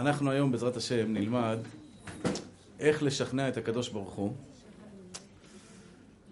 אנחנו 0.00 0.30
היום, 0.30 0.52
בעזרת 0.52 0.76
השם, 0.76 1.12
נלמד 1.12 1.58
איך 2.78 3.02
לשכנע 3.02 3.48
את 3.48 3.56
הקדוש 3.56 3.88
ברוך 3.88 4.12
הוא, 4.12 4.32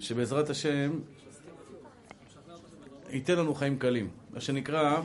שבעזרת 0.01 0.51
השם 0.51 0.91
ייתן 3.11 3.39
לנו 3.39 3.55
חיים 3.55 3.79
קלים. 3.79 4.11
מה 4.31 4.41
שנקרא, 4.41 5.01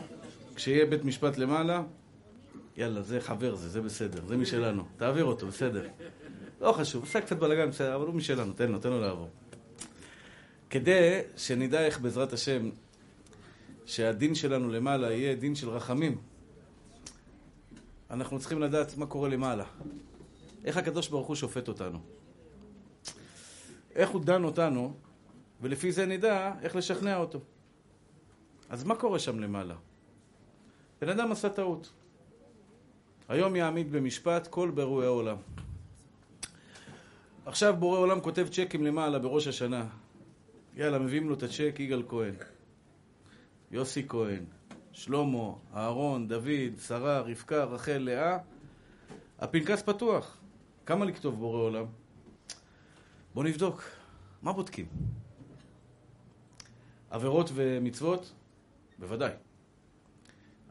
כשיהיה 0.55 0.85
בית 0.85 1.05
משפט 1.05 1.37
למעלה, 1.37 1.83
יאללה, 2.77 3.01
זה 3.01 3.21
חבר 3.21 3.55
זה, 3.55 3.69
זה 3.69 3.81
בסדר, 3.81 4.21
זה 4.27 4.37
משלנו. 4.37 4.83
תעביר 4.97 5.25
אותו, 5.25 5.47
בסדר. 5.47 5.87
לא 6.61 6.71
חשוב, 6.71 7.03
עושה 7.03 7.21
קצת 7.21 7.37
בלאגן, 7.37 7.69
בסדר, 7.69 7.95
אבל 7.95 8.05
הוא 8.05 8.15
משלנו, 8.15 8.53
תן 8.53 8.71
לו, 8.71 8.79
תן 8.79 8.89
לו 8.89 9.01
לעבור. 9.01 9.29
כדי 10.69 11.19
שנדע 11.37 11.85
איך 11.85 11.99
בעזרת 11.99 12.33
השם 12.33 12.69
שהדין 13.85 14.35
שלנו 14.35 14.69
למעלה 14.69 15.11
יהיה 15.11 15.35
דין 15.35 15.55
של 15.55 15.69
רחמים. 15.69 16.32
אנחנו 18.13 18.39
צריכים 18.39 18.61
לדעת 18.61 18.97
מה 18.97 19.05
קורה 19.05 19.29
למעלה. 19.29 19.63
איך 20.65 20.77
הקדוש 20.77 21.07
ברוך 21.07 21.27
הוא 21.27 21.35
שופט 21.35 21.67
אותנו. 21.67 21.99
איך 23.95 24.09
הוא 24.09 24.21
דן 24.21 24.43
אותנו, 24.43 24.93
ולפי 25.61 25.91
זה 25.91 26.05
נדע 26.05 26.53
איך 26.61 26.75
לשכנע 26.75 27.17
אותו. 27.17 27.39
אז 28.69 28.83
מה 28.83 28.95
קורה 28.95 29.19
שם 29.19 29.39
למעלה? 29.39 29.75
בן 31.01 31.09
אדם 31.09 31.31
עשה 31.31 31.49
טעות. 31.49 31.91
היום 33.29 33.55
יעמיד 33.55 33.91
במשפט 33.91 34.47
כל 34.47 34.71
ברואי 34.71 35.05
העולם. 35.05 35.37
עכשיו 37.45 37.75
בורא 37.79 37.99
עולם 37.99 38.21
כותב 38.21 38.47
צ'קים 38.51 38.83
למעלה 38.83 39.19
בראש 39.19 39.47
השנה. 39.47 39.85
יאללה, 40.75 40.99
מביאים 40.99 41.29
לו 41.29 41.35
את 41.35 41.43
הצ'ק 41.43 41.75
יגאל 41.79 42.03
כהן. 42.09 42.35
יוסי 43.71 44.05
כהן, 44.07 44.45
שלמה, 44.93 45.53
אהרון, 45.75 46.27
דוד, 46.27 46.79
שרה, 46.87 47.21
רבקה, 47.21 47.63
רחל, 47.63 47.97
לאה. 47.97 48.37
הפנקס 49.39 49.81
פתוח. 49.81 50.37
כמה 50.85 51.05
לכתוב 51.05 51.39
בורא 51.39 51.57
עולם? 51.57 51.85
בואו 53.33 53.45
נבדוק. 53.45 53.83
מה 54.41 54.53
בודקים? 54.53 54.85
עבירות 57.09 57.49
ומצוות? 57.53 58.31
בוודאי. 58.99 59.31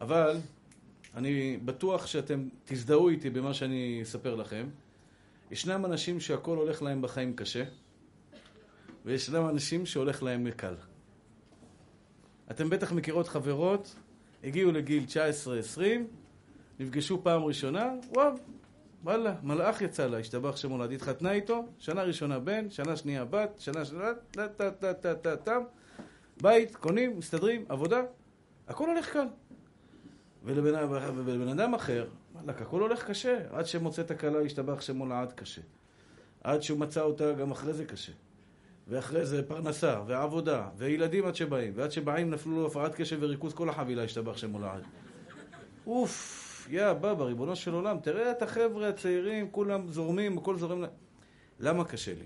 אבל 0.01 0.37
אני 1.15 1.57
בטוח 1.65 2.07
שאתם 2.07 2.49
תזדהו 2.65 3.09
איתי 3.09 3.31
במה 3.31 3.55
שאני 3.55 4.01
אספר 4.03 4.35
לכם. 4.35 4.69
ישנם 5.51 5.85
אנשים 5.85 6.21
שהכל 6.21 6.57
הולך 6.57 6.83
להם 6.83 7.03
בחיים 7.03 7.37
קשה, 7.37 7.65
וישנם 9.05 9.49
אנשים 9.49 9.87
שהולך 9.87 10.23
להם 10.23 10.51
קל. 10.51 10.75
אתם 12.51 12.71
בטח 12.71 12.93
מכירות 12.93 13.29
חברות, 13.29 13.95
הגיעו 14.45 14.73
לגיל 14.73 15.05
19-20, 15.77 15.81
נפגשו 16.81 17.23
פעם 17.23 17.45
ראשונה, 17.45 17.93
וואו, 18.15 18.33
וואלה, 19.05 19.35
מלאך 19.43 19.83
יצא 19.83 20.07
לה, 20.07 20.19
השתבח 20.19 20.57
שמו 20.57 20.79
לעדי, 20.79 20.95
התחתנה 20.95 21.33
איתו, 21.33 21.65
שנה 21.79 22.03
ראשונה 22.03 22.39
בן, 22.39 22.71
שנה 22.71 22.97
שנייה 22.97 23.25
בת, 23.25 23.51
שנה 23.59 23.85
שנה, 23.85 24.09
טה 24.31 24.49
טה 24.49 24.71
טה 24.71 24.95
טה 24.95 25.15
טה 25.15 25.37
טה 25.37 25.59
בית, 26.43 26.77
קונים, 26.77 27.19
מסתדרים, 27.19 27.65
עבודה, 27.69 28.03
הכל 28.69 28.89
הולך 28.89 29.13
קל. 29.13 29.27
ולבן, 30.45 30.75
ולבן 31.25 31.49
אדם 31.49 31.75
אחר, 31.75 32.07
וואלכ, 32.35 32.63
הכל 32.63 32.81
הולך 32.81 33.05
קשה, 33.05 33.39
עד 33.51 33.67
שמוצא 33.67 34.03
את 34.03 34.11
הכלה, 34.11 34.41
השתבח 34.41 34.81
שמו 34.81 35.07
לעד 35.07 35.33
קשה. 35.33 35.63
עד 36.45 36.63
שהוא 36.63 36.79
מצא 36.79 37.01
אותה, 37.01 37.33
גם 37.33 37.51
אחרי 37.51 37.73
זה 37.73 37.85
קשה. 37.85 38.13
ואחרי 38.89 39.27
זה 39.27 39.43
פרנסה, 39.43 40.01
ועבודה, 40.07 40.69
וילדים 40.77 41.27
עד 41.27 41.35
שבאים, 41.35 41.73
ועד 41.77 41.93
שבאים 41.93 42.31
נפלו 42.31 42.53
לו 42.53 42.67
הפרעת 42.67 42.95
קשב 42.95 43.19
וריכוז, 43.21 43.55
כל 43.55 43.69
החבילה 43.69 44.05
השתבח 44.05 44.37
שם 44.37 44.51
מולעד. 44.51 44.83
אוף, 45.87 46.69
יא 46.71 46.93
בבא, 46.93 47.25
ריבונו 47.25 47.57
של 47.57 47.75
עולם, 47.75 47.99
תראה 48.03 48.31
את 48.31 48.43
החבר'ה 48.43 48.89
הצעירים, 48.89 49.51
כולם 49.51 49.89
זורמים, 49.89 50.39
הכל 50.39 50.59
זורם. 50.59 50.85
למה 51.61 51.85
קשה 51.85 52.15
לי? 52.15 52.25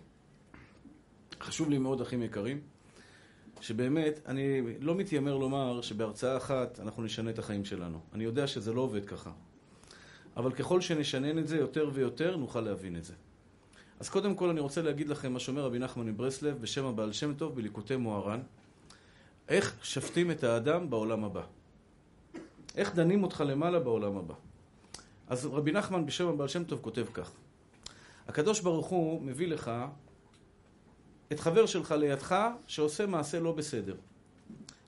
חשוב 1.41 1.71
לי 1.71 1.79
מאוד, 1.79 2.01
אחים 2.01 2.23
יקרים, 2.23 2.61
שבאמת, 3.61 4.21
אני 4.27 4.61
לא 4.81 4.95
מתיימר 4.95 5.37
לומר 5.37 5.81
שבהרצאה 5.81 6.37
אחת 6.37 6.81
אנחנו 6.81 7.03
נשנה 7.03 7.31
את 7.31 7.39
החיים 7.39 7.65
שלנו. 7.65 8.01
אני 8.15 8.25
יודע 8.25 8.47
שזה 8.47 8.73
לא 8.73 8.81
עובד 8.81 9.05
ככה. 9.05 9.31
אבל 10.37 10.53
ככל 10.53 10.81
שנשנן 10.81 11.39
את 11.39 11.49
זה 11.49 11.57
יותר 11.57 11.91
ויותר, 11.93 12.37
נוכל 12.37 12.61
להבין 12.61 12.97
את 12.97 13.05
זה. 13.05 13.15
אז 14.01 14.09
קודם 14.09 14.35
כל 14.35 14.49
אני 14.49 14.61
רוצה 14.61 14.83
להגיד 14.83 15.09
לכם 15.09 15.33
מה 15.33 15.41
שאומר 15.41 15.65
רבי 15.65 15.79
נחמן 15.79 16.07
מברסלב 16.07 16.61
בשם 16.61 16.85
הבעל 16.85 17.13
שם 17.13 17.35
טוב 17.35 17.55
בליקוטי 17.55 17.97
מוהר"ן 17.97 18.41
איך 19.49 19.77
שפטים 19.83 20.31
את 20.31 20.45
האדם 20.45 20.91
בעולם 20.91 21.25
הבא. 21.25 21.43
איך 22.77 22.95
דנים 22.95 23.23
אותך 23.23 23.45
למעלה 23.47 23.81
בעולם 23.81 24.17
הבא. 24.17 24.35
אז 25.29 25.47
רבי 25.47 25.73
נחמן 25.73 26.07
בשם 26.07 26.29
הבעל 26.29 26.49
שם 26.49 26.65
טוב 26.65 26.79
כותב 26.83 27.07
כך 27.15 27.31
הקדוש 28.29 28.61
ברוך 28.61 28.87
הוא 28.87 29.23
מביא 29.23 29.49
לך 29.49 29.71
את 31.33 31.41
חבר 31.41 31.67
שלך 31.67 31.91
לידך 31.91 32.37
שעושה 32.67 33.07
מעשה 33.07 33.41
לא 33.41 33.53
בסדר. 33.53 33.97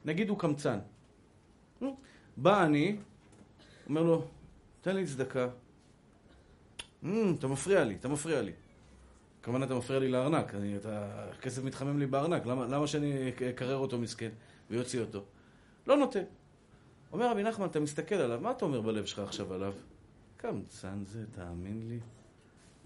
נגיד 0.05 0.29
הוא 0.29 0.39
קמצן. 0.39 0.79
בא 2.37 2.65
אני, 2.65 2.97
אומר 3.89 4.03
לו, 4.03 4.25
תן 4.81 4.97
לי 4.97 5.07
צדקה. 5.07 5.49
Mm, 7.05 7.07
אתה 7.39 7.47
מפריע 7.47 7.85
לי, 7.85 7.95
אתה 7.95 8.09
מפריע 8.09 8.43
לי. 8.43 8.53
כמובן 9.49 9.63
אתה 9.63 9.75
מפריע 9.75 9.99
לי 10.01 10.09
לארנק, 10.09 10.55
אני, 10.55 10.77
אתה, 10.77 11.09
הכסף 11.31 11.65
מתחמם 11.65 11.99
לי 11.99 12.07
בארנק, 12.07 12.47
למה, 12.47 12.67
למה 12.67 12.87
שאני 12.87 13.33
אקרר 13.51 13.77
אותו 13.77 13.99
מסכן 13.99 14.29
ויוציא 14.71 15.01
אותו? 15.01 15.25
לא 15.87 15.97
נותן. 15.97 16.23
אומר 17.13 17.31
רבי 17.31 17.43
נחמן, 17.43 17.67
אתה 17.67 17.81
מסתכל 17.81 18.15
עליו, 18.15 18.41
מה 18.41 18.51
אתה 18.51 18.65
אומר 18.65 18.81
בלב 18.81 19.05
שלך 19.05 19.19
עכשיו 19.19 19.55
עליו? 19.55 19.73
קמצן 20.37 21.05
זה, 21.05 21.25
תאמין 21.31 21.89
לי. 21.89 21.99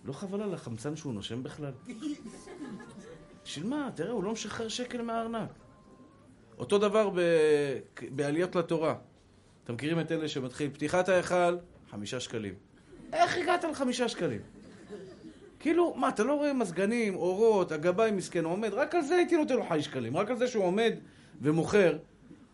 לא 0.05 0.12
חבל 0.12 0.43
על 0.43 0.55
החמצן 0.55 0.97
שהוא 0.97 1.15
נושם 1.15 1.43
בכלל? 1.43 1.72
בשביל 3.45 3.67
מה? 3.67 3.91
תראה, 3.95 4.11
הוא 4.11 4.25
לא 4.25 4.33
משחרר 4.33 4.69
שקל 4.69 5.03
מהארנק. 5.03 5.51
אותו 6.59 6.78
דבר 6.78 7.11
ב... 7.11 7.21
בעליות 8.11 8.56
לתורה. 8.56 8.95
אתם 9.65 9.75
מכירים 9.75 10.01
את 10.01 10.12
אלה 10.12 10.28
שמתחיל 10.28 10.71
פתיחת 10.71 11.09
ההיכל, 11.09 11.56
חמישה 11.91 12.21
שקלים. 12.21 12.55
איך 13.12 13.37
הגעת 13.37 13.65
לחמישה 13.65 14.09
שקלים? 14.09 14.41
כאילו, 15.62 15.95
מה, 15.95 16.09
אתה 16.09 16.25
לא 16.25 16.34
רואה 16.34 16.53
מזגנים, 16.53 17.15
אורות, 17.15 17.73
הגבאי 17.73 18.11
מסכן 18.11 18.45
עומד, 18.45 18.73
רק 18.73 18.95
על 18.95 19.03
זה 19.03 19.15
הייתי 19.15 19.37
נותן 19.37 19.55
לו 19.55 19.62
חי 19.69 19.83
שקלים, 19.83 20.17
רק 20.17 20.31
על 20.31 20.37
זה 20.37 20.47
שהוא 20.47 20.65
עומד 20.65 20.93
ומוכר. 21.43 21.99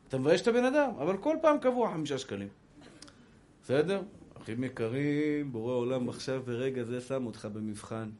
אתה 0.08 0.18
מבייש 0.18 0.40
את 0.40 0.48
הבן 0.48 0.64
אדם, 0.64 0.90
אבל 0.98 1.16
כל 1.16 1.36
פעם 1.42 1.58
קבוע 1.58 1.90
חמישה 1.92 2.18
שקלים. 2.18 2.48
בסדר? 3.62 4.02
אחים 4.42 4.64
יקרים, 4.64 5.52
בורא 5.52 5.72
עולם 5.72 6.08
עכשיו 6.08 6.42
ברגע 6.46 6.84
זה 6.84 7.00
שם 7.00 7.26
אותך 7.26 7.48
במבחן. 7.52 8.10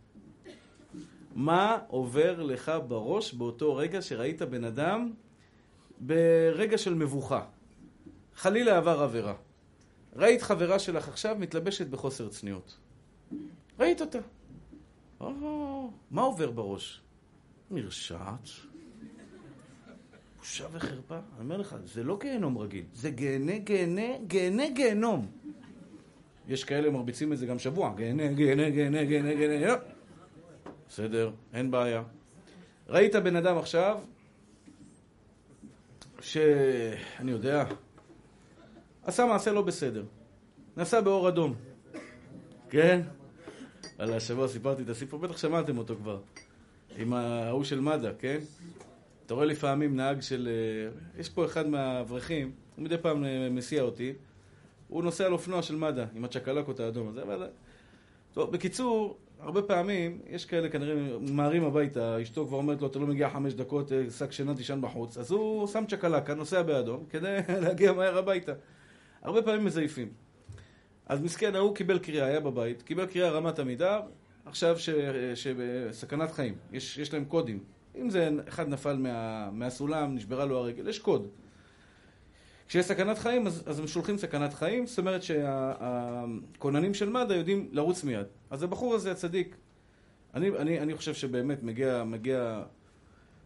מה 1.34 1.78
עובר 1.88 2.42
לך 2.42 2.72
בראש 2.88 3.34
באותו 3.34 3.76
רגע 3.76 4.02
שראית 4.02 4.42
בן 4.42 4.64
אדם 4.64 5.12
ברגע 6.00 6.78
של 6.78 6.94
מבוכה? 6.94 7.44
חלילה 8.36 8.76
עבר 8.76 9.02
עבירה. 9.02 9.34
ראית 10.16 10.42
חברה 10.42 10.78
שלך 10.78 11.08
עכשיו 11.08 11.36
מתלבשת 11.38 11.86
בחוסר 11.86 12.28
צניעות. 12.28 12.76
ראית 13.78 14.00
אותה. 14.00 14.18
מה 15.20 16.22
עובר 16.22 16.50
בראש? 16.50 17.00
נרשעת. 17.70 18.48
בושה 20.38 20.66
וחרפה. 20.72 21.14
אני 21.14 21.44
אומר 21.44 21.56
לך, 21.56 21.76
זה 21.84 22.04
לא 22.04 22.18
גיהנום 22.20 22.58
רגיל, 22.58 22.84
זה 22.94 23.10
גהנה, 23.10 23.58
גהנה, 23.58 24.18
גהנה, 24.26 24.70
גיהנום. 24.70 25.26
יש 26.48 26.64
כאלה 26.64 26.90
מרביצים 26.90 27.32
את 27.32 27.38
זה 27.38 27.46
גם 27.46 27.58
שבוע. 27.58 27.94
גהנה, 27.96 28.32
גהנה, 28.32 28.70
גהנה, 28.70 29.04
גהנה, 29.04 29.34
גהנה. 29.34 29.74
בסדר, 30.88 31.30
אין 31.54 31.70
בעיה. 31.70 32.02
ראית 32.88 33.14
בן 33.14 33.36
אדם 33.36 33.58
עכשיו, 33.58 34.00
שאני 36.20 37.30
יודע, 37.30 37.64
עשה 39.04 39.26
מעשה 39.26 39.52
לא 39.52 39.62
בסדר. 39.62 40.04
נסע 40.76 41.00
באור 41.00 41.28
אדום. 41.28 41.54
כן? 42.70 43.00
על 43.98 44.12
השבוע 44.12 44.48
סיפרתי 44.48 44.82
את 44.82 44.88
הסיפור, 44.88 45.20
בטח 45.20 45.36
שמעתם 45.36 45.78
אותו 45.78 45.96
כבר. 45.96 46.20
עם 46.96 47.12
ההוא 47.12 47.64
של 47.64 47.80
מד"א, 47.80 48.10
כן? 48.18 48.38
אתה 49.26 49.34
רואה 49.34 49.46
לפעמים 49.46 49.96
נהג 49.96 50.20
של... 50.20 50.48
אה, 50.48 51.20
יש 51.20 51.28
פה 51.28 51.44
אחד 51.44 51.68
מהאברכים, 51.68 52.52
הוא 52.76 52.84
מדי 52.84 52.98
פעם 52.98 53.24
אה, 53.24 53.48
מסיע 53.50 53.82
אותי, 53.82 54.12
הוא 54.88 55.02
נוסע 55.02 55.26
על 55.26 55.32
אופנוע 55.32 55.62
של 55.62 55.76
מד"א, 55.76 56.04
עם 56.14 56.24
הצ'קלקות 56.24 56.80
האדום 56.80 57.08
הזה, 57.08 57.22
אבל... 57.22 57.46
טוב, 58.34 58.52
בקיצור, 58.52 59.18
הרבה 59.40 59.62
פעמים, 59.62 60.18
יש 60.30 60.44
כאלה 60.44 60.68
כנראה 60.68 60.94
ממהרים 61.20 61.64
הביתה, 61.64 62.22
אשתו 62.22 62.46
כבר 62.46 62.56
אומרת 62.56 62.80
לו, 62.80 62.86
אתה 62.86 62.98
לא 62.98 63.06
מגיע 63.06 63.30
חמש 63.30 63.54
דקות, 63.54 63.92
אה, 63.92 64.10
שק 64.10 64.32
שינה 64.32 64.54
תישן 64.54 64.80
בחוץ, 64.80 65.18
אז 65.18 65.30
הוא 65.30 65.66
שם 65.66 65.84
צ'קלקה, 65.88 66.34
נוסע 66.34 66.62
באדום, 66.62 67.04
כדי 67.10 67.38
להגיע 67.62 67.92
מהר 67.92 68.18
הביתה. 68.18 68.52
הרבה 69.22 69.42
פעמים 69.42 69.64
מזייפים. 69.64 70.27
אז 71.08 71.20
מסכן, 71.20 71.54
ההוא 71.54 71.74
קיבל 71.74 71.98
קריאה, 71.98 72.26
היה 72.26 72.40
בבית, 72.40 72.82
קיבל 72.82 73.06
קריאה 73.06 73.30
רמת 73.30 73.58
עמידר, 73.58 74.00
עכשיו 74.44 74.76
שסכנת 75.34 76.30
חיים, 76.30 76.54
יש, 76.72 76.98
יש 76.98 77.14
להם 77.14 77.24
קודים. 77.24 77.58
אם 77.96 78.10
זה 78.10 78.30
אחד 78.48 78.68
נפל 78.68 78.96
מה, 78.96 79.50
מהסולם, 79.52 80.14
נשברה 80.14 80.44
לו 80.44 80.58
הרגל, 80.58 80.88
יש 80.88 80.98
קוד. 80.98 81.28
כשיש 82.68 82.86
סכנת 82.86 83.18
חיים, 83.18 83.46
אז, 83.46 83.62
אז 83.66 83.78
הם 83.78 83.86
שולחים 83.86 84.18
סכנת 84.18 84.54
חיים, 84.54 84.86
זאת 84.86 84.98
אומרת 84.98 85.22
שהכוננים 85.22 86.94
של 86.94 87.08
מד"א 87.08 87.34
יודעים 87.34 87.68
לרוץ 87.72 88.04
מיד. 88.04 88.26
אז 88.50 88.62
הבחור 88.62 88.94
הזה, 88.94 89.12
הצדיק, 89.12 89.56
אני, 90.34 90.48
אני, 90.48 90.80
אני 90.80 90.96
חושב 90.96 91.14
שבאמת 91.14 91.62
מגיע, 91.62 92.04
מגיע... 92.04 92.62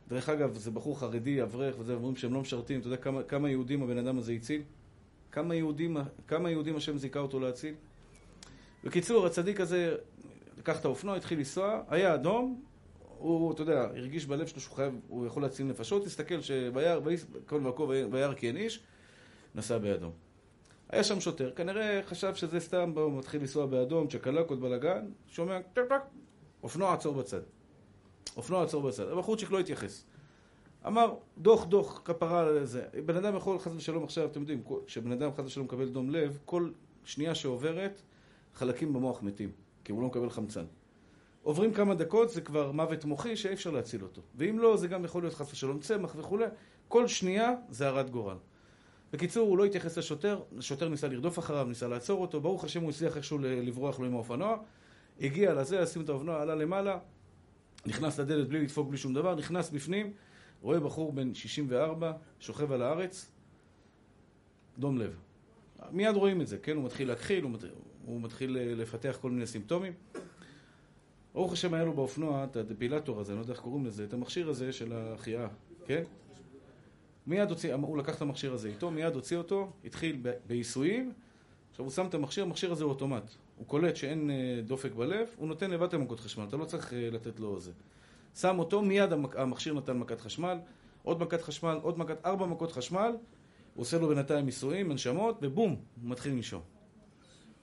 דרך 0.08 0.28
אגב, 0.28 0.54
זה 0.54 0.70
בחור 0.70 0.98
חרדי, 0.98 1.42
אברך, 1.42 1.74
וזה, 1.78 1.94
אומרים 1.94 2.16
שהם 2.16 2.34
לא 2.34 2.40
משרתים. 2.40 2.80
אתה 2.80 2.86
יודע 2.86 2.96
כמה, 2.96 3.22
כמה 3.22 3.50
יהודים 3.50 3.82
הבן 3.82 3.98
אדם 3.98 4.18
הזה 4.18 4.32
הציל? 4.32 4.62
כמה 5.32 5.54
יהודים, 5.54 5.96
כמה 6.28 6.50
יהודים 6.50 6.76
השם 6.76 6.98
זיכה 6.98 7.18
אותו 7.18 7.40
להציל? 7.40 7.74
בקיצור, 8.84 9.26
הצדיק 9.26 9.60
הזה 9.60 9.96
לקח 10.58 10.80
את 10.80 10.84
האופנוע, 10.84 11.16
התחיל 11.16 11.38
לנסוע, 11.38 11.82
היה 11.88 12.14
אדום, 12.14 12.62
הוא, 13.18 13.52
אתה 13.52 13.62
יודע, 13.62 13.80
הרגיש 13.82 14.26
בלב 14.26 14.46
שלו 14.46 14.60
שהוא 14.60 14.76
חייב, 14.76 14.94
הוא 15.08 15.26
יכול 15.26 15.42
להציל 15.42 15.66
נפשות, 15.66 16.04
תסתכל 16.04 16.40
שביער, 16.40 17.00
כל 17.46 17.60
מקום 17.60 17.88
וירא 17.88 18.34
כי 18.34 18.48
אין 18.48 18.56
איש, 18.56 18.80
נסע 19.54 19.78
באדום. 19.78 20.12
היה 20.88 21.04
שם 21.04 21.20
שוטר, 21.20 21.50
כנראה 21.56 22.00
חשב 22.06 22.34
שזה 22.34 22.60
סתם, 22.60 22.92
הוא 22.96 23.18
מתחיל 23.18 23.40
לנסוע 23.40 23.66
באדום, 23.66 24.08
צ'קלק, 24.08 24.50
עוד 24.50 24.60
בלאגן, 24.60 25.06
שומע, 25.28 25.60
טק 25.72 25.82
טק, 25.88 26.02
אופנוע 26.62 26.94
עצור 26.94 27.14
בצד. 27.14 27.40
אופנוע 28.36 28.62
עצור 28.62 28.82
בצד. 28.82 29.08
הבחורצ'יק 29.08 29.50
לא 29.50 29.60
התייחס. 29.60 30.04
אמר, 30.86 31.14
דוח, 31.38 31.64
דוח, 31.64 32.02
כפרה 32.04 32.40
על 32.40 32.64
זה. 32.64 32.84
בן 33.06 33.16
אדם 33.16 33.36
יכול, 33.36 33.58
חס 33.58 33.72
ושלום 33.76 34.04
עכשיו, 34.04 34.26
אתם 34.26 34.40
יודעים, 34.40 34.62
כשבן 34.86 35.12
אדם 35.12 35.30
חס 35.34 35.44
ושלום 35.44 35.66
מקבל 35.66 35.88
דום 35.88 36.10
לב, 36.10 36.38
כל 36.44 36.70
שנייה 37.04 37.34
שעוברת, 37.34 38.02
חלקים 38.54 38.92
במוח 38.92 39.22
מתים, 39.22 39.50
כי 39.84 39.92
הוא 39.92 40.02
לא 40.02 40.08
מקבל 40.08 40.30
חמצן. 40.30 40.64
עוברים 41.42 41.72
כמה 41.72 41.94
דקות, 41.94 42.30
זה 42.30 42.40
כבר 42.40 42.72
מוות 42.72 43.04
מוחי 43.04 43.36
שאי 43.36 43.52
אפשר 43.52 43.70
להציל 43.70 44.02
אותו. 44.02 44.22
ואם 44.34 44.58
לא, 44.58 44.76
זה 44.76 44.88
גם 44.88 45.04
יכול 45.04 45.22
להיות 45.22 45.34
חס 45.34 45.52
ושלום 45.52 45.78
צמח 45.78 46.14
וכולי. 46.16 46.46
כל 46.88 47.06
שנייה 47.06 47.54
זה 47.70 47.88
הרת 47.88 48.10
גורל. 48.10 48.36
בקיצור, 49.12 49.48
הוא 49.48 49.58
לא 49.58 49.64
התייחס 49.64 49.98
לשוטר, 49.98 50.40
השוטר 50.58 50.88
ניסה 50.88 51.08
לרדוף 51.08 51.38
אחריו, 51.38 51.66
ניסה 51.68 51.88
לעצור 51.88 52.20
אותו, 52.20 52.40
ברוך 52.40 52.64
השם 52.64 52.82
הוא 52.82 52.90
הצליח 52.90 53.16
איכשהו 53.16 53.38
לברוח 53.38 54.00
לו 54.00 54.06
עם 54.06 54.14
האופנוע, 54.14 54.56
הגיע 55.20 55.54
לזה, 55.54 55.80
לשים 55.80 56.02
את 56.02 56.08
האופנוע, 56.08 56.42
עלה 56.42 56.54
למעלה, 56.54 56.98
נכנס 57.86 58.20
לדלת 58.20 58.48
בלי 58.48 58.62
לדפוק 58.62 58.88
בלי 58.88 58.98
שום 58.98 59.14
דבר, 59.14 59.34
נכנס 59.34 59.70
בפנים, 59.70 60.12
רואה 60.62 60.80
בחור 60.80 61.12
בן 61.12 61.34
64, 61.34 62.12
שוכב 62.40 62.72
על 62.72 62.82
הארץ, 62.82 63.32
דום 64.78 64.98
לב. 64.98 65.16
מיד 65.90 66.16
רואים 66.16 66.40
את 66.40 66.46
זה, 66.46 66.58
כן? 66.58 66.76
הוא 66.76 66.84
מתחיל 66.84 67.08
להכחיל, 67.08 67.44
הוא, 67.44 67.50
מת... 67.50 67.64
הוא 68.04 68.20
מתחיל 68.20 68.58
לפתח 68.60 69.18
כל 69.20 69.30
מיני 69.30 69.46
סימפטומים. 69.46 69.92
ברוך 71.34 71.52
השם 71.52 71.74
היה 71.74 71.84
לו 71.84 71.92
באופנוע 71.92 72.44
את 72.44 72.56
הדפילטור 72.56 73.20
הזה, 73.20 73.32
אני 73.32 73.38
לא 73.38 73.42
יודע 73.42 73.52
איך 73.52 73.60
קוראים 73.60 73.86
לזה, 73.86 74.04
את 74.04 74.12
המכשיר 74.12 74.48
הזה 74.48 74.72
של 74.72 74.92
החייאה, 74.92 75.48
כן? 75.86 76.02
מיד 77.26 77.50
הוציא, 77.50 77.74
הוא 77.74 77.98
לקח 77.98 78.16
את 78.16 78.22
המכשיר 78.22 78.52
הזה 78.52 78.68
איתו, 78.68 78.90
מיד 78.90 79.14
הוציא 79.14 79.36
אותו, 79.36 79.70
התחיל 79.84 80.22
בעיסויים, 80.46 81.12
עכשיו 81.70 81.84
הוא 81.84 81.92
שם 81.92 82.06
את 82.06 82.14
המכשיר, 82.14 82.44
המכשיר 82.44 82.72
הזה 82.72 82.84
הוא 82.84 82.92
אוטומט. 82.92 83.22
הוא 83.56 83.66
קולט 83.66 83.96
שאין 83.96 84.30
אה, 84.30 84.60
דופק 84.66 84.92
בלב, 84.92 85.28
הוא 85.36 85.48
נותן 85.48 85.70
לבד 85.70 85.88
את 85.88 85.94
המכות 85.94 86.20
חשמל, 86.20 86.44
אתה 86.48 86.56
לא 86.56 86.64
צריך 86.64 86.92
אה, 86.92 87.08
לתת 87.12 87.40
לו 87.40 87.60
זה. 87.60 87.72
שם 88.34 88.58
אותו, 88.58 88.82
מיד 88.82 89.12
המכשיר 89.36 89.74
נתן 89.74 89.98
מכת 89.98 90.20
חשמל, 90.20 90.58
עוד 91.02 91.22
מכת 91.22 91.42
חשמל, 91.42 91.78
עוד 91.82 91.98
מכת, 91.98 92.26
ארבע 92.26 92.46
מכות 92.46 92.72
חשמל, 92.72 93.12
הוא 93.74 93.82
עושה 93.82 93.98
לו 93.98 94.08
בינתיים 94.08 94.46
ניסויים, 94.46 94.90
הנשמות, 94.90 95.38
ובום, 95.42 95.70
הוא 95.70 96.10
מתחיל 96.10 96.32
לנשום. 96.32 96.62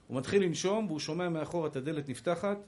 הוא 0.06 0.16
מתחיל 0.16 0.42
לנשום, 0.42 0.86
והוא 0.86 0.98
שומע 0.98 1.28
מאחור 1.28 1.66
את 1.66 1.76
הדלת 1.76 2.08
נפתחת, 2.08 2.58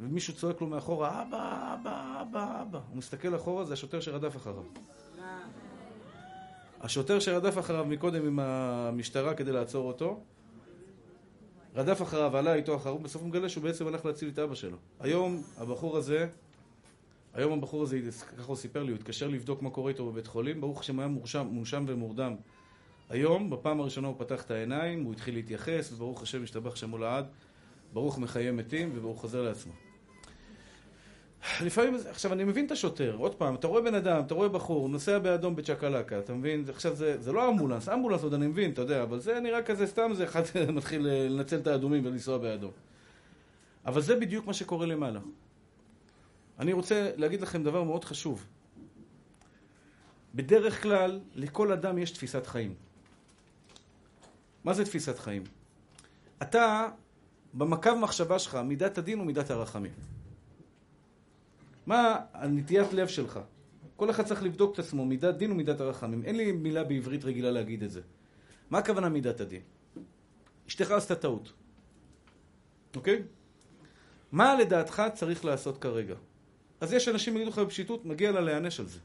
ומישהו 0.00 0.34
צועק 0.34 0.60
לו 0.60 0.66
מאחורה, 0.66 1.22
אבא, 1.22 1.74
אבא, 1.74 2.22
אבא, 2.22 2.62
אבא. 2.62 2.80
הוא 2.88 2.96
מסתכל 2.96 3.36
אחורה, 3.36 3.64
זה 3.64 3.72
השוטר 3.72 4.00
שרדף 4.00 4.36
אחריו. 4.36 4.62
השוטר 6.80 7.20
שרדף 7.20 7.58
אחריו 7.58 7.84
מקודם 7.84 8.26
עם 8.26 8.38
המשטרה 8.38 9.34
כדי 9.34 9.52
לעצור 9.52 9.88
אותו, 9.88 10.20
רדף 11.74 12.02
אחריו, 12.02 12.36
עלה 12.36 12.54
איתו 12.54 12.76
אחריו, 12.76 12.98
בסוף 12.98 13.22
הוא 13.22 13.28
מגלה 13.28 13.48
שהוא 13.48 13.62
בעצם 13.62 13.86
הלך 13.86 14.04
להציל 14.04 14.28
את 14.28 14.38
אבא 14.38 14.54
שלו. 14.54 14.76
היום 15.00 15.42
הבחור 15.56 15.96
הזה, 15.96 16.28
היום 17.34 17.52
הבחור 17.52 17.82
הזה, 17.82 18.00
ככה 18.38 18.46
הוא 18.46 18.56
סיפר 18.56 18.82
לי, 18.82 18.90
הוא 18.90 18.96
התקשר 18.96 19.28
לבדוק 19.28 19.62
מה 19.62 19.70
קורה 19.70 19.90
איתו 19.90 20.12
בבית 20.12 20.26
חולים, 20.26 20.60
ברוך 20.60 20.80
השם 20.80 20.98
היה 20.98 21.08
מורשם, 21.08 21.46
מונשם 21.50 21.84
ומורדם. 21.88 22.34
היום, 23.10 23.50
בפעם 23.50 23.80
הראשונה 23.80 24.08
הוא 24.08 24.16
פתח 24.18 24.42
את 24.42 24.50
העיניים, 24.50 25.04
הוא 25.04 25.12
התחיל 25.12 25.34
להתייחס, 25.34 25.92
וברוך 25.92 26.22
השם 26.22 26.42
השתבח 26.42 26.76
שמו 26.76 26.98
לעד, 26.98 27.24
ברוך 27.92 28.18
מחיי 28.18 28.50
מתים, 28.50 28.90
וברוך 28.94 29.20
חוזר 29.20 29.42
לעצמו. 29.42 29.72
לפעמים, 31.64 31.96
עכשיו 32.10 32.32
אני 32.32 32.44
מבין 32.44 32.66
את 32.66 32.70
השוטר, 32.70 33.16
עוד 33.18 33.34
פעם, 33.34 33.54
אתה 33.54 33.66
רואה 33.66 33.82
בן 33.82 33.94
אדם, 33.94 34.22
אתה 34.26 34.34
רואה 34.34 34.48
בחור, 34.48 34.88
נוסע 34.88 35.18
באדום 35.18 35.56
בצ'קלקה, 35.56 36.18
אתה 36.18 36.34
מבין? 36.34 36.64
עכשיו 36.68 36.96
זה, 36.96 37.20
זה 37.20 37.32
לא 37.32 37.48
אמבולנס, 37.48 37.88
אמבולנס 37.88 38.22
עוד 38.22 38.34
אני 38.34 38.46
מבין, 38.46 38.70
אתה 38.70 38.82
יודע, 38.82 39.02
אבל 39.02 39.18
זה 39.18 39.40
נראה 39.40 39.62
כזה 39.62 39.86
סתם, 39.86 40.10
זה 40.14 40.24
אחד 40.24 40.42
מתחיל 40.76 41.06
לנצל 41.06 41.56
את 41.56 41.66
האדומים 41.66 42.06
ולנסוע 42.06 42.38
באדום. 42.38 42.70
אבל 43.86 44.00
זה 44.00 44.16
בדיוק 44.16 44.46
מה 44.46 44.52
שקורה 44.52 44.86
למעלה. 44.86 45.20
אני 46.60 46.72
רוצה 46.72 47.10
להגיד 47.16 47.40
לכם 47.40 47.62
דבר 47.62 47.82
מאוד 47.82 48.04
חשוב. 48.04 48.46
בדרך 50.34 50.82
כלל, 50.82 51.20
לכל 51.34 51.72
אדם 51.72 51.98
יש 51.98 52.10
תפיסת 52.10 52.46
חיים. 52.46 52.74
מה 54.64 54.74
זה 54.74 54.84
תפיסת 54.84 55.18
חיים? 55.18 55.42
אתה, 56.42 56.88
במקו 57.54 57.96
מחשבה 57.96 58.38
שלך, 58.38 58.54
מידת 58.54 58.98
הדין 58.98 59.20
ומידת 59.20 59.50
הרחמים. 59.50 59.92
מה 61.86 62.16
הנטיית 62.32 62.92
לב 62.92 63.08
שלך? 63.08 63.40
כל 63.96 64.10
אחד 64.10 64.24
צריך 64.24 64.42
לבדוק 64.42 64.74
את 64.74 64.78
עצמו, 64.78 65.06
מידת 65.06 65.34
דין 65.34 65.52
ומידת 65.52 65.80
הרחמים. 65.80 66.24
אין 66.24 66.36
לי 66.36 66.52
מילה 66.52 66.84
בעברית 66.84 67.24
רגילה 67.24 67.50
להגיד 67.50 67.82
את 67.82 67.90
זה. 67.90 68.00
מה 68.70 68.78
הכוונה 68.78 69.08
מידת 69.08 69.40
הדין? 69.40 69.62
אשתך 70.68 70.90
עשתה 70.90 71.14
טעות, 71.14 71.52
אוקיי? 72.96 73.22
מה 74.32 74.54
לדעתך 74.54 75.02
צריך 75.14 75.44
לעשות 75.44 75.78
כרגע? 75.78 76.14
אז 76.80 76.92
יש 76.92 77.08
אנשים 77.08 77.36
יגידו 77.36 77.50
לך 77.50 77.58
בפשיטות, 77.58 78.04
מגיע 78.04 78.32
לה 78.32 78.40
להיענש 78.40 78.80
על 78.80 78.86
זה. 78.86 78.98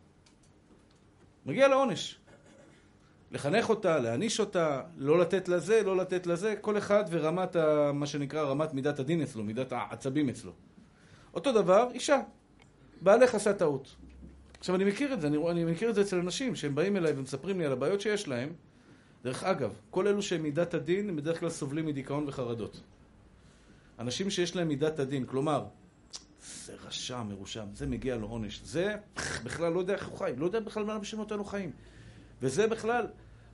מגיע 1.45 1.67
לה 1.67 1.75
עונש. 1.75 2.17
לחנך 3.31 3.69
אותה, 3.69 3.99
להעניש 3.99 4.39
אותה, 4.39 4.81
לא 4.97 5.19
לתת 5.19 5.47
לזה, 5.47 5.83
לא 5.83 5.97
לתת 5.97 6.27
לזה, 6.27 6.55
כל 6.61 6.77
אחד 6.77 7.03
ורמת, 7.09 7.55
ה, 7.55 7.91
מה 7.93 8.07
שנקרא, 8.07 8.41
רמת 8.41 8.73
מידת 8.73 8.99
הדין 8.99 9.21
אצלו, 9.21 9.43
מידת 9.43 9.71
העצבים 9.71 10.29
אצלו. 10.29 10.51
אותו 11.33 11.51
דבר, 11.51 11.87
אישה. 11.93 12.21
בעלך 13.01 13.35
עשה 13.35 13.53
טעות. 13.53 13.95
עכשיו, 14.59 14.75
אני 14.75 14.83
מכיר 14.83 15.13
את 15.13 15.21
זה, 15.21 15.27
אני, 15.27 15.51
אני 15.51 15.65
מכיר 15.65 15.89
את 15.89 15.95
זה 15.95 16.01
אצל 16.01 16.19
אנשים 16.19 16.55
שהם 16.55 16.75
באים 16.75 16.97
אליי 16.97 17.13
ומספרים 17.15 17.59
לי 17.59 17.65
על 17.65 17.71
הבעיות 17.71 18.01
שיש 18.01 18.27
להם. 18.27 18.49
דרך 19.23 19.43
אגב, 19.43 19.73
כל 19.89 20.07
אלו 20.07 20.21
שהם 20.21 20.43
מידת 20.43 20.73
הדין, 20.73 21.09
הם 21.09 21.15
בדרך 21.15 21.39
כלל 21.39 21.49
סובלים 21.49 21.85
מדיכאון 21.85 22.25
וחרדות. 22.27 22.81
אנשים 23.99 24.29
שיש 24.29 24.55
להם 24.55 24.67
מידת 24.67 24.99
הדין, 24.99 25.25
כלומר, 25.25 25.65
זה 26.65 26.73
רשע, 26.87 27.23
מרושע, 27.23 27.63
זה 27.73 27.87
מגיע 27.87 28.15
לו 28.15 28.27
עונש, 28.27 28.61
זה 28.63 28.95
בכלל 29.43 29.73
לא 29.73 29.79
יודע 29.79 29.93
איך 29.93 30.07
הוא 30.07 30.17
חי, 30.17 30.33
לא 30.37 30.45
יודע 30.45 30.59
בכלל 30.59 30.83
מה 30.83 30.95
אנשים 30.95 31.19
נותן 31.19 31.37
לו 31.37 31.45
חיים. 31.45 31.71
וזה 32.41 32.67
בכלל, 32.67 33.07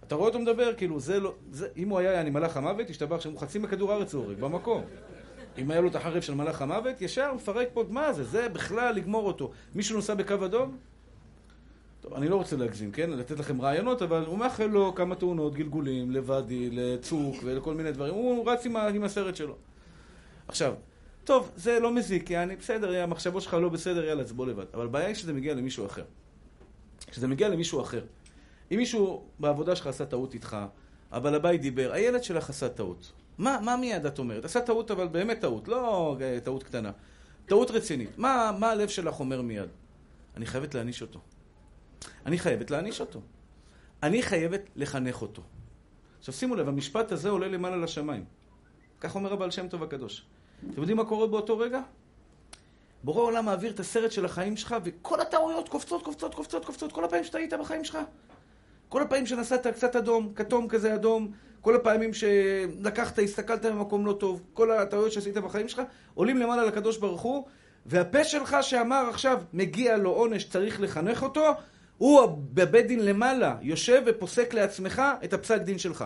אתה 0.04 0.16
רואה 0.16 0.28
אותו 0.28 0.40
מדבר, 0.40 0.74
כאילו, 0.78 1.00
זה 1.00 1.20
לא, 1.20 1.36
זה, 1.52 1.68
אם 1.78 1.90
הוא 1.90 2.00
היה, 2.00 2.22
אני 2.22 2.30
מלאך 2.30 2.58
המוות, 2.58 2.90
השתבח 2.90 3.22
שם, 3.22 3.38
חצי 3.38 3.60
מכדור 3.60 3.92
הארץ 3.92 4.14
הוא 4.14 4.24
הורג, 4.24 4.40
במקום. 4.40 4.84
אם 5.58 5.72
היה 5.72 5.82
לו 5.82 5.88
את 5.88 5.96
החרב 5.96 6.22
של 6.22 6.34
מלאך 6.34 6.62
המוות, 6.62 7.02
ישר 7.02 7.34
מפרק 7.34 7.68
פה, 7.74 7.84
מה 7.90 8.14
זה? 8.14 8.24
זה 8.24 8.50
בכלל 8.50 8.96
לגמור 8.96 9.28
אותו. 9.28 9.52
מישהו 9.76 9.96
נוסע 9.96 10.14
בקו 10.14 10.46
אדום? 10.46 10.78
טוב, 12.02 12.14
אני 12.14 12.30
לא 12.30 12.36
רוצה 12.36 12.56
להגזים, 12.56 12.92
כן? 12.92 13.10
לתת 13.10 13.40
לכם 13.40 13.62
רעיונות, 13.62 14.02
אבל 14.02 14.26
הוא 14.26 14.38
מאחל 14.38 14.66
לו 14.66 14.96
כמה 14.96 15.16
תאונות, 15.16 15.56
גלגולים, 15.56 16.12
לוואדי, 16.12 16.70
לצוק 16.72 17.36
ולכל 17.44 17.74
מיני 17.74 17.92
דברים. 17.92 18.14
הוא 18.14 18.52
רץ 18.52 18.66
עם, 18.66 18.78
עם 18.78 19.04
הסרט 19.04 19.36
שלו. 19.36 19.56
עכשיו, 20.48 20.74
טוב, 21.32 21.52
זה 21.56 21.80
לא 21.80 21.92
מזיק, 21.92 22.30
יעני, 22.30 22.56
בסדר, 22.56 23.04
המחשבות 23.04 23.44
שלך 23.44 23.54
לא 23.54 23.70
בסדר, 23.70 24.06
יאללה, 24.06 24.22
אז 24.22 24.32
בוא 24.32 24.48
לבד. 24.48 24.66
אבל 24.74 24.86
הבעיה 24.86 25.08
היא 25.08 25.16
שזה 25.16 25.34
מגיע 25.34 25.54
למישהו 25.54 25.86
אחר. 25.86 26.04
כשזה 27.08 27.28
מגיע 27.28 27.50
למישהו 27.50 27.82
אחר. 27.82 28.06
אם 28.72 28.78
מישהו 28.78 29.26
בעבודה 29.40 29.76
שלך 29.76 29.88
עשה 29.88 30.06
טעות 30.06 30.34
איתך, 30.34 30.58
אבל 31.12 31.36
הבית 31.36 31.62
דיבר, 31.62 31.92
הילד 31.94 32.24
שלך 32.24 32.50
עשה 32.50 32.70
טעות. 32.70 33.12
מה, 33.38 33.60
מה 33.64 33.78
מיד 33.78 34.06
את 34.06 34.20
אומרת? 34.20 34.46
עשה 34.46 34.62
טעות, 34.62 34.92
אבל 34.92 35.08
באמת 35.08 35.40
טעות, 35.40 35.68
לא 35.68 36.18
אה, 36.22 36.40
טעות 36.44 36.64
קטנה. 36.64 36.92
טעות 37.46 37.72
רצינית. 37.72 38.18
מה, 38.18 38.52
מה 38.60 38.72
הלב 38.72 38.90
שלך 38.90 39.20
אומר 39.20 39.42
מיד? 39.42 39.70
אני 40.38 40.46
חייבת 40.46 40.76
להעניש 40.76 41.02
אותו. 41.02 41.20
אני 42.26 42.38
חייבת 42.38 42.72
להעניש 42.72 43.02
אותו. 43.02 43.22
אני 44.04 44.22
חייבת 44.22 44.62
לחנך 44.76 45.22
אותו. 45.22 45.42
עכשיו 46.20 46.34
שימו 46.34 46.56
לב, 46.56 46.68
המשפט 46.68 47.12
הזה 47.12 47.30
עולה 47.30 47.48
למעלה 47.48 47.78
לשמיים. 47.78 48.26
כך 49.00 49.16
אומר 49.16 49.34
הבעל 49.34 49.52
שם 49.52 49.68
טוב 49.68 49.84
הקדוש. 49.84 50.26
אתם 50.70 50.80
יודעים 50.82 50.98
מה 50.98 51.06
קורה 51.06 51.28
באותו 51.28 51.58
רגע? 51.58 51.82
בורא 53.04 53.22
עולם 53.22 53.46
מעביר 53.46 53.72
את 53.72 53.80
הסרט 53.80 54.12
של 54.12 54.26
החיים 54.26 54.58
שלך, 54.58 54.76
וכל 54.84 55.22
הטעויות 55.22 55.70
קופצות, 55.70 56.04
קופצות, 56.04 56.36
קופצות, 56.36 56.66
קופצות, 56.66 56.92
כל 56.92 57.04
הפעמים 57.04 57.26
היית 57.34 57.54
בחיים 57.54 57.84
שלך. 57.84 57.98
כל 58.90 59.02
הפעמים 59.02 59.26
שנסעת 59.26 59.68
קצת 59.68 59.96
אדום, 59.96 60.34
כתום 60.36 60.68
כזה 60.68 60.96
אדום, 60.96 61.32
כל 61.62 61.76
הפעמים 61.76 62.14
שלקחת, 62.14 63.20
הסתכלת 63.20 63.66
במקום 63.66 64.06
לא 64.06 64.14
טוב, 64.14 64.42
כל 64.54 64.72
הטעויות 64.72 65.12
שעשית 65.12 65.38
בחיים 65.38 65.70
שלך, 65.70 65.82
עולים 66.14 66.38
למעלה 66.38 66.64
לקדוש 66.64 66.98
ברוך 66.98 67.22
הוא, 67.22 67.48
והפה 67.86 68.24
שלך 68.24 68.58
שאמר 68.62 69.06
עכשיו, 69.10 69.42
מגיע 69.54 69.98
לו 69.98 70.10
עונש, 70.10 70.44
צריך 70.44 70.82
לחנך 70.82 71.24
אותו, 71.24 71.52
הוא 71.98 72.22
בבית 72.54 72.88
דין 72.88 73.06
למעלה, 73.06 73.56
יושב 73.62 74.04
ופוסק 74.06 74.54
לעצמך 74.54 75.02
את 75.24 75.34
הפסק 75.34 75.62
דין 75.62 75.78
שלך. 75.78 76.06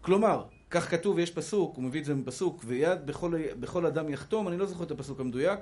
כלומר, 0.00 0.44
כך 0.70 0.90
כתוב, 0.90 1.18
יש 1.18 1.30
פסוק, 1.30 1.76
הוא 1.76 1.84
מביא 1.84 2.00
את 2.00 2.04
זה 2.04 2.14
מפסוק, 2.14 2.62
ויד 2.66 3.06
בכל, 3.06 3.34
בכל 3.60 3.86
אדם 3.86 4.08
יחתום, 4.08 4.48
אני 4.48 4.56
לא 4.58 4.66
זוכר 4.66 4.84
את 4.84 4.90
הפסוק 4.90 5.20
המדויק, 5.20 5.58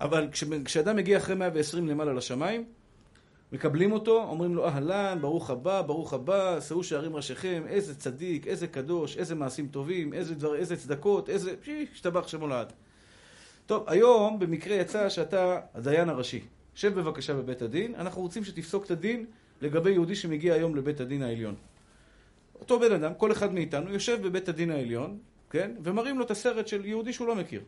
אבל 0.00 0.28
כש, 0.32 0.44
כשאדם 0.64 0.96
מגיע 0.96 1.18
אחרי 1.18 1.34
120 1.34 1.88
למעלה 1.88 2.12
לשמיים, 2.12 2.64
מקבלים 3.52 3.92
אותו, 3.92 4.22
אומרים 4.22 4.54
לו 4.54 4.68
אהלן, 4.68 5.18
ברוך 5.20 5.50
הבא, 5.50 5.82
ברוך 5.82 6.12
הבא, 6.12 6.60
שאו 6.60 6.84
שערים 6.84 7.16
ראשיכם, 7.16 7.62
איזה 7.68 7.94
צדיק, 7.94 8.46
איזה 8.46 8.66
קדוש, 8.66 9.16
איזה 9.16 9.34
מעשים 9.34 9.68
טובים, 9.68 10.12
איזה, 10.12 10.34
דבר, 10.34 10.56
איזה 10.56 10.76
צדקות, 10.76 11.28
איזה... 11.28 11.54
השתבח 11.92 12.28
שמו 12.28 12.46
לעד. 12.46 12.72
טוב, 13.66 13.84
היום 13.86 14.38
במקרה 14.38 14.76
יצא 14.76 15.08
שאתה 15.08 15.60
הדיין 15.74 16.08
הראשי. 16.08 16.40
שב 16.74 16.94
בבקשה 16.94 17.34
בבית 17.34 17.62
הדין, 17.62 17.94
אנחנו 17.94 18.22
רוצים 18.22 18.44
שתפסוק 18.44 18.84
את 18.84 18.90
הדין 18.90 19.26
לגבי 19.60 19.90
יהודי 19.90 20.14
שמגיע 20.14 20.54
היום 20.54 20.76
לבית 20.76 21.00
הדין 21.00 21.22
העליון. 21.22 21.54
אותו 22.60 22.80
בן 22.80 22.92
אדם, 22.92 23.14
כל 23.14 23.32
אחד 23.32 23.54
מאיתנו, 23.54 23.92
יושב 23.92 24.22
בבית 24.22 24.48
הדין 24.48 24.70
העליון, 24.70 25.18
כן? 25.50 25.70
ומראים 25.82 26.18
לו 26.18 26.24
את 26.24 26.30
הסרט 26.30 26.68
של 26.68 26.84
יהודי 26.84 27.12
שהוא 27.12 27.28
לא 27.28 27.34
מכיר. 27.34 27.60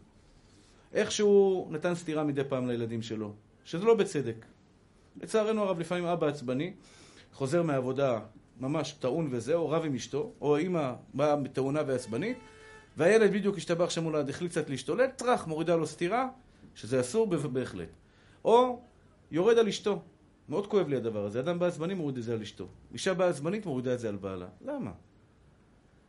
איך 0.93 1.13
שהוא 1.13 1.73
נתן 1.73 1.95
סטירה 1.95 2.25
מדי 2.25 2.45
פעם 2.45 2.69
לילדים 2.69 3.03
שלו, 3.03 3.33
שזה 3.65 3.85
לא 3.85 3.95
בצדק. 3.95 4.47
לצערנו 5.23 5.63
הרב, 5.63 5.79
לפעמים 5.79 6.05
אבא 6.05 6.27
עצבני, 6.27 6.73
חוזר 7.33 7.63
מהעבודה 7.63 8.21
ממש 8.61 8.93
טעון 8.93 9.29
וזהו, 9.31 9.71
רב 9.71 9.85
עם 9.85 9.95
אשתו, 9.95 10.33
או 10.41 10.59
אמא 10.59 10.93
באה 11.15 11.37
טעונה 11.53 11.83
ועצבנית, 11.87 12.39
והילד 12.97 13.33
בדיוק 13.33 13.57
השתבח 13.57 13.91
שם 13.91 14.03
מולד, 14.03 14.29
החליט 14.29 14.51
קצת 14.51 14.71
להשתולל, 14.71 15.07
טראח, 15.07 15.47
מורידה 15.47 15.77
לו 15.77 15.87
סטירה, 15.87 16.29
שזה 16.75 17.01
אסור 17.01 17.27
בהחלט. 17.27 17.89
או 18.45 18.81
יורד 19.31 19.59
על 19.59 19.69
אשתו. 19.69 20.03
מאוד 20.49 20.67
כואב 20.67 20.89
לי 20.89 20.97
הדבר 20.97 21.25
הזה. 21.25 21.41
אדם 21.41 21.59
בעצבני 21.59 21.95
מוריד 21.95 22.17
את 22.17 22.23
זה 22.23 22.33
על 22.33 22.43
אשתו. 22.43 22.67
אישה 22.93 23.15
בעצבנית 23.15 23.67
מורידה 23.67 23.95
את 23.95 24.01
זה 24.01 24.09
על 24.09 24.17
בעלה. 24.17 24.47
למה? 24.61 24.91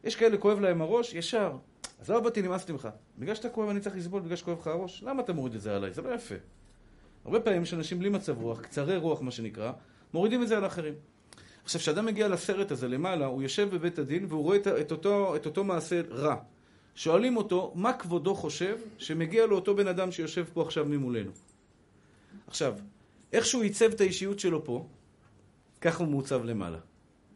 יש 0.04 0.16
כאלה 0.16 0.38
כואב 0.38 0.60
להם 0.60 0.82
הראש, 0.82 1.14
ישר. 1.14 1.58
עזוב 2.02 2.26
אותי, 2.26 2.42
נמאסתי 2.42 2.72
ממך. 2.72 2.90
בגלל 3.18 3.36
שאתה 3.36 3.50
כואב 3.50 3.70
אני 3.70 3.80
צריך 3.80 3.96
לסבול 3.96 4.22
בגלל 4.22 4.36
שכואב 4.36 4.60
לך 4.60 4.68
הראש? 4.68 5.04
למה 5.04 5.22
אתה 5.22 5.34
מוריד 5.34 5.56
את 5.56 5.62
זה 5.62 5.76
עליי? 5.76 5.94
זה 5.94 6.02
לא 6.02 6.14
יפה. 6.14 6.36
הרבה 7.26 7.40
פעמים 7.40 7.64
יש 7.64 7.74
אנשים 7.74 8.00
בלי 8.00 8.10
מצב 8.10 8.42
רוח, 8.42 8.62
קצרי 8.62 8.98
רוח 8.98 9.22
מה 9.22 9.32
שנקרא, 9.32 9.72
מורידים 10.14 10.44
את 10.44 10.48
זה 10.48 10.58
על 10.58 10.66
אחרים. 10.66 10.94
עכשיו, 11.64 11.82
כשאדם 11.82 12.06
מגיע 12.06 12.28
לסרט 12.28 12.72
הזה 12.72 12.88
למעלה, 12.88 13.26
הוא 13.26 13.42
יושב 13.42 13.70
בבית 13.76 14.00
הדין 14.00 14.26
והוא 14.30 14.44
רואה 14.44 14.58
את 14.82 14.92
אותו, 14.92 15.36
את 15.36 15.46
אותו 15.46 15.64
מעשה 15.64 16.02
רע. 16.10 16.36
שואלים 16.96 17.38
אותו, 17.38 17.72
מה 17.76 17.94
כבודו 17.94 18.36
חושב 18.36 18.78
שמגיע 18.98 19.46
לאותו 19.46 19.76
בן 19.76 19.88
אדם 19.88 20.12
שיושב 20.12 20.46
פה 20.54 20.62
עכשיו 20.62 20.86
ממולנו? 20.86 21.32
עכשיו, 22.48 22.74
איך 23.34 23.46
שהוא 23.46 23.64
עיצב 23.64 23.92
את 23.92 24.02
האישיות 24.02 24.40
שלו 24.40 24.64
פה, 24.64 24.88
כך 25.82 26.00
הוא 26.00 26.08
מעוצב 26.08 26.44
למעלה. 26.44 26.80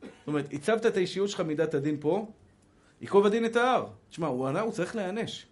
זאת 0.01 0.27
אומרת, 0.27 0.49
עיצבת 0.49 0.85
את 0.85 0.97
האישיות 0.97 1.29
שלך 1.29 1.39
מידת 1.39 1.73
הדין 1.73 1.97
פה, 1.99 2.27
ייקוב 3.01 3.25
הדין 3.25 3.45
את 3.45 3.55
ההר. 3.55 3.87
תשמע, 4.09 4.27
הוא 4.27 4.47
ענה, 4.47 4.61
הוא 4.61 4.71
צריך 4.71 4.95
להיענש. 4.95 5.45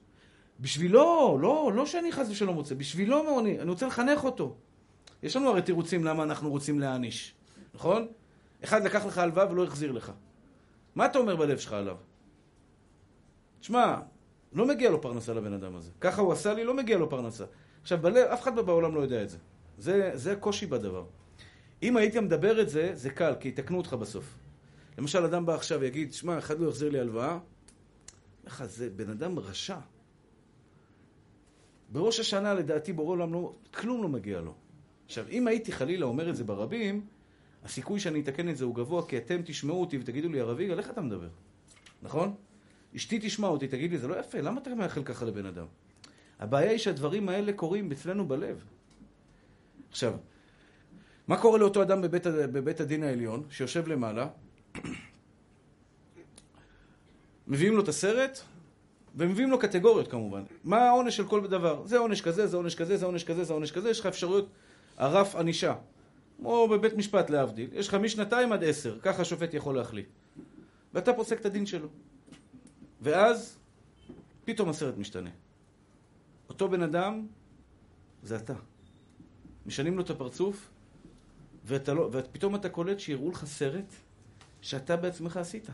בשבילו, 0.59 1.37
לא, 1.41 1.71
לא 1.75 1.85
שאני 1.85 2.11
חס 2.11 2.29
ושלום 2.29 2.55
רוצה, 2.55 2.75
בשבילו 2.75 3.39
אני, 3.39 3.59
אני 3.59 3.69
רוצה 3.69 3.87
לחנך 3.87 4.23
אותו. 4.23 4.55
יש 5.23 5.35
לנו 5.35 5.49
הרי 5.49 5.61
תירוצים 5.61 6.03
למה 6.03 6.23
אנחנו 6.23 6.49
רוצים 6.49 6.79
להעניש, 6.79 7.33
נכון? 7.73 8.07
אחד 8.63 8.83
לקח 8.83 9.05
לך 9.05 9.17
הלוואה 9.17 9.51
ולא 9.51 9.63
החזיר 9.63 9.91
לך. 9.91 10.11
מה 10.95 11.05
אתה 11.05 11.19
אומר 11.19 11.35
בלב 11.35 11.57
שלך 11.57 11.73
עליו? 11.73 11.97
תשמע, 13.59 13.95
לא 14.53 14.65
מגיע 14.65 14.89
לו 14.89 15.01
פרנסה 15.01 15.33
לבן 15.33 15.53
אדם 15.53 15.75
הזה. 15.75 15.91
ככה 16.01 16.21
הוא 16.21 16.33
עשה 16.33 16.53
לי, 16.53 16.63
לא 16.63 16.73
מגיע 16.73 16.97
לו 16.97 17.09
פרנסה. 17.09 17.45
עכשיו, 17.81 17.97
בלב, 18.01 18.27
אף 18.27 18.41
אחד 18.41 18.55
בעולם 18.55 18.95
לא 18.95 18.99
יודע 18.99 19.23
את 19.23 19.29
זה. 19.29 19.37
זה, 19.81 20.11
זה 20.13 20.31
הקושי 20.31 20.65
בדבר. 20.65 21.05
אם 21.83 21.97
היית 21.97 22.15
מדבר 22.15 22.61
את 22.61 22.69
זה, 22.69 22.91
זה 22.93 23.09
קל, 23.09 23.33
כי 23.39 23.47
יתקנו 23.47 23.77
אותך 23.77 23.93
בסוף. 23.93 24.37
למשל, 24.97 25.25
אדם 25.25 25.45
בא 25.45 25.55
עכשיו 25.55 25.79
ויגיד, 25.79 26.13
שמע, 26.13 26.37
אחד 26.37 26.59
לא 26.59 26.69
יחזיר 26.69 26.89
לי 26.89 26.99
הלוואה, 26.99 27.39
לך, 28.45 28.65
זה 28.65 28.89
בן 28.89 29.09
אדם 29.09 29.39
רשע. 29.39 29.77
בראש 31.89 32.19
השנה, 32.19 32.53
לדעתי, 32.53 32.93
בורא 32.93 33.09
עולם 33.09 33.33
לא, 33.33 33.53
כלום 33.73 34.03
לא 34.03 34.09
מגיע 34.09 34.41
לו. 34.41 34.53
עכשיו, 35.05 35.25
אם 35.29 35.47
הייתי 35.47 35.71
חלילה 35.71 36.05
אומר 36.05 36.29
את 36.29 36.35
זה 36.35 36.43
ברבים, 36.43 37.05
הסיכוי 37.63 37.99
שאני 37.99 38.21
אתקן 38.21 38.49
את 38.49 38.57
זה 38.57 38.65
הוא 38.65 38.75
גבוה, 38.75 39.07
כי 39.07 39.17
אתם 39.17 39.41
תשמעו 39.45 39.81
אותי 39.81 39.97
ותגידו 39.97 40.29
לי, 40.29 40.39
הרב 40.39 40.59
יגאל, 40.59 40.79
איך 40.79 40.89
אתה 40.89 41.01
מדבר? 41.01 41.29
נכון? 42.01 42.35
אשתי 42.95 43.19
תשמע 43.21 43.47
אותי, 43.47 43.67
תגיד 43.67 43.91
לי, 43.91 43.97
זה 43.97 44.07
לא 44.07 44.19
יפה, 44.19 44.41
למה 44.41 44.61
אתה 44.61 44.75
מאחל 44.75 45.03
ככה 45.03 45.25
לבן 45.25 45.45
אדם? 45.45 45.65
הבעיה 46.39 46.71
היא 46.71 46.77
שהדברים 46.77 47.29
האלה 47.29 47.53
קורים 47.53 47.91
אצלנו 47.91 48.27
בלב. 48.27 48.63
עכשיו, 49.91 50.13
מה 51.27 51.37
קורה 51.41 51.59
לאותו 51.59 51.81
אדם 51.81 52.01
בבית, 52.01 52.27
בבית 52.27 52.79
הדין 52.79 53.03
העליון, 53.03 53.43
שיושב 53.49 53.87
למעלה? 53.87 54.27
מביאים 57.47 57.73
לו 57.73 57.83
את 57.83 57.87
הסרט, 57.87 58.39
ומביאים 59.15 59.49
לו 59.49 59.59
קטגוריות 59.59 60.07
כמובן. 60.07 60.43
מה 60.63 60.77
העונש 60.77 61.17
של 61.17 61.27
כל 61.27 61.47
דבר? 61.47 61.85
זה 61.85 61.97
עונש 61.97 62.21
כזה, 62.21 62.47
זה 62.47 62.57
עונש 62.57 62.75
כזה, 62.75 62.97
זה 62.97 63.05
עונש 63.05 63.23
כזה, 63.23 63.43
זה 63.43 63.53
עונש 63.53 63.71
כזה, 63.71 63.89
יש 63.89 63.99
לך 63.99 64.05
אפשרויות, 64.05 64.49
הרף 64.97 65.35
ענישה. 65.35 65.75
כמו 66.37 66.67
בבית 66.67 66.93
משפט 66.93 67.29
להבדיל, 67.29 67.69
יש 67.73 67.87
לך 67.87 67.93
משנתיים 67.93 68.51
עד 68.51 68.63
עשר, 68.63 68.99
ככה 68.99 69.21
השופט 69.21 69.53
יכול 69.53 69.75
להחליט. 69.75 70.07
ואתה 70.93 71.13
פוסק 71.13 71.39
את 71.39 71.45
הדין 71.45 71.65
שלו. 71.65 71.87
ואז, 73.01 73.57
פתאום 74.45 74.69
הסרט 74.69 74.97
משתנה. 74.97 75.29
אותו 76.49 76.69
בן 76.69 76.81
אדם, 76.81 77.27
זה 78.23 78.35
אתה. 78.35 78.70
משנים 79.65 79.97
לו 79.97 80.03
את 80.03 80.09
הפרצוף, 80.09 80.69
לא, 81.87 82.09
ופתאום 82.11 82.55
אתה 82.55 82.69
קולט 82.69 82.99
שיראו 82.99 83.29
לך 83.29 83.45
סרט 83.45 83.93
שאתה 84.61 84.95
בעצמך 84.95 85.37
עשית. 85.37 85.69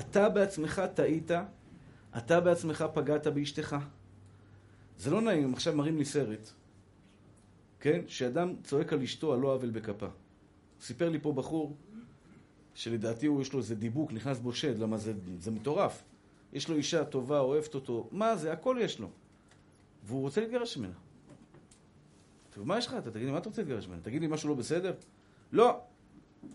אתה 0.00 0.28
בעצמך 0.28 0.82
טעית, 0.94 1.30
אתה 2.16 2.40
בעצמך 2.40 2.84
פגעת 2.94 3.26
באשתך. 3.26 3.76
זה 4.98 5.10
לא 5.10 5.20
נעים, 5.20 5.54
עכשיו 5.54 5.76
מראים 5.76 5.98
לי 5.98 6.04
סרט, 6.04 6.50
כן? 7.80 8.00
שאדם 8.06 8.54
צועק 8.64 8.92
על 8.92 9.02
אשתו 9.02 9.32
על 9.32 9.40
לא 9.40 9.54
עוול 9.54 9.70
בכפה. 9.70 10.06
סיפר 10.80 11.08
לי 11.08 11.18
פה 11.20 11.32
בחור, 11.32 11.76
שלדעתי 12.74 13.26
הוא 13.26 13.42
יש 13.42 13.52
לו 13.52 13.58
איזה 13.58 13.74
דיבוק, 13.74 14.12
נכנס 14.12 14.38
בו 14.38 14.52
שד, 14.52 14.78
למה 14.78 14.96
זה, 14.98 15.12
זה 15.38 15.50
מטורף. 15.50 16.02
יש 16.52 16.68
לו 16.68 16.76
אישה 16.76 17.04
טובה, 17.04 17.40
אוהבת 17.40 17.74
אותו, 17.74 18.08
מה 18.12 18.36
זה, 18.36 18.52
הכל 18.52 18.76
יש 18.80 18.98
לו. 18.98 19.10
והוא 20.04 20.20
רוצה 20.20 20.40
להתגרש 20.40 20.76
ממנה. 20.76 20.94
טוב, 22.50 22.66
מה 22.66 22.78
יש 22.78 22.86
לך? 22.86 22.94
אתה 22.98 23.10
תגיד 23.10 23.26
לי, 23.26 23.32
מה 23.32 23.38
אתה 23.38 23.48
רוצה 23.48 23.62
להתגרש 23.62 23.88
ממנה? 23.88 24.00
תגיד 24.02 24.22
לי 24.22 24.28
משהו 24.28 24.48
לא 24.48 24.54
בסדר? 24.54 24.92
לא, 25.52 25.80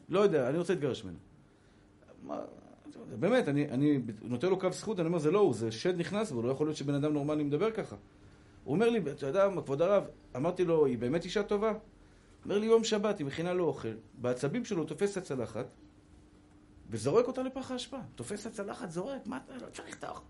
לא 0.09 0.19
יודע, 0.19 0.49
אני 0.49 0.57
רוצה 0.57 0.73
להתגרש 0.73 1.03
ממנה. 1.03 1.17
מה, 2.23 2.41
באמת, 3.19 3.47
אני, 3.47 3.69
אני 3.69 3.99
נותן 4.21 4.49
לו 4.49 4.59
קו 4.59 4.71
זכות, 4.71 4.99
אני 4.99 5.07
אומר, 5.07 5.19
זה 5.19 5.31
לא 5.31 5.39
הוא, 5.39 5.53
זה 5.53 5.71
שד 5.71 5.97
נכנס 5.97 6.31
בו, 6.31 6.41
לא 6.41 6.51
יכול 6.51 6.67
להיות 6.67 6.77
שבן 6.77 6.93
אדם 6.93 7.13
נורמלי 7.13 7.43
מדבר 7.43 7.71
ככה. 7.71 7.95
הוא 8.63 8.73
אומר 8.73 8.89
לי, 8.89 8.99
אתה 9.11 9.27
יודע, 9.27 9.49
כבוד 9.65 9.81
הרב, 9.81 10.07
אמרתי 10.35 10.65
לו, 10.65 10.85
היא 10.85 10.97
באמת 10.97 11.25
אישה 11.25 11.43
טובה? 11.43 11.73
אומר 12.43 12.57
לי, 12.57 12.65
יום 12.65 12.83
שבת, 12.83 13.19
היא 13.19 13.27
מכינה 13.27 13.53
לו 13.53 13.65
אוכל, 13.65 13.93
בעצבים 14.13 14.65
שלו 14.65 14.81
הוא 14.81 14.87
תופס 14.87 15.17
הצלחת, 15.17 15.65
וזורק 16.89 17.27
אותה 17.27 17.43
לפח 17.43 17.71
האשפה. 17.71 17.97
תופס 18.15 18.47
הצלחת, 18.47 18.91
זורק, 18.91 19.27
מה 19.27 19.39
אתה, 19.45 19.65
לא 19.65 19.69
צריך 19.73 19.97
את 19.97 20.03
האוכל. 20.03 20.23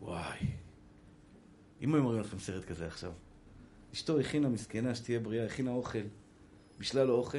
וואי. 0.00 0.38
אם 1.80 1.94
היו 1.94 2.04
מראים 2.04 2.20
לכם 2.20 2.38
סרט 2.38 2.64
כזה 2.64 2.86
עכשיו, 2.86 3.12
אשתו 3.92 4.20
הכינה 4.20 4.48
מסכנה, 4.48 4.94
שתהיה 4.94 5.20
בריאה, 5.20 5.46
הכינה 5.46 5.70
אוכל, 5.70 5.98
בישלה 6.78 7.04
לו 7.04 7.14
אוכל, 7.14 7.38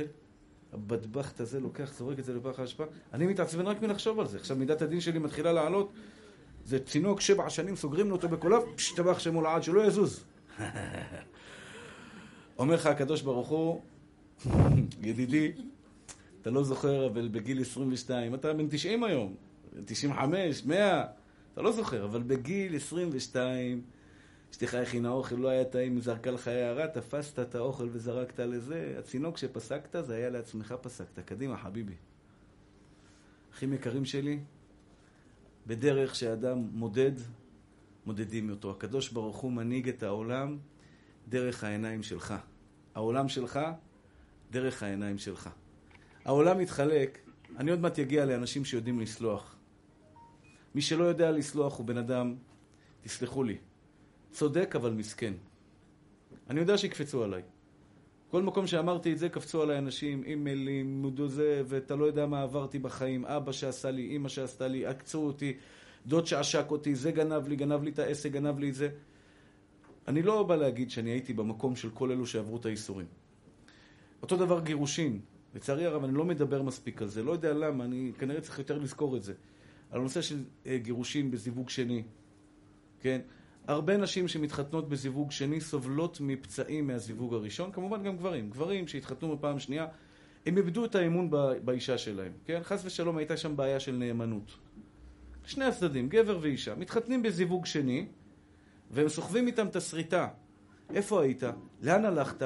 הבדבחת 0.74 1.40
הזה 1.40 1.60
לוקח, 1.60 1.94
זורק 1.94 2.20
את 2.20 2.26
זה 2.26 2.34
לפח 2.34 2.60
האשפה, 2.60 2.84
אני 3.14 3.26
מתעצבן 3.26 3.68
רק 3.68 3.82
מלחשוב 3.82 4.20
על 4.20 4.28
זה. 4.28 4.38
עכשיו 4.38 4.58
מידת 4.58 4.82
הדין 4.82 5.02
שלי 5.02 5.20
מתחילה 5.20 5.54
לעלות, 5.54 5.92
זה 6.66 6.80
צינוק 6.80 7.22
שבע 7.22 7.50
שנים, 7.50 7.76
סוגרים 7.76 8.10
לו 8.10 8.16
אותו 8.16 8.30
בקוליו, 8.30 8.62
פשטבח 8.76 9.20
שמו 9.20 9.42
לעד, 9.42 9.64
שלא 9.64 9.86
יזוז. 9.86 10.24
אומר 12.60 12.76
לך 12.76 12.86
הקדוש 12.86 13.22
ברוך 13.22 13.48
הוא, 13.48 13.82
ידידי, 15.04 15.52
אתה 16.42 16.50
לא 16.50 16.64
זוכר, 16.64 17.08
אבל 17.08 17.28
בגיל 17.28 17.62
22, 17.62 18.36
אתה 18.36 18.54
בן 18.54 18.68
90 18.70 19.04
היום, 19.04 19.36
95, 19.86 20.66
100, 20.66 21.04
אתה 21.54 21.62
לא 21.62 21.72
זוכר, 21.72 22.06
אבל 22.06 22.24
בגיל 22.24 22.76
22, 22.76 23.82
אשתך 24.52 24.74
הכינה 24.74 25.10
אוכל, 25.10 25.36
לא 25.36 25.48
היה 25.48 25.66
טעים, 25.66 26.00
זרקה 26.00 26.32
לך 26.32 26.48
הערה, 26.48 26.88
תפסת 26.88 27.40
את 27.40 27.56
האוכל 27.56 27.90
וזרקת 27.92 28.40
לזה. 28.40 28.96
הצינוק 29.00 29.38
שפסקת, 29.38 30.06
זה 30.06 30.16
היה 30.16 30.30
לעצמך 30.30 30.76
פסקת. 30.82 31.20
קדימה, 31.20 31.58
חביבי. 31.58 31.96
אחים 33.54 33.74
יקרים 33.74 34.06
שלי, 34.06 34.40
בדרך 35.68 36.16
שאדם 36.16 36.58
מודד, 36.74 37.12
מודדים 38.06 38.50
אותו. 38.50 38.72
הקדוש 38.72 39.10
ברוך 39.10 39.38
הוא 39.38 39.52
מנהיג 39.52 39.90
את 39.90 40.04
העולם 40.04 40.58
דרך 41.30 41.64
העיניים 41.64 42.04
שלך. 42.04 42.34
העולם 42.96 43.30
שלך, 43.30 43.60
דרך 44.52 44.84
העיניים 44.84 45.18
שלך. 45.18 45.50
העולם 46.26 46.58
מתחלק, 46.58 47.20
אני 47.58 47.72
עוד 47.72 47.80
מעט 47.80 48.00
אגיע 48.00 48.26
לאנשים 48.26 48.66
שיודעים 48.66 49.00
לסלוח. 49.00 49.56
מי 50.76 50.82
שלא 50.82 51.04
יודע 51.04 51.32
לסלוח 51.32 51.78
הוא 51.78 51.86
בן 51.86 51.98
אדם, 51.98 52.36
תסלחו 53.02 53.44
לי, 53.44 53.58
צודק 54.32 54.76
אבל 54.76 54.92
מסכן. 54.94 55.34
אני 56.50 56.60
יודע 56.60 56.78
שיקפצו 56.78 57.24
עליי. 57.24 57.42
כל 58.32 58.42
מקום 58.42 58.68
שאמרתי 58.68 59.14
את 59.14 59.18
זה, 59.18 59.30
קפצו 59.30 59.62
עליי 59.62 59.78
אנשים, 59.78 60.24
אימיילים, 60.24 61.12
זה, 61.28 61.62
ואתה 61.66 61.96
לא 61.96 62.06
יודע 62.06 62.26
מה 62.26 62.42
עברתי 62.42 62.80
בחיים, 62.80 63.26
אבא 63.26 63.52
שעשה 63.52 63.92
לי, 63.92 64.02
אימא 64.02 64.30
שעשתה 64.30 64.68
לי, 64.68 64.86
עקצו 64.86 65.20
אותי, 65.20 65.54
דוד 66.08 66.28
שעשק 66.28 66.72
אותי, 66.72 66.96
זה 66.96 67.12
גנב 67.12 67.48
לי, 67.48 67.56
גנב 67.56 67.84
לי 67.84 67.92
את 67.92 68.00
העסק, 68.00 68.32
גנב 68.32 68.60
לי 68.60 68.70
את 68.70 68.76
זה. 68.76 68.90
אני 70.08 70.22
לא 70.22 70.44
בא 70.44 70.56
להגיד 70.56 70.92
שאני 70.92 71.10
הייתי 71.10 71.34
במקום 71.34 71.76
של 71.76 71.90
כל 71.90 72.12
אלו 72.12 72.26
שעברו 72.26 72.58
את 72.58 72.66
האיסורים. 72.66 73.08
אותו 74.22 74.38
דבר 74.38 74.60
גירושין. 74.60 75.20
לצערי 75.56 75.86
הרב, 75.86 76.04
אני 76.04 76.14
לא 76.14 76.26
מדבר 76.26 76.62
מספיק 76.62 77.02
על 77.02 77.08
זה, 77.08 77.24
לא 77.24 77.32
יודע 77.32 77.54
למה, 77.54 77.84
אני 77.84 78.12
כנראה 78.20 78.42
צריך 78.42 78.60
יותר 78.60 78.78
לזכור 78.78 79.18
את 79.18 79.24
זה. 79.24 79.34
על 79.92 80.00
הנושא 80.00 80.22
של 80.22 80.44
אה, 80.66 80.78
גירושין 80.78 81.32
בזיווג 81.32 81.70
שני, 81.70 82.04
כן? 83.00 83.22
הרבה 83.68 83.98
נשים 83.98 84.28
שמתחתנות 84.28 84.90
בזיווג 84.90 85.32
שני 85.32 85.62
סובלות 85.62 86.18
מפצעים 86.22 86.88
מהזיווג 86.88 87.34
הראשון, 87.34 87.72
כמובן 87.72 88.04
גם 88.04 88.18
גברים. 88.18 88.50
גברים 88.50 88.88
שהתחתנו 88.88 89.38
בפעם 89.38 89.60
שנייה, 89.60 89.88
הם 90.46 90.58
איבדו 90.58 90.86
את 90.86 90.96
האמון 90.96 91.30
באישה 91.66 91.98
שלהם, 91.98 92.32
כן? 92.46 92.60
חס 92.64 92.86
ושלום 92.86 93.18
הייתה 93.18 93.38
שם 93.38 93.56
בעיה 93.56 93.80
של 93.80 93.92
נאמנות. 93.92 94.52
שני 95.46 95.66
הצדדים, 95.66 96.10
גבר 96.10 96.40
ואישה, 96.42 96.76
מתחתנים 96.76 97.24
בזיווג 97.24 97.66
שני, 97.66 98.06
והם 98.92 99.10
סוחבים 99.10 99.48
איתם 99.48 99.68
את 99.68 99.76
השריטה. 99.76 100.28
איפה 100.94 101.22
היית? 101.22 101.44
לאן 101.82 102.06
הלכת? 102.06 102.44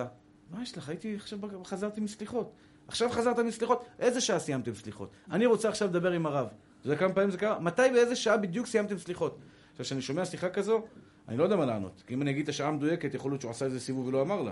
מה 0.52 0.64
יש 0.64 0.78
לך? 0.78 0.90
הייתי 0.90 1.16
עכשיו, 1.16 1.40
חזרתי 1.64 2.02
מסליחות. 2.02 2.52
עכשיו 2.88 3.10
חזרת 3.10 3.40
מסליחות? 3.40 3.86
איזה 4.00 4.22
שעה 4.22 4.40
סיימתם 4.40 4.76
סליחות? 4.76 5.10
אני 5.32 5.46
רוצה 5.46 5.70
עכשיו 5.70 5.88
לדבר 5.88 6.12
עם 6.12 6.26
הרב. 6.26 6.48
אתה 6.48 6.88
יודע 6.88 7.00
כמה 7.00 7.14
פעמים 7.14 7.32
זה 7.32 7.38
קרה? 7.38 7.60
מתי 7.60 7.82
ואיזה 7.96 8.16
שעה 8.16 8.38
בדיוק 8.38 8.68
סיימתם 8.68 8.98
סליחות? 8.98 9.38
עכשיו, 9.76 9.86
כשאני 9.86 10.02
שומע 10.02 10.26
שיחה 10.26 10.50
כזו, 10.50 10.82
אני 11.28 11.38
לא 11.38 11.44
יודע 11.44 11.56
מה 11.56 11.66
לענות. 11.66 12.04
כי 12.08 12.14
אם 12.14 12.22
אני 12.22 12.32
אגיד 12.32 12.44
את 12.44 12.50
השעה 12.50 12.68
המדויקת, 12.68 13.14
יכול 13.14 13.32
להיות 13.32 13.42
שהוא 13.42 13.52
עשה 13.52 13.66
איזה 13.66 13.80
סיבוב 13.80 14.08
ולא 14.08 14.22
אמר 14.22 14.42
לה. 14.42 14.52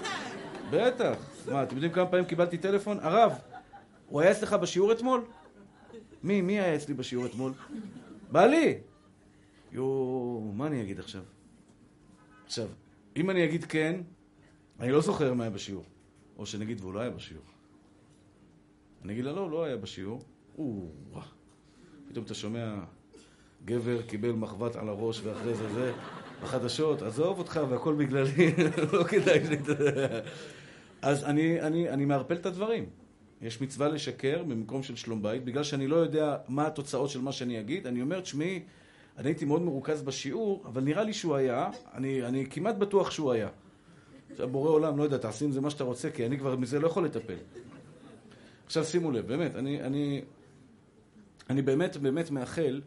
בטח. 0.72 1.16
מה, 1.52 1.62
אתם 1.62 1.74
יודעים 1.74 1.92
כמה 1.92 2.06
פעמים 2.06 2.24
קיבלתי 2.24 2.58
טלפון? 2.58 2.98
הרב, 3.00 3.32
הוא 4.06 4.20
היה 4.20 4.30
אצלך 4.30 4.52
בשיעור 4.52 4.92
אתמול? 4.92 5.24
מי? 6.22 6.40
מי 6.40 6.60
היה 6.60 6.76
אצלי 6.76 6.94
בשיעור 6.94 7.26
אתמול? 7.26 7.52
בעלי! 8.32 8.78
יואו, 9.72 10.52
מה 10.54 10.66
אני 10.66 10.82
אגיד 10.82 10.98
עכשיו? 10.98 11.22
עכשיו, 12.46 12.68
אם 13.16 13.30
אני 13.30 13.44
אגיד 13.44 13.64
כן, 13.64 14.00
אני 14.80 14.92
לא 14.92 15.00
זוכר 15.00 15.34
מה 15.34 15.44
היה 15.44 15.50
בשיעור. 15.50 15.84
או 16.38 16.46
שנגיד, 16.46 16.80
והוא 16.80 16.94
לא 16.94 17.00
היה 17.00 17.10
בשיעור. 17.10 17.44
אני 19.04 19.12
אגיד 19.12 19.24
לה, 19.24 19.32
לא, 19.32 19.50
לא 19.50 19.64
היה 19.64 19.76
בשיעור. 19.76 20.22
או, 20.58 20.90
פתאום 22.08 22.24
אתה 22.24 22.34
שומע, 22.34 22.74
גבר 23.64 24.02
קיבל 24.02 24.32
מחבת 24.32 24.76
על 24.76 24.88
הראש 24.88 25.20
ואחרי 25.24 25.54
זה 25.54 25.68
זה, 25.74 25.92
בחדשות, 26.42 27.02
עזוב 27.02 27.38
אותך 27.38 27.60
והכל 27.68 27.94
בגללי, 27.94 28.54
לא 28.92 29.04
כדאי 29.04 29.44
ש... 29.44 29.48
אז 31.02 31.24
אני, 31.24 31.60
אני, 31.60 31.88
אני 31.88 32.04
מערפל 32.04 32.34
את 32.34 32.46
הדברים. 32.46 32.86
יש 33.42 33.60
מצווה 33.60 33.88
לשקר 33.88 34.42
במקום 34.42 34.82
של 34.82 34.96
שלום 34.96 35.22
בית, 35.22 35.44
בגלל 35.44 35.62
שאני 35.62 35.86
לא 35.86 35.96
יודע 35.96 36.36
מה 36.48 36.66
התוצאות 36.66 37.10
של 37.10 37.20
מה 37.20 37.32
שאני 37.32 37.60
אגיד. 37.60 37.86
אני 37.86 38.02
אומר, 38.02 38.20
תשמעי, 38.20 38.62
אני 39.18 39.28
הייתי 39.28 39.44
מאוד 39.44 39.62
מרוכז 39.62 40.02
בשיעור, 40.02 40.62
אבל 40.66 40.82
נראה 40.82 41.02
לי 41.02 41.12
שהוא 41.12 41.36
היה, 41.36 41.70
אני, 41.94 42.22
אני 42.22 42.46
כמעט 42.50 42.76
בטוח 42.76 43.10
שהוא 43.10 43.32
היה. 43.32 43.48
עכשיו, 44.30 44.48
בורא 44.48 44.70
עולם, 44.70 44.98
לא 44.98 45.02
יודע, 45.02 45.16
תעשי 45.16 45.44
עם 45.44 45.52
זה 45.52 45.60
מה 45.60 45.70
שאתה 45.70 45.84
רוצה, 45.84 46.10
כי 46.10 46.26
אני 46.26 46.38
כבר 46.38 46.56
מזה 46.56 46.78
לא 46.78 46.86
יכול 46.86 47.04
לטפל. 47.04 47.36
עכשיו 48.66 48.84
שימו 48.84 49.10
לב, 49.10 49.26
באמת, 49.26 49.56
אני, 49.56 49.82
אני, 49.82 50.22
אני 51.50 51.62
באמת 51.62 51.96
באמת 51.96 52.30
מאחל 52.30 52.80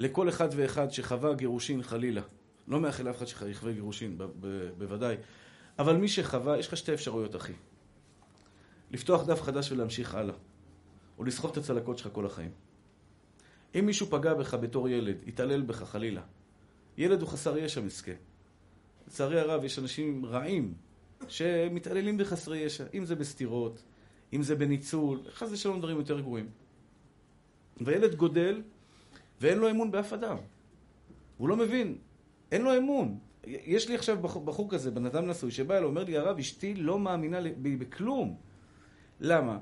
לכל 0.00 0.28
אחד 0.28 0.48
ואחד 0.56 0.90
שחווה 0.90 1.34
גירושין 1.34 1.82
חלילה. 1.82 2.22
לא 2.68 2.80
מאחל 2.80 3.02
לאף 3.02 3.16
אחד 3.16 3.26
שיחווה 3.26 3.72
גירושין, 3.72 4.18
ב- 4.18 4.24
ב- 4.40 4.70
בוודאי. 4.78 5.16
אבל 5.78 5.96
מי 5.96 6.08
שחווה, 6.08 6.58
יש 6.58 6.68
לך 6.68 6.76
שתי 6.76 6.94
אפשרויות, 6.94 7.36
אחי. 7.36 7.52
לפתוח 8.90 9.26
דף 9.26 9.42
חדש 9.42 9.72
ולהמשיך 9.72 10.14
הלאה. 10.14 10.34
או 11.18 11.24
לסחוב 11.24 11.50
את 11.50 11.56
הצלקות 11.56 11.98
שלך 11.98 12.08
כל 12.12 12.26
החיים. 12.26 12.50
אם 13.78 13.86
מישהו 13.86 14.06
פגע 14.06 14.34
בך 14.34 14.54
בתור 14.54 14.88
ילד, 14.88 15.16
התעלל 15.26 15.62
בך 15.62 15.82
חלילה, 15.82 16.22
ילד 16.98 17.20
הוא 17.20 17.28
חסר 17.28 17.58
ישע 17.58 17.80
מסכן. 17.80 18.16
לצערי 19.06 19.40
הרב, 19.40 19.64
יש 19.64 19.78
אנשים 19.78 20.26
רעים 20.26 20.74
שמתעללים 21.28 22.18
בחסרי 22.18 22.58
ישע, 22.58 22.84
אם 22.94 23.04
זה 23.04 23.14
בסתירות, 23.14 23.82
אם 24.32 24.42
זה 24.42 24.56
בניצול, 24.56 25.20
חס 25.30 25.48
ושלום 25.52 25.78
דברים 25.78 25.96
יותר 25.96 26.20
גרועים. 26.20 26.48
והילד 27.80 28.14
גודל 28.14 28.62
ואין 29.40 29.58
לו 29.58 29.70
אמון 29.70 29.90
באף 29.90 30.12
אדם. 30.12 30.36
הוא 31.36 31.48
לא 31.48 31.56
מבין, 31.56 31.98
אין 32.52 32.62
לו 32.62 32.76
אמון. 32.76 33.18
יש 33.44 33.88
לי 33.88 33.94
עכשיו 33.94 34.18
בחור 34.22 34.70
כזה, 34.70 34.90
בן 34.90 35.06
אדם 35.06 35.26
נשוי, 35.26 35.50
שבא 35.50 35.76
אליו, 35.76 35.88
אומר 35.88 36.04
לי, 36.04 36.16
הרב, 36.16 36.38
אשתי 36.38 36.74
לא 36.74 36.98
מאמינה 36.98 37.38
בי 37.56 37.76
בכלום. 37.76 38.36
למה? 39.20 39.58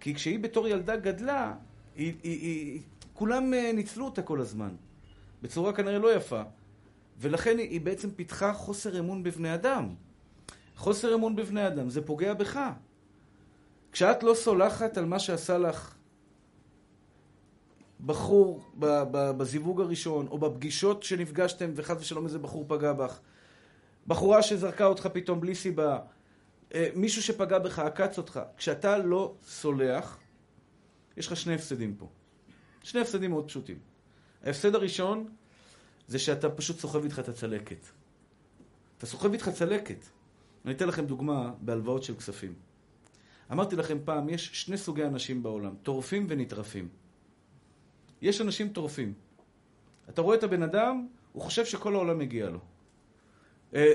כי 0.00 0.14
כשהיא 0.14 0.38
בתור 0.38 0.68
ילדה 0.68 0.96
גדלה, 0.96 1.54
היא, 1.96 2.14
היא, 2.22 2.40
היא, 2.40 2.80
כולם 3.12 3.54
אה, 3.54 3.72
ניצלו 3.72 4.04
אותה 4.04 4.22
כל 4.22 4.40
הזמן. 4.40 4.74
בצורה 5.42 5.72
כנראה 5.72 5.98
לא 5.98 6.14
יפה. 6.14 6.42
ולכן 7.18 7.58
היא 7.58 7.80
בעצם 7.80 8.10
פיתחה 8.10 8.52
חוסר 8.52 8.98
אמון 8.98 9.22
בבני 9.22 9.54
אדם. 9.54 9.94
חוסר 10.76 11.14
אמון 11.14 11.36
בבני 11.36 11.66
אדם, 11.66 11.90
זה 11.90 12.06
פוגע 12.06 12.34
בך. 12.34 12.60
כשאת 13.92 14.22
לא 14.22 14.34
סולחת 14.34 14.98
על 14.98 15.04
מה 15.04 15.18
שעשה 15.18 15.58
לך 15.58 15.93
בחור 18.06 18.64
בזיווג 19.36 19.80
הראשון, 19.80 20.26
או 20.26 20.38
בפגישות 20.38 21.02
שנפגשתם 21.02 21.70
וחס 21.74 21.96
ושלום 22.00 22.24
איזה 22.24 22.38
בחור 22.38 22.64
פגע 22.68 22.92
בך, 22.92 23.20
בחורה 24.06 24.42
שזרקה 24.42 24.86
אותך 24.86 25.08
פתאום 25.12 25.40
בלי 25.40 25.54
סיבה, 25.54 25.98
אה, 26.74 26.88
מישהו 26.94 27.22
שפגע 27.22 27.58
בך, 27.58 27.78
עקץ 27.78 28.18
אותך, 28.18 28.40
כשאתה 28.56 28.98
לא 28.98 29.34
סולח, 29.46 30.18
יש 31.16 31.26
לך 31.26 31.36
שני 31.36 31.54
הפסדים 31.54 31.94
פה. 31.94 32.08
שני 32.82 33.00
הפסדים 33.00 33.30
מאוד 33.30 33.48
פשוטים. 33.48 33.78
ההפסד 34.42 34.74
הראשון 34.74 35.28
זה 36.08 36.18
שאתה 36.18 36.50
פשוט 36.50 36.78
סוחב 36.78 37.04
איתך 37.04 37.18
את 37.18 37.28
הצלקת. 37.28 37.86
אתה 38.98 39.06
סוחב 39.06 39.32
איתך 39.32 39.48
צלקת. 39.48 40.04
אני 40.64 40.74
אתן 40.74 40.88
לכם 40.88 41.06
דוגמה 41.06 41.52
בהלוואות 41.60 42.02
של 42.02 42.16
כספים. 42.16 42.54
אמרתי 43.52 43.76
לכם 43.76 43.98
פעם, 44.04 44.28
יש 44.28 44.50
שני 44.52 44.76
סוגי 44.76 45.04
אנשים 45.04 45.42
בעולם, 45.42 45.74
טורפים 45.82 46.26
ונטרפים. 46.28 46.88
יש 48.24 48.40
אנשים 48.40 48.68
טורפים. 48.68 49.12
אתה 50.08 50.22
רואה 50.22 50.36
את 50.36 50.42
הבן 50.42 50.62
אדם, 50.62 51.06
הוא 51.32 51.42
חושב 51.42 51.64
שכל 51.64 51.94
העולם 51.94 52.18
מגיע 52.18 52.50
לו. 52.50 52.58
אה, 53.74 53.92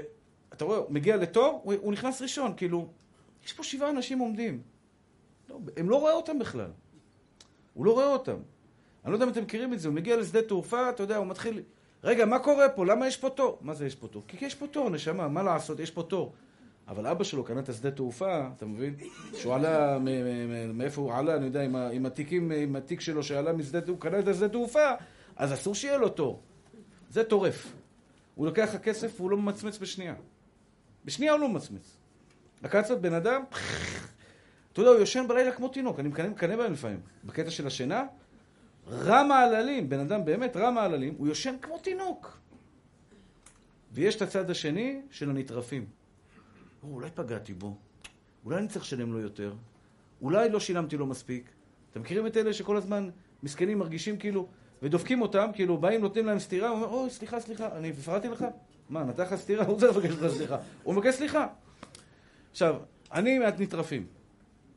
אתה 0.53 0.65
רואה, 0.65 0.77
הוא 0.77 0.91
מגיע 0.91 1.17
לתור, 1.17 1.61
הוא, 1.63 1.73
הוא 1.81 1.93
נכנס 1.93 2.21
ראשון, 2.21 2.53
כאילו, 2.57 2.87
יש 3.45 3.53
פה 3.53 3.63
שבעה 3.63 3.89
אנשים 3.89 4.19
עומדים. 4.19 4.61
לא, 5.49 5.59
הם 5.77 5.89
לא 5.89 5.95
רואה 5.95 6.13
אותם 6.13 6.39
בכלל. 6.39 6.71
הוא 7.73 7.85
לא 7.85 7.91
רואה 7.91 8.07
אותם. 8.07 8.37
אני 9.03 9.11
לא 9.11 9.15
יודע 9.15 9.25
אם 9.25 9.31
אתם 9.31 9.43
מכירים 9.43 9.73
את 9.73 9.79
זה, 9.79 9.87
הוא 9.87 9.95
מגיע 9.95 10.17
לשדה 10.17 10.41
תעופה, 10.41 10.89
אתה 10.89 11.03
יודע, 11.03 11.17
הוא 11.17 11.27
מתחיל... 11.27 11.61
רגע, 12.03 12.25
מה 12.25 12.39
קורה 12.39 12.69
פה? 12.69 12.85
למה 12.85 13.07
יש 13.07 13.17
פה 13.17 13.29
תור? 13.29 13.57
מה 13.61 13.73
זה 13.73 13.85
יש 13.85 13.95
פה 13.95 14.07
תור? 14.07 14.23
כי 14.27 14.45
יש 14.45 14.55
פה 14.55 14.67
תור, 14.67 14.89
נשמה, 14.89 15.27
מה 15.27 15.43
לעשות? 15.43 15.79
יש 15.79 15.91
פה 15.91 16.03
תור. 16.03 16.33
אבל 16.89 17.08
אבא 17.08 17.23
שלו 17.23 17.43
קנה 17.43 17.60
את 17.60 17.69
השדה 17.69 17.91
תעופה, 17.91 18.47
אתה 18.58 18.65
מבין? 18.65 18.95
שהוא 19.34 19.56
עלה, 19.56 19.97
מאיפה 20.73 21.02
הוא 21.02 21.13
עלה, 21.13 21.36
אני 21.36 21.45
יודע, 21.45 21.62
עם, 21.62 21.75
עם 21.75 22.06
התיקים, 22.06 22.52
עם 22.52 22.75
התיק 22.75 23.02
שלו 23.02 23.23
שעלה 23.23 23.54
משדה 23.54 23.82
תעופה, 23.82 23.91
הוא 23.91 24.12
קנה 24.12 24.19
את 24.19 24.28
השדה 24.28 24.49
תעופה, 24.49 24.91
אז 25.36 25.54
אסור 25.54 25.75
שיהיה 25.75 25.97
לו 25.97 26.10
תור. 26.10 26.41
זה 27.10 27.23
טורף. 27.23 27.73
הוא 28.36 28.45
לוקח 28.45 28.69
לך 28.73 28.82
כסף 28.82 29.13
והוא 29.17 29.32
לא 29.32 29.38
ממצמץ 29.38 29.78
בשנייה. 29.78 30.15
בשנייה 31.06 31.32
הוא 31.32 31.39
לא 31.39 31.49
ממצמץ. 31.49 31.97
לקחת 32.63 32.91
בן 32.91 33.13
אדם, 33.13 33.43
אתה 34.73 34.82
יודע, 34.82 34.91
הוא 34.91 34.99
יושן 34.99 35.25
בלילה 35.28 35.52
כמו 35.52 35.67
תינוק, 35.67 35.99
אני 35.99 36.10
מקנא 36.10 36.56
בהם 36.56 36.73
לפעמים. 36.73 36.99
בקטע 37.23 37.49
של 37.49 37.67
השינה, 37.67 38.04
רע 38.88 39.23
מעללים, 39.23 39.89
בן 39.89 39.99
אדם 39.99 40.25
באמת 40.25 40.58
רע 40.58 40.71
מעללים, 40.71 41.15
הוא 41.17 41.28
יושן 41.28 41.56
כמו 41.62 41.78
תינוק. 41.78 42.39
ויש 43.91 44.15
את 44.15 44.21
הצד 44.21 44.49
השני 44.49 45.02
של 45.12 45.30
הנטרפים. 45.30 45.98
או, 46.83 46.93
אולי 46.93 47.09
פגעתי 47.15 47.53
בו, 47.53 47.75
אולי 48.45 48.57
אני 48.57 48.67
צריך 48.67 48.85
לשלם 48.85 49.13
לו 49.13 49.19
יותר, 49.19 49.53
אולי 50.21 50.49
לא 50.49 50.59
שילמתי 50.59 50.97
לו 50.97 51.05
מספיק. 51.05 51.49
אתם 51.91 52.01
מכירים 52.01 52.27
את 52.27 52.37
אלה 52.37 52.53
שכל 52.53 52.77
הזמן 52.77 53.09
מסכנים, 53.43 53.79
מרגישים 53.79 54.17
כאילו, 54.17 54.47
ודופקים 54.83 55.21
אותם, 55.21 55.49
כאילו 55.53 55.77
באים, 55.77 56.01
נותנים 56.01 56.25
להם 56.25 56.39
סטירה, 56.39 56.69
הוא 56.69 56.77
אומר, 56.77 56.87
אוי, 56.87 57.09
סליחה, 57.09 57.39
סליחה, 57.39 57.77
אני 57.77 57.89
הפרעתי 57.89 58.27
לך? 58.27 58.45
מה, 58.89 59.03
נתן 59.03 59.23
לך 59.23 59.35
סטירה? 59.35 59.65
הוא 59.65 59.73
רוצה 59.73 59.87
לבקש 59.87 60.11
לך 60.11 60.31
סליחה. 60.31 60.57
הוא 60.83 60.93
מבקש 60.93 61.15
סליחה. 61.15 61.47
עכשיו, 62.51 62.75
אני 63.11 63.39
מעט 63.39 63.59
נטרפים. 63.59 64.05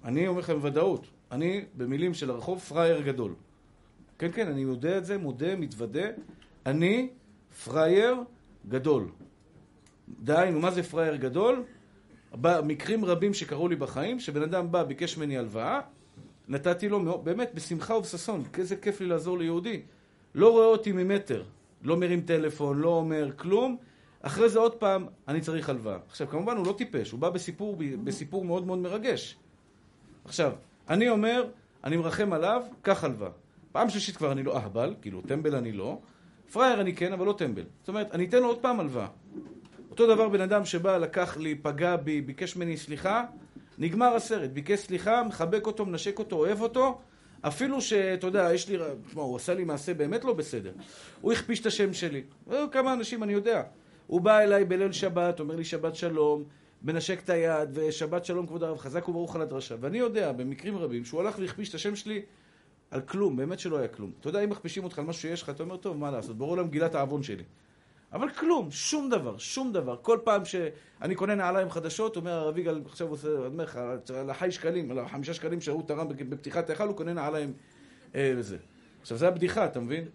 אני 0.05 0.29
אומר 0.29 0.41
לכם 0.41 0.55
בוודאות, 0.55 1.07
אני, 1.33 1.65
במילים 1.77 2.15
של 2.15 2.31
הרחוב, 2.31 2.61
פראייר 2.61 3.01
גדול. 3.01 3.35
כן, 4.19 4.33
כן, 4.33 4.49
אני 4.49 4.61
יודע 4.61 4.99
את 4.99 5.05
זה, 5.05 5.19
מודה, 5.19 5.57
מתוודה. 5.57 6.09
אני 6.67 7.09
פראייר 7.65 8.17
גדול. 8.69 9.09
דהיינו, 10.21 10.61
מה 10.61 10.71
זה 10.71 10.83
פראייר 10.83 11.17
גדול? 11.17 11.65
במקרים 12.35 13.05
רבים 13.05 13.35
שקרו 13.35 13.69
לי 13.69 13.77
בחיים, 13.77 14.21
שבן 14.21 14.43
אדם 14.43 14.73
בא, 14.73 14.83
ביקש 14.83 15.17
ממני 15.17 15.39
הלוואה, 15.39 15.81
נתתי 16.49 16.89
לו, 16.89 17.19
באמת, 17.19 17.51
בשמחה 17.55 17.95
ובששון, 17.95 18.45
איזה 18.59 18.77
כיף 18.77 19.01
לי 19.01 19.07
לעזור 19.07 19.39
ליהודי. 19.39 19.83
לא 20.35 20.51
רואה 20.51 20.67
אותי 20.67 20.93
ממטר, 20.93 21.43
לא 21.83 21.97
מרים 21.97 22.21
טלפון, 22.21 22.79
לא 22.79 22.89
אומר 22.89 23.31
כלום, 23.37 23.77
אחרי 24.23 24.49
זה 24.49 24.59
עוד 24.59 24.75
פעם, 24.75 25.07
אני 25.29 25.41
צריך 25.41 25.69
הלוואה. 25.69 25.99
עכשיו, 26.09 26.29
כמובן 26.29 26.57
הוא 26.57 26.67
לא 26.67 26.73
טיפש, 26.73 27.11
הוא 27.11 27.21
בא 27.21 27.31
בסיפור, 27.31 27.77
בסיפור 28.05 28.45
מאוד 28.45 28.67
מאוד 28.67 28.79
מרגש. 28.79 29.37
עכשיו, 30.25 30.53
אני 30.89 31.09
אומר, 31.09 31.47
אני 31.85 31.97
מרחם 31.97 32.33
עליו, 32.33 32.63
קח 32.83 33.05
הלוואה. 33.05 33.31
פעם 33.73 33.91
שלישית 33.91 34.17
כבר 34.17 34.33
אני 34.33 34.43
לא 34.43 34.57
אהבל, 34.57 34.95
כאילו, 35.03 35.21
טמבל 35.21 35.55
אני 35.55 35.73
לא. 35.73 35.99
פראייר 36.53 36.81
אני 36.81 36.97
כן, 36.97 37.13
אבל 37.13 37.27
לא 37.27 37.33
טמבל. 37.39 37.65
זאת 37.81 37.89
אומרת, 37.89 38.15
אני 38.15 38.25
אתן 38.25 38.39
לו 38.39 38.47
עוד 38.47 38.59
פעם 38.59 38.81
הלוואה. 38.81 39.07
אותו 39.93 40.07
דבר 40.07 40.29
בן 40.29 40.41
אדם 40.41 40.65
שבא, 40.65 40.99
לקח 40.99 41.37
לי, 41.37 41.55
פגע 41.55 41.97
בי, 41.97 42.21
ביקש 42.21 42.57
ממני 42.57 42.77
סליחה, 42.77 43.25
נגמר 43.79 44.15
הסרט. 44.15 44.51
ביקש 44.51 44.79
סליחה, 44.79 45.23
מחבק 45.23 45.67
אותו, 45.67 45.87
מנשק 45.87 46.19
אותו, 46.19 46.37
אוהב 46.37 46.61
אותו, 46.61 46.99
אפילו 47.41 47.81
שאתה 47.81 48.27
יודע, 48.27 48.51
יש 48.55 48.69
לי... 48.69 48.79
תשמע, 49.07 49.23
הוא 49.23 49.37
עשה 49.37 49.55
לי 49.55 49.65
מעשה 49.65 49.95
באמת 49.95 50.25
לא 50.25 50.33
בסדר. 50.33 50.73
הוא 51.21 51.33
הכפיש 51.33 51.61
את 51.61 51.67
השם 51.67 51.93
שלי. 51.93 52.23
כמה 52.71 52.93
אנשים, 52.93 53.23
אני 53.23 53.33
יודע. 53.33 53.63
הוא 54.07 54.21
בא 54.21 54.41
אליי 54.41 54.65
בליל 54.65 54.93
שבת, 54.93 55.41
אומר 55.41 55.57
לי 55.57 55.65
שבת 55.65 55.97
שלום, 55.97 56.45
מנשק 56.83 57.21
את 57.25 57.31
היד, 57.31 57.69
ושבת 57.73 58.25
שלום 58.25 58.47
כבוד 58.47 58.63
הרב, 58.63 58.79
חזק 58.79 59.09
וברוך 59.09 59.37
על 59.37 59.43
הדרשה. 59.43 59.75
ואני 59.81 59.99
יודע, 59.99 60.33
במקרים 60.33 60.77
רבים, 60.77 61.05
שהוא 61.05 61.21
הלך 61.21 61.39
והכפיש 61.39 61.69
את 61.69 61.75
השם 61.75 61.97
שלי 61.97 62.23
על 62.91 63.01
כלום, 63.01 63.37
באמת 63.37 63.59
שלא 63.59 63.79
היה 63.79 63.89
כלום. 63.89 64.13
אתה 64.21 64.29
יודע, 64.29 64.45
אם 64.45 64.51
מכפישים 64.51 64.85
אותך 64.85 64.99
על 64.99 65.05
משהו 65.05 65.23
שיש 65.23 65.43
לך, 65.43 65.51
אתה 65.51 65.63
אומר, 65.63 65.77
טוב, 65.77 65.97
מה 65.97 66.11
לעשות, 66.11 66.39
ברור 66.39 66.57
להם 66.57 66.69
גילת 66.69 66.95
העוון 66.95 67.23
שלי. 67.23 67.45
אבל 68.13 68.31
כלום, 68.31 68.71
שום 68.71 69.11
דבר, 69.11 69.39
שום 69.39 69.73
דבר. 69.73 69.97
כל 70.03 70.19
פעם 70.25 70.45
שאני 70.45 71.15
קונה 71.15 71.35
נעליים 71.35 71.71
חדשות, 71.71 72.17
אומר 72.17 72.33
הרב 72.33 72.59
יגאל, 72.59 72.83
עכשיו 72.87 73.07
הוא 73.07 73.15
עושה, 73.15 73.29
אני 73.29 73.47
אומר 73.47 73.65
לך, 73.65 73.77
על 74.15 74.31
החי 74.31 74.51
שקלים, 74.51 74.91
על 74.91 74.99
החמישה 74.99 75.35
שקלים 75.35 75.61
שהוא 75.61 75.83
תרם 75.87 76.09
בפתיחת 76.09 76.71
ההיכל, 76.71 76.89
הוא 76.89 76.97
קונה 76.97 77.13
נעליים 77.13 77.53
אה, 78.15 78.33
וזה. 78.37 78.57
עכשיו, 79.01 79.19
זה 79.19 79.29
הבדיחה, 79.29 79.65
אתה 79.65 79.81
מבין? 79.81 80.09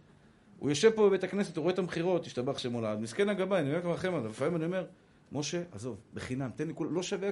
הוא 0.60 0.70
יושב 0.70 0.90
פה 0.90 1.08
בבית 1.08 1.24
הכנסת, 1.24 1.58
הוא 1.58 1.64
רואה 1.64 1.74
את 1.74 1.80
המכירות, 1.80 2.26
השתבח 2.26 2.58
שמו 2.58 2.82
לעד. 2.82 3.00
מסכן 3.00 3.30
הגבאי, 3.30 3.60
אני 3.60 3.76
אומר 3.76 3.88
מרחם 3.88 4.16
עליו. 4.16 4.30
לפעמים 4.30 4.56
אני 4.56 4.66
אומר, 4.66 4.86
משה, 5.32 5.62
עזוב, 5.72 5.98
בחינם, 6.14 6.50
תן 6.56 6.68
לי 6.68 6.74
כולה, 6.76 6.92
לא 6.92 7.04
שווה, 7.04 7.30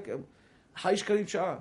חי 0.75 0.97
שקלים 0.97 1.28
שעה. 1.28 1.58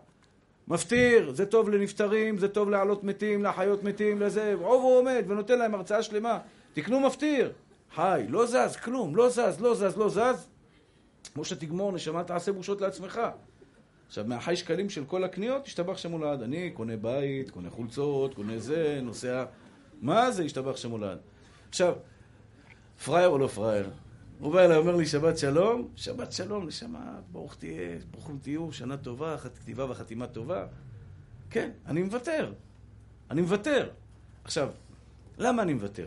מפטיר, 0.68 1.32
זה 1.32 1.46
טוב 1.46 1.70
לנפטרים, 1.70 2.38
זה 2.38 2.48
טוב 2.48 2.70
להעלות 2.70 3.04
מתים, 3.04 3.42
להחיות 3.42 3.82
מתים, 3.82 4.20
לזה, 4.20 4.54
רוב 4.54 4.82
הוא 4.82 4.98
עומד 4.98 5.24
ונותן 5.28 5.58
להם 5.58 5.74
הרצאה 5.74 6.02
שלמה. 6.02 6.38
תקנו 6.72 7.00
מפטיר. 7.00 7.52
חי, 7.94 8.24
לא 8.28 8.46
זז, 8.46 8.76
כלום, 8.76 9.16
לא 9.16 9.28
זז, 9.28 9.60
לא 9.60 9.74
זז, 9.74 9.96
לא 9.96 10.08
זז. 10.08 10.48
משה 11.36 11.56
תגמור, 11.56 11.92
נשמה 11.92 12.24
תעשה 12.24 12.52
בושות 12.52 12.80
לעצמך. 12.80 13.20
עכשיו, 14.06 14.24
מהחי 14.24 14.56
שקלים 14.56 14.90
של 14.90 15.04
כל 15.04 15.24
הקניות, 15.24 15.66
השתבח 15.66 15.96
שמו 15.96 16.18
לעד. 16.18 16.42
אני 16.42 16.70
קונה 16.70 16.96
בית, 16.96 17.50
קונה 17.50 17.70
חולצות, 17.70 18.34
קונה 18.34 18.58
זה, 18.58 19.00
נוסע... 19.02 19.44
מה 20.00 20.30
זה 20.30 20.44
השתבח 20.44 20.76
שמו 20.76 20.98
לעד? 20.98 21.18
עכשיו, 21.68 21.94
פראייר 23.04 23.28
או 23.28 23.38
לא 23.38 23.46
פראייר? 23.46 23.90
הוא 24.38 24.52
בא 24.52 24.64
אליי, 24.64 24.76
אומר 24.76 24.96
לי, 24.96 25.06
שבת 25.06 25.38
שלום, 25.38 25.88
שבת 25.96 26.32
שלום, 26.32 26.66
נשמה, 26.66 27.18
ברוך 27.32 27.56
תהיה, 27.56 27.98
ברוכים 28.10 28.38
תהיו, 28.42 28.72
שנה 28.72 28.96
טובה, 28.96 29.36
כתיבה 29.38 29.90
וחתימה 29.90 30.26
טובה. 30.26 30.66
כן, 31.50 31.70
אני 31.86 32.02
מוותר. 32.02 32.52
אני 33.30 33.40
מוותר. 33.40 33.90
עכשיו, 34.44 34.70
למה 35.38 35.62
אני 35.62 35.74
מוותר? 35.74 36.06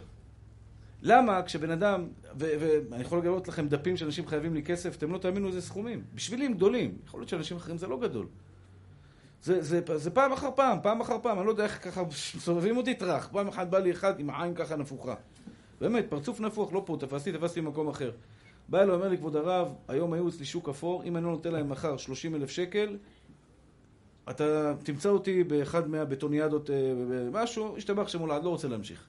למה 1.02 1.42
כשבן 1.44 1.72
אדם, 1.72 2.08
ואני 2.36 3.02
יכול 3.02 3.20
לגלות 3.20 3.48
לכם 3.48 3.68
דפים 3.68 3.98
שאנשים 3.98 4.28
חייבים 4.28 4.54
לי 4.54 4.64
כסף, 4.64 4.96
אתם 4.98 5.12
לא 5.12 5.18
תאמינו 5.18 5.48
איזה 5.48 5.62
סכומים. 5.62 6.04
בשבילי 6.16 6.46
הם 6.46 6.54
גדולים. 6.54 6.98
יכול 7.06 7.20
להיות 7.20 7.30
שאנשים 7.30 7.58
אחרים 7.58 7.78
זה 7.78 7.88
לא 7.88 8.00
גדול. 8.00 8.28
זה, 9.44 9.62
זה, 9.64 9.98
זה 9.98 10.12
פעם 10.12 10.32
אחר 10.32 10.50
פעם, 10.56 10.78
פעם 10.84 11.02
אחר 11.02 11.18
פעם, 11.22 11.38
אני 11.38 11.46
לא 11.46 11.52
יודע 11.52 11.64
איך 11.64 11.84
ככה 11.84 12.04
סובבים 12.12 12.78
אותי 12.78 12.94
טראח. 12.94 13.30
פעם 13.32 13.48
אחת 13.48 13.68
בא 13.68 13.80
לי 13.80 13.92
אחד 13.92 14.20
עם 14.20 14.30
העין 14.30 14.56
ככה 14.56 14.76
נפוחה. 14.76 15.16
באמת, 15.82 16.06
פרצוף 16.10 16.40
נפוח, 16.40 16.74
לא 16.74 16.84
פה, 16.86 16.98
תפסתי, 17.00 17.32
תפסתי 17.32 17.62
במקום 17.62 17.88
אחר. 17.88 18.12
בא 18.70 18.82
אליו, 18.82 18.96
אומר 18.96 19.08
לי, 19.08 19.18
כבוד 19.18 19.36
הרב, 19.36 19.76
היום 19.88 20.14
היו 20.14 20.30
אצלי 20.30 20.46
שוק 20.46 20.70
אפור, 20.70 21.04
אם 21.04 21.18
אני 21.18 21.26
לא 21.26 21.32
נותן 21.32 21.52
להם 21.52 21.70
מחר 21.70 21.98
30 21.98 22.36
אלף 22.36 22.50
שקל, 22.50 22.98
אתה 24.30 24.74
תמצא 24.84 25.10
אותי 25.10 25.44
באחד 25.44 25.90
מהבטוניאדות, 25.90 26.70
אה, 26.70 26.76
משהו, 27.32 27.78
השתבח 27.78 28.08
שמולד, 28.08 28.44
לא 28.44 28.50
רוצה 28.50 28.68
להמשיך. 28.68 29.08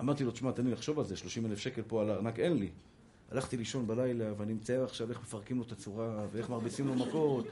אמרתי 0.00 0.24
לו, 0.24 0.30
תשמע, 0.30 0.52
תן 0.52 0.64
לי 0.64 0.70
לחשוב 0.70 0.98
על 0.98 1.04
זה, 1.04 1.16
30 1.16 1.46
אלף 1.46 1.58
שקל 1.58 1.82
פה 1.86 2.02
על 2.02 2.10
הארנק, 2.10 2.38
אין 2.38 2.56
לי. 2.56 2.70
הלכתי 3.30 3.56
לישון 3.56 3.86
בלילה, 3.86 4.32
ואני 4.36 4.52
מצייר 4.52 4.84
עכשיו 4.84 5.10
איך 5.10 5.20
מפרקים 5.20 5.56
לו 5.56 5.62
את 5.62 5.72
הצורה, 5.72 6.26
ואיך 6.32 6.50
מרביצים 6.50 6.86
לו 6.86 6.94
מכות. 6.94 7.46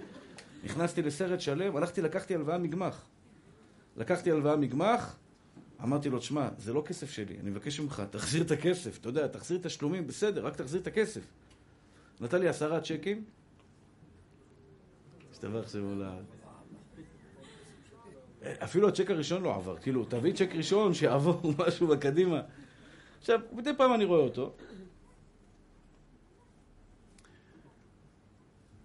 נכנסתי 0.64 1.02
לסרט 1.02 1.40
שלם, 1.40 1.76
הלכתי, 1.76 2.02
לקחתי 2.02 2.35
הלוואה 2.35 2.59
מגמח. 2.59 3.04
לקחתי 3.96 4.30
הלוואה 4.30 4.57
מגמח, 4.57 5.16
אמרתי 5.83 6.11
לו, 6.11 6.18
תשמע, 6.18 6.48
זה 6.59 6.72
לא 6.72 6.83
כסף 6.87 7.11
שלי, 7.11 7.40
אני 7.40 7.50
מבקש 7.50 7.80
ממך, 7.80 8.02
תחזיר 8.11 8.42
את 8.42 8.50
הכסף, 8.50 8.98
אתה 8.98 9.09
יודע, 9.09 9.26
תחזיר 9.26 9.59
את 9.59 9.66
השלומים, 9.66 10.07
בסדר, 10.07 10.46
רק 10.46 10.57
תחזיר 10.57 10.80
את 10.80 10.87
הכסף. 10.87 11.22
נתן 12.20 12.40
לי 12.40 12.48
עשרה 12.48 12.80
צ'קים, 12.80 13.24
השתבח 15.33 15.74
ל... 15.74 16.02
אפילו 18.44 18.88
הצ'ק 18.88 19.11
הראשון 19.11 19.42
לא 19.42 19.54
עבר, 19.54 19.76
כאילו, 19.76 20.04
תביא 20.04 20.33
צ'ק 20.33 20.50
ראשון 20.54 20.94
שיעבור 20.94 21.40
משהו 21.59 21.87
בקדימה. 21.87 22.40
עכשיו, 23.20 23.40
מדי 23.52 23.70
פעם 23.76 23.94
אני 23.94 24.04
רואה 24.04 24.20
אותו. 24.20 24.52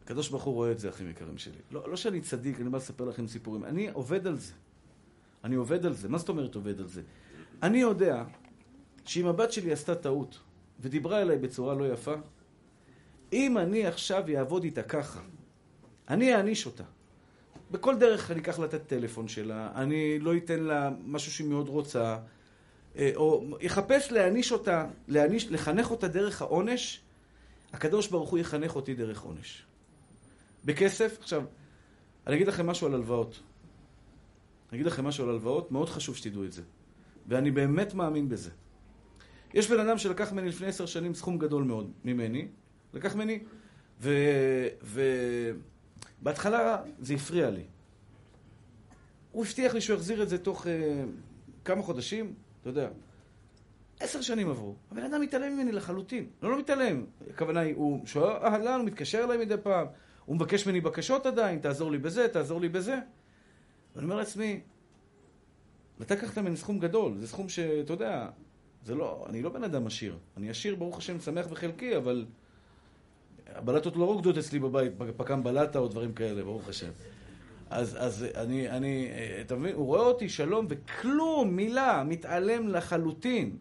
הקדוש 0.03 0.29
ברוך 0.29 0.43
הוא 0.43 0.53
רואה 0.53 0.71
את 0.71 0.79
זה, 0.79 0.89
אחים 0.89 1.09
יקרים 1.09 1.37
שלי. 1.37 1.57
לא, 1.71 1.89
לא 1.89 1.95
שאני 1.95 2.21
צדיק, 2.21 2.61
אני 2.61 2.69
בא 2.69 2.77
לספר 2.77 3.05
לכם 3.05 3.27
סיפורים. 3.27 3.65
אני 3.65 3.89
עובד 3.89 4.27
על 4.27 4.37
זה. 4.37 4.53
אני 5.43 5.55
עובד 5.55 5.85
על 5.85 5.93
זה. 5.93 6.09
מה 6.09 6.17
זאת 6.17 6.29
אומרת 6.29 6.55
עובד 6.55 6.79
על 6.79 6.87
זה? 6.87 7.01
אני 7.63 7.77
יודע 7.77 8.23
שאם 9.05 9.27
הבת 9.27 9.51
שלי 9.51 9.71
עשתה 9.71 9.95
טעות 9.95 10.39
ודיברה 10.79 11.21
אליי 11.21 11.37
בצורה 11.37 11.75
לא 11.75 11.93
יפה, 11.93 12.13
אם 13.33 13.57
אני 13.57 13.85
עכשיו 13.85 14.23
אעבוד 14.37 14.63
איתה 14.63 14.83
ככה, 14.83 15.21
אני 16.09 16.35
אעניש 16.35 16.65
אותה. 16.65 16.83
בכל 17.71 17.95
דרך 17.95 18.31
אני 18.31 18.39
אקח 18.39 18.59
לה 18.59 18.65
את 18.65 18.73
הטלפון 18.73 19.27
שלה, 19.27 19.71
אני 19.75 20.19
לא 20.19 20.37
אתן 20.37 20.59
לה 20.59 20.89
משהו 21.05 21.31
שהיא 21.31 21.47
מאוד 21.47 21.69
רוצה, 21.69 22.17
אה, 22.95 23.11
או 23.15 23.57
יחפש 23.61 24.11
להעניש 24.11 24.51
אותה, 24.51 24.85
להעניש, 25.07 25.47
לחנך 25.51 25.91
אותה 25.91 26.07
דרך 26.07 26.41
העונש, 26.41 27.01
הקדוש 27.73 28.07
ברוך 28.07 28.29
הוא 28.29 28.39
יחנך 28.39 28.75
אותי 28.75 28.93
דרך 28.93 29.21
עונש. 29.21 29.63
בכסף, 30.65 31.17
עכשיו, 31.21 31.43
אני 32.27 32.35
אגיד 32.35 32.47
לכם 32.47 32.67
משהו 32.67 32.87
על 32.87 32.93
הלוואות. 32.93 33.39
אני 34.71 34.77
אגיד 34.77 34.85
לכם 34.85 35.05
משהו 35.05 35.23
על 35.23 35.29
הלוואות, 35.29 35.71
מאוד 35.71 35.89
חשוב 35.89 36.15
שתדעו 36.15 36.43
את 36.43 36.51
זה. 36.51 36.61
ואני 37.27 37.51
באמת 37.51 37.93
מאמין 37.93 38.29
בזה. 38.29 38.49
יש 39.53 39.71
בן 39.71 39.79
אדם 39.79 39.97
שלקח 39.97 40.31
ממני 40.31 40.49
לפני 40.49 40.67
עשר 40.67 40.85
שנים 40.85 41.13
סכום 41.13 41.37
גדול 41.37 41.63
מאוד 41.63 41.91
ממני, 42.05 42.47
לקח 42.93 43.15
ממני, 43.15 43.39
ו... 44.01 44.13
ו... 44.83 45.01
בהתחלה 46.21 46.81
זה 46.99 47.13
הפריע 47.13 47.49
לי. 47.49 47.63
הוא 49.31 49.45
הבטיח 49.45 49.73
לי 49.73 49.81
שהוא 49.81 49.95
יחזיר 49.95 50.23
את 50.23 50.29
זה 50.29 50.37
תוך 50.37 50.65
uh, 50.65 50.69
כמה 51.65 51.81
חודשים, 51.81 52.33
אתה 52.61 52.69
יודע. 52.69 52.89
עשר 53.99 54.21
שנים 54.21 54.49
עברו. 54.49 54.75
הבן 54.91 55.03
אדם 55.03 55.21
מתעלם 55.21 55.53
ממני 55.53 55.71
לחלוטין. 55.71 56.27
לא, 56.41 56.51
לא 56.51 56.59
מתעלם. 56.59 57.05
הכוונה 57.29 57.59
היא, 57.59 57.75
הוא 57.75 58.05
שואל 58.05 58.31
אהלן, 58.31 58.79
הוא 58.79 58.85
מתקשר 58.85 59.23
אליי 59.23 59.37
מדי 59.37 59.55
פעם, 59.63 59.87
הוא 60.25 60.35
מבקש 60.35 60.67
ממני 60.67 60.81
בקשות 60.81 61.25
עדיין, 61.25 61.59
תעזור 61.59 61.91
לי 61.91 61.97
בזה, 61.97 62.27
תעזור 62.27 62.61
לי 62.61 62.69
בזה. 62.69 62.99
ואני 63.95 64.05
אומר 64.05 64.15
לעצמי, 64.15 64.59
אתה 66.01 66.15
לקחת 66.15 66.37
ממני 66.37 66.57
סכום 66.57 66.79
גדול, 66.79 67.17
זה 67.17 67.27
סכום 67.27 67.49
שאתה 67.49 67.93
יודע, 67.93 68.29
זה 68.85 68.95
לא, 68.95 69.25
אני 69.29 69.41
לא 69.41 69.49
בן 69.49 69.63
אדם 69.63 69.87
עשיר. 69.87 70.17
אני 70.37 70.49
עשיר, 70.49 70.75
ברוך 70.75 70.97
השם, 70.97 71.19
שמח 71.19 71.47
בחלקי, 71.47 71.97
אבל 71.97 72.25
הבלטות 73.55 73.95
לא 73.95 74.05
רוקדות 74.05 74.37
אצלי 74.37 74.59
בבית, 74.59 74.91
פק"ם 75.17 75.43
בלטה 75.43 75.79
או 75.79 75.87
דברים 75.87 76.13
כאלה, 76.13 76.43
ברוך 76.43 76.69
השם. 76.69 76.89
אז, 77.69 77.97
אז 77.99 78.25
אני, 78.35 78.69
אני, 78.69 79.09
אתה 79.41 79.55
מבין, 79.55 79.75
הוא 79.75 79.85
רואה 79.85 80.01
אותי 80.01 80.29
שלום 80.29 80.65
וכלום, 80.69 81.55
מילה, 81.55 82.03
מתעלם 82.07 82.67
לחלוטין. 82.67 83.57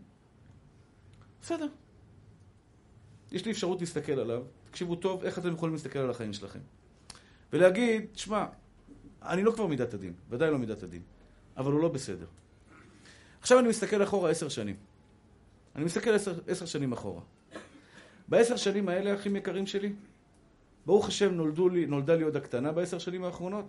בסדר. 1.42 1.66
יש 3.32 3.44
לי 3.44 3.50
אפשרות 3.50 3.80
להסתכל 3.80 4.12
עליו, 4.12 4.42
תקשיבו 4.70 4.96
טוב, 4.96 5.24
איך 5.24 5.38
אתם 5.38 5.52
יכולים 5.52 5.74
להסתכל 5.74 5.98
על 5.98 6.10
החיים 6.10 6.32
שלכם. 6.32 6.58
ולהגיד, 7.52 8.06
שמע, 8.14 8.46
אני 9.22 9.42
לא 9.42 9.52
כבר 9.52 9.66
מידת 9.66 9.94
הדין, 9.94 10.12
ודאי 10.30 10.50
לא 10.50 10.58
מידת 10.58 10.82
הדין, 10.82 11.02
אבל 11.56 11.72
הוא 11.72 11.80
לא 11.80 11.88
בסדר. 11.88 12.26
עכשיו 13.40 13.58
אני 13.58 13.68
מסתכל 13.68 14.02
אחורה 14.02 14.30
עשר 14.30 14.48
שנים. 14.48 14.76
אני 15.76 15.84
מסתכל 15.84 16.10
עשר, 16.10 16.34
עשר 16.46 16.66
שנים 16.66 16.92
אחורה. 16.92 17.20
בעשר 18.28 18.56
שנים 18.56 18.88
האלה, 18.88 19.14
אחים 19.14 19.36
יקרים 19.36 19.66
שלי, 19.66 19.92
ברוך 20.86 21.08
השם 21.08 21.34
נולדו 21.34 21.68
לי, 21.68 21.86
נולדה 21.86 22.14
לי 22.14 22.22
עוד 22.22 22.36
הקטנה 22.36 22.72
בעשר 22.72 22.98
שנים 22.98 23.24
האחרונות. 23.24 23.66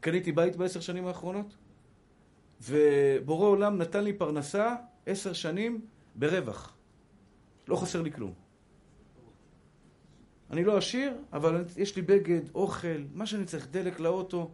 קניתי 0.00 0.32
בית 0.32 0.56
בעשר 0.56 0.80
שנים 0.80 1.06
האחרונות, 1.06 1.54
ובורא 2.60 3.46
עולם 3.46 3.78
נתן 3.78 4.04
לי 4.04 4.12
פרנסה 4.12 4.74
עשר 5.06 5.32
שנים 5.32 5.80
ברווח. 6.14 6.76
לא 7.68 7.76
חסר 7.76 8.02
לי 8.02 8.12
כלום. 8.12 8.32
אני 10.50 10.64
לא 10.64 10.76
עשיר, 10.76 11.12
אבל 11.32 11.64
יש 11.76 11.96
לי 11.96 12.02
בגד, 12.02 12.40
אוכל, 12.54 13.02
מה 13.14 13.26
שאני 13.26 13.44
צריך, 13.44 13.68
דלק 13.70 14.00
לאוטו, 14.00 14.50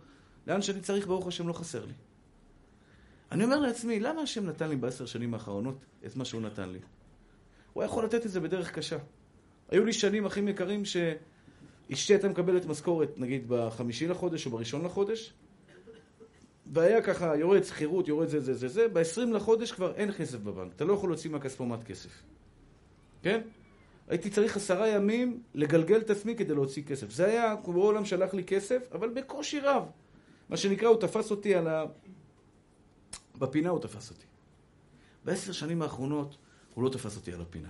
לאן 0.46 0.62
שאני 0.62 0.80
צריך, 0.80 1.06
ברוך 1.06 1.26
השם, 1.26 1.48
לא 1.48 1.52
חסר 1.52 1.84
לי. 1.86 1.92
אני 3.32 3.44
אומר 3.44 3.60
לעצמי, 3.60 4.00
למה 4.00 4.20
השם 4.20 4.46
נתן 4.46 4.68
לי 4.68 4.76
בעשר 4.76 5.06
שנים 5.06 5.34
האחרונות 5.34 5.78
את 6.06 6.16
מה 6.16 6.24
שהוא 6.24 6.42
נתן 6.42 6.68
לי? 6.68 6.78
הוא 7.72 7.82
היה 7.82 7.90
יכול 7.90 8.04
לתת 8.04 8.26
את 8.26 8.30
זה 8.30 8.40
בדרך 8.40 8.72
קשה. 8.72 8.98
היו 9.70 9.84
לי 9.84 9.92
שנים, 9.92 10.26
אחים 10.26 10.48
יקרים, 10.48 10.82
שאשתי 10.84 12.12
הייתה 12.12 12.28
מקבלת 12.28 12.66
משכורת, 12.66 13.18
נגיד, 13.18 13.44
בחמישי 13.48 14.08
לחודש 14.08 14.46
או 14.46 14.50
בראשון 14.50 14.84
לחודש, 14.84 15.32
והיה 16.72 17.02
ככה, 17.02 17.36
יורד 17.36 17.64
שכירות, 17.64 18.08
יורד 18.08 18.28
זה, 18.28 18.40
זה, 18.40 18.54
זה, 18.54 18.68
זה, 18.68 18.88
ב-20 18.88 19.34
לחודש 19.34 19.72
כבר 19.72 19.94
אין 19.94 20.12
כסף 20.12 20.38
בבנק. 20.38 20.72
אתה 20.76 20.84
לא 20.84 20.92
יכול 20.92 21.10
להוציא 21.10 21.30
מהכספומט 21.30 21.84
כסף. 21.84 22.10
כן? 23.22 23.40
הייתי 24.08 24.30
צריך 24.30 24.56
עשרה 24.56 24.88
ימים 24.88 25.42
לגלגל 25.54 26.00
את 26.00 26.10
עצמי 26.10 26.36
כדי 26.36 26.54
להוציא 26.54 26.82
כסף. 26.82 27.10
זה 27.10 27.26
היה, 27.26 27.54
כמו 27.64 27.82
העולם 27.82 28.04
שלח 28.04 28.34
לי 28.34 28.44
כסף, 28.44 28.88
אבל 28.92 29.08
בקושי 29.08 29.60
רב. 29.60 29.84
מה 30.48 30.56
שנקרא, 30.56 30.88
הוא 30.88 31.00
תפס 31.00 31.30
אותי 31.30 31.54
על 31.54 31.68
ה... 31.68 31.84
בפינה 33.38 33.70
הוא 33.70 33.80
תפס 33.80 34.10
אותי. 34.10 34.24
בעשר 35.24 35.52
שנים 35.52 35.82
האחרונות 35.82 36.36
הוא 36.74 36.84
לא 36.84 36.88
תפס 36.88 37.16
אותי 37.16 37.32
על 37.32 37.40
הפינה. 37.40 37.68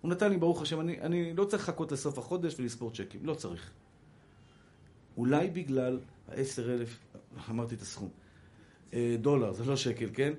הוא 0.00 0.10
נתן 0.10 0.30
לי, 0.30 0.36
ברוך 0.36 0.62
השם, 0.62 0.80
אני, 0.80 1.00
אני 1.00 1.34
לא 1.34 1.44
צריך 1.44 1.62
לחכות 1.62 1.92
לסוף 1.92 2.18
החודש 2.18 2.60
ולספור 2.60 2.90
צ'קים, 2.90 3.26
לא 3.26 3.34
צריך. 3.34 3.72
אולי 5.16 5.50
בגלל 5.50 6.00
העשר 6.28 6.74
אלף, 6.74 6.98
אמרתי 7.50 7.74
את 7.74 7.82
הסכום, 7.82 8.08
אה, 8.94 9.16
דולר, 9.20 9.52
זה 9.52 9.64
לא 9.64 9.76
שקל, 9.76 10.08
כן? 10.14 10.32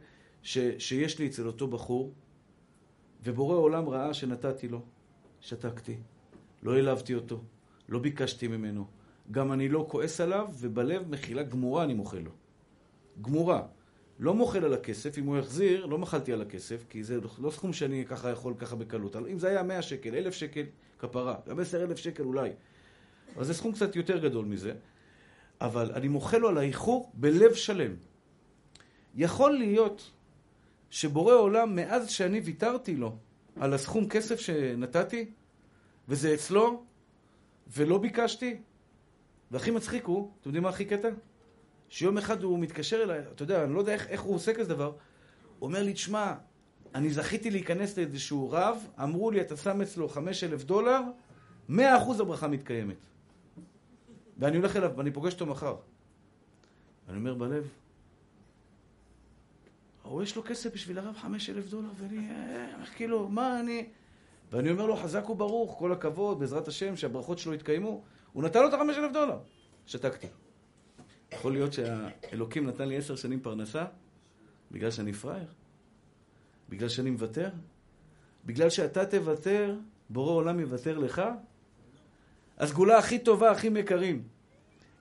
ש, 0.43 0.57
שיש 0.79 1.19
לי 1.19 1.27
אצל 1.27 1.47
אותו 1.47 1.67
בחור, 1.67 2.13
ובורא 3.23 3.55
עולם 3.55 3.89
ראה 3.89 4.13
שנתתי 4.13 4.67
לו, 4.67 4.81
שתקתי, 5.41 5.97
לא 6.63 6.75
העלבתי 6.75 7.15
אותו, 7.15 7.43
לא 7.89 7.99
ביקשתי 7.99 8.47
ממנו, 8.47 8.85
גם 9.31 9.53
אני 9.53 9.69
לא 9.69 9.85
כועס 9.89 10.21
עליו, 10.21 10.47
ובלב 10.53 11.09
מחילה 11.09 11.43
גמורה 11.43 11.83
אני 11.83 11.93
מוחל 11.93 12.19
לו. 12.19 12.31
גמורה. 13.21 13.67
לא 14.19 14.33
מוחל 14.33 14.65
על 14.65 14.73
הכסף, 14.73 15.17
אם 15.17 15.25
הוא 15.25 15.37
יחזיר, 15.37 15.85
לא 15.85 15.97
מחלתי 15.97 16.33
על 16.33 16.41
הכסף, 16.41 16.85
כי 16.89 17.03
זה 17.03 17.19
לא 17.39 17.51
סכום 17.51 17.73
שאני 17.73 18.05
ככה 18.05 18.29
יכול 18.29 18.53
ככה 18.57 18.75
בקלות. 18.75 19.15
אם 19.15 19.39
זה 19.39 19.47
היה 19.47 19.63
100 19.63 19.81
שקל, 19.81 20.15
1,000 20.15 20.33
שקל, 20.33 20.63
כפרה, 20.99 21.35
גם 21.47 21.59
10,000 21.59 21.97
שקל 21.97 22.23
אולי. 22.23 22.49
אבל 23.35 23.43
זה 23.45 23.53
סכום 23.53 23.71
קצת 23.71 23.95
יותר 23.95 24.17
גדול 24.17 24.45
מזה. 24.45 24.73
אבל 25.61 25.91
אני 25.91 26.07
מוחל 26.07 26.37
לו 26.37 26.49
על 26.49 26.57
האיחור 26.57 27.11
בלב 27.13 27.53
שלם. 27.53 27.91
יכול 29.15 29.51
להיות 29.51 30.11
שבורא 30.89 31.33
עולם, 31.33 31.75
מאז 31.75 32.09
שאני 32.09 32.39
ויתרתי 32.39 32.95
לו 32.95 33.15
על 33.59 33.73
הסכום 33.73 34.09
כסף 34.09 34.39
שנתתי, 34.39 35.31
וזה 36.07 36.33
אצלו, 36.33 36.83
ולא 37.67 37.97
ביקשתי, 37.97 38.57
והכי 39.51 39.71
מצחיק 39.71 40.05
הוא, 40.05 40.31
אתם 40.41 40.49
יודעים 40.49 40.63
מה 40.63 40.69
הכי 40.69 40.85
קטע? 40.85 41.09
שיום 41.89 42.17
אחד 42.17 42.43
הוא 42.43 42.59
מתקשר 42.59 43.03
אליי, 43.03 43.19
אתה 43.19 43.43
יודע, 43.43 43.63
אני 43.63 43.73
לא 43.73 43.79
יודע 43.79 43.93
איך, 43.93 44.07
איך 44.07 44.21
הוא 44.21 44.35
עושה 44.35 44.53
כזה 44.53 44.69
דבר, 44.69 44.91
הוא 45.59 45.67
אומר 45.67 45.83
לי, 45.83 45.93
תשמע, 45.93 46.33
אני 46.95 47.09
זכיתי 47.09 47.51
להיכנס 47.51 47.97
לאיזשהו 47.97 48.51
רב, 48.51 48.87
אמרו 49.03 49.31
לי, 49.31 49.41
אתה 49.41 49.57
שם 49.57 49.81
אצלו 49.81 50.09
חמש 50.09 50.43
אלף 50.43 50.63
דולר, 50.63 51.01
מאה 51.69 51.97
אחוז 51.97 52.19
הברכה 52.19 52.47
מתקיימת. 52.47 52.95
ואני 54.37 54.57
הולך 54.57 54.75
אליו, 54.75 54.91
ואני 54.97 55.11
פוגש 55.11 55.33
אותו 55.33 55.45
מחר. 55.45 55.75
אני 57.09 57.17
אומר 57.17 57.33
בלב, 57.33 57.67
הוא 60.03 60.23
יש 60.23 60.35
לו 60.35 60.43
כסף 60.43 60.73
בשביל 60.73 60.99
הרב 60.99 61.15
חמש 61.15 61.49
אלף 61.49 61.69
דולר, 61.69 61.89
ואני, 61.97 62.29
אה, 62.29 62.85
כאילו, 62.95 63.29
מה 63.29 63.59
אני... 63.59 63.89
ואני 64.51 64.71
אומר 64.71 64.85
לו, 64.85 64.95
חזק 64.95 65.29
וברוך, 65.29 65.79
כל 65.79 65.91
הכבוד, 65.91 66.39
בעזרת 66.39 66.67
השם, 66.67 66.95
שהברכות 66.95 67.39
שלו 67.39 67.53
יתקיימו. 67.53 68.01
הוא 68.33 68.43
נתן 68.43 68.59
לו 68.61 68.69
את 68.69 68.73
החמש 68.73 68.97
אלף 68.97 69.11
דולר. 69.11 69.37
שתקתי. 69.85 70.27
יכול 71.31 71.51
להיות 71.51 71.73
שהאלוקים 71.73 72.67
נתן 72.67 72.87
לי 72.87 72.97
עשר 72.97 73.15
שנים 73.15 73.39
פרנסה 73.39 73.85
בגלל 74.71 74.91
שאני 74.91 75.13
פראייר? 75.13 75.47
בגלל 76.69 76.89
שאני 76.89 77.09
מוותר? 77.09 77.49
בגלל 78.45 78.69
שאתה 78.69 79.05
תוותר, 79.05 79.75
בורא 80.09 80.31
עולם 80.31 80.59
יוותר 80.59 80.97
לך? 80.97 81.21
הסגולה 82.57 82.97
הכי 82.97 83.19
טובה, 83.19 83.51
הכי 83.51 83.67
יקרים, 83.75 84.23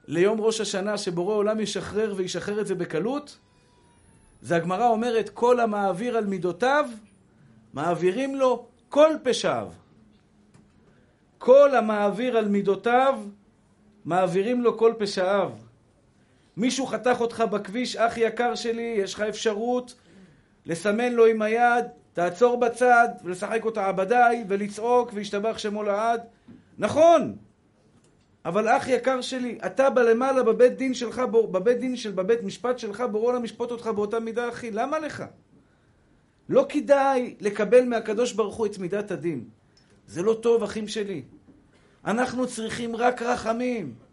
ליום 0.07 0.41
ראש 0.41 0.61
השנה 0.61 0.99
שבורא 0.99 1.35
עולם 1.35 1.61
ישחרר 1.61 2.15
וישחרר 2.17 2.61
את 2.61 2.67
זה 2.67 2.75
בקלות, 2.75 3.39
זה 4.43 4.57
הגמרא 4.57 4.89
אומרת, 4.89 5.29
כל 5.29 5.61
המעביר 5.61 6.17
על 6.17 6.27
מידותיו, 6.27 6.91
מעבירים 7.73 8.35
לו 8.35 8.67
כל 8.89 9.11
פשעיו. 9.23 9.69
כל 11.39 11.77
המעביר 11.77 12.37
על 12.37 12.49
מידותיו, 12.49 13.21
מעבירים 14.05 14.63
לו 14.63 14.79
כל 14.79 14.93
פשעיו. 14.99 15.51
מישהו 16.57 16.87
חתך 16.87 17.17
אותך 17.21 17.45
בכביש, 17.51 17.97
אח 17.97 18.17
יקר 18.17 18.55
שלי, 18.55 18.95
יש 18.99 19.15
לך 19.15 19.21
אפשרות 19.21 19.95
לסמן 20.67 21.13
לו 21.13 21.27
עם 21.27 21.43
היד, 21.43 21.85
תעצור 22.13 22.61
בצד, 22.61 23.09
ולשחק 23.25 23.65
אותה 23.65 23.89
עבדיי, 23.89 24.45
ולצעוק, 24.49 25.11
וישתבח 25.15 25.59
שמו 25.59 25.83
לעד. 25.83 26.21
נכון, 26.79 27.37
אבל 28.45 28.69
אח 28.69 28.89
יקר 28.89 29.21
שלי, 29.21 29.59
אתה 29.67 29.91
בלמעלה 29.91 30.43
בבית 30.43 30.77
דין 30.77 30.95
שלך, 30.95 31.19
בבית 31.19 31.79
דין 31.79 31.97
של, 31.97 32.13
בבית 32.13 32.43
משפט 32.43 32.79
שלך, 32.79 33.05
בורא 33.13 33.27
עולם 33.27 33.45
ישפוט 33.45 33.71
אותך 33.71 33.87
באותה 33.87 34.21
מידה, 34.21 34.49
אחי. 34.49 34.71
למה 34.71 34.99
לך? 34.99 35.25
לא 36.49 36.67
כדאי 36.69 37.35
לקבל 37.41 37.85
מהקדוש 37.85 38.33
ברוך 38.33 38.57
הוא 38.57 38.67
את 38.67 38.79
מידת 38.79 39.11
הדין. 39.11 39.45
זה 40.07 40.23
לא 40.23 40.35
טוב, 40.43 40.63
אחים 40.63 40.89
שלי. 40.89 41.23
אנחנו 42.05 42.47
צריכים 42.47 42.97
רק 42.97 43.23
רחמים. 43.23 44.06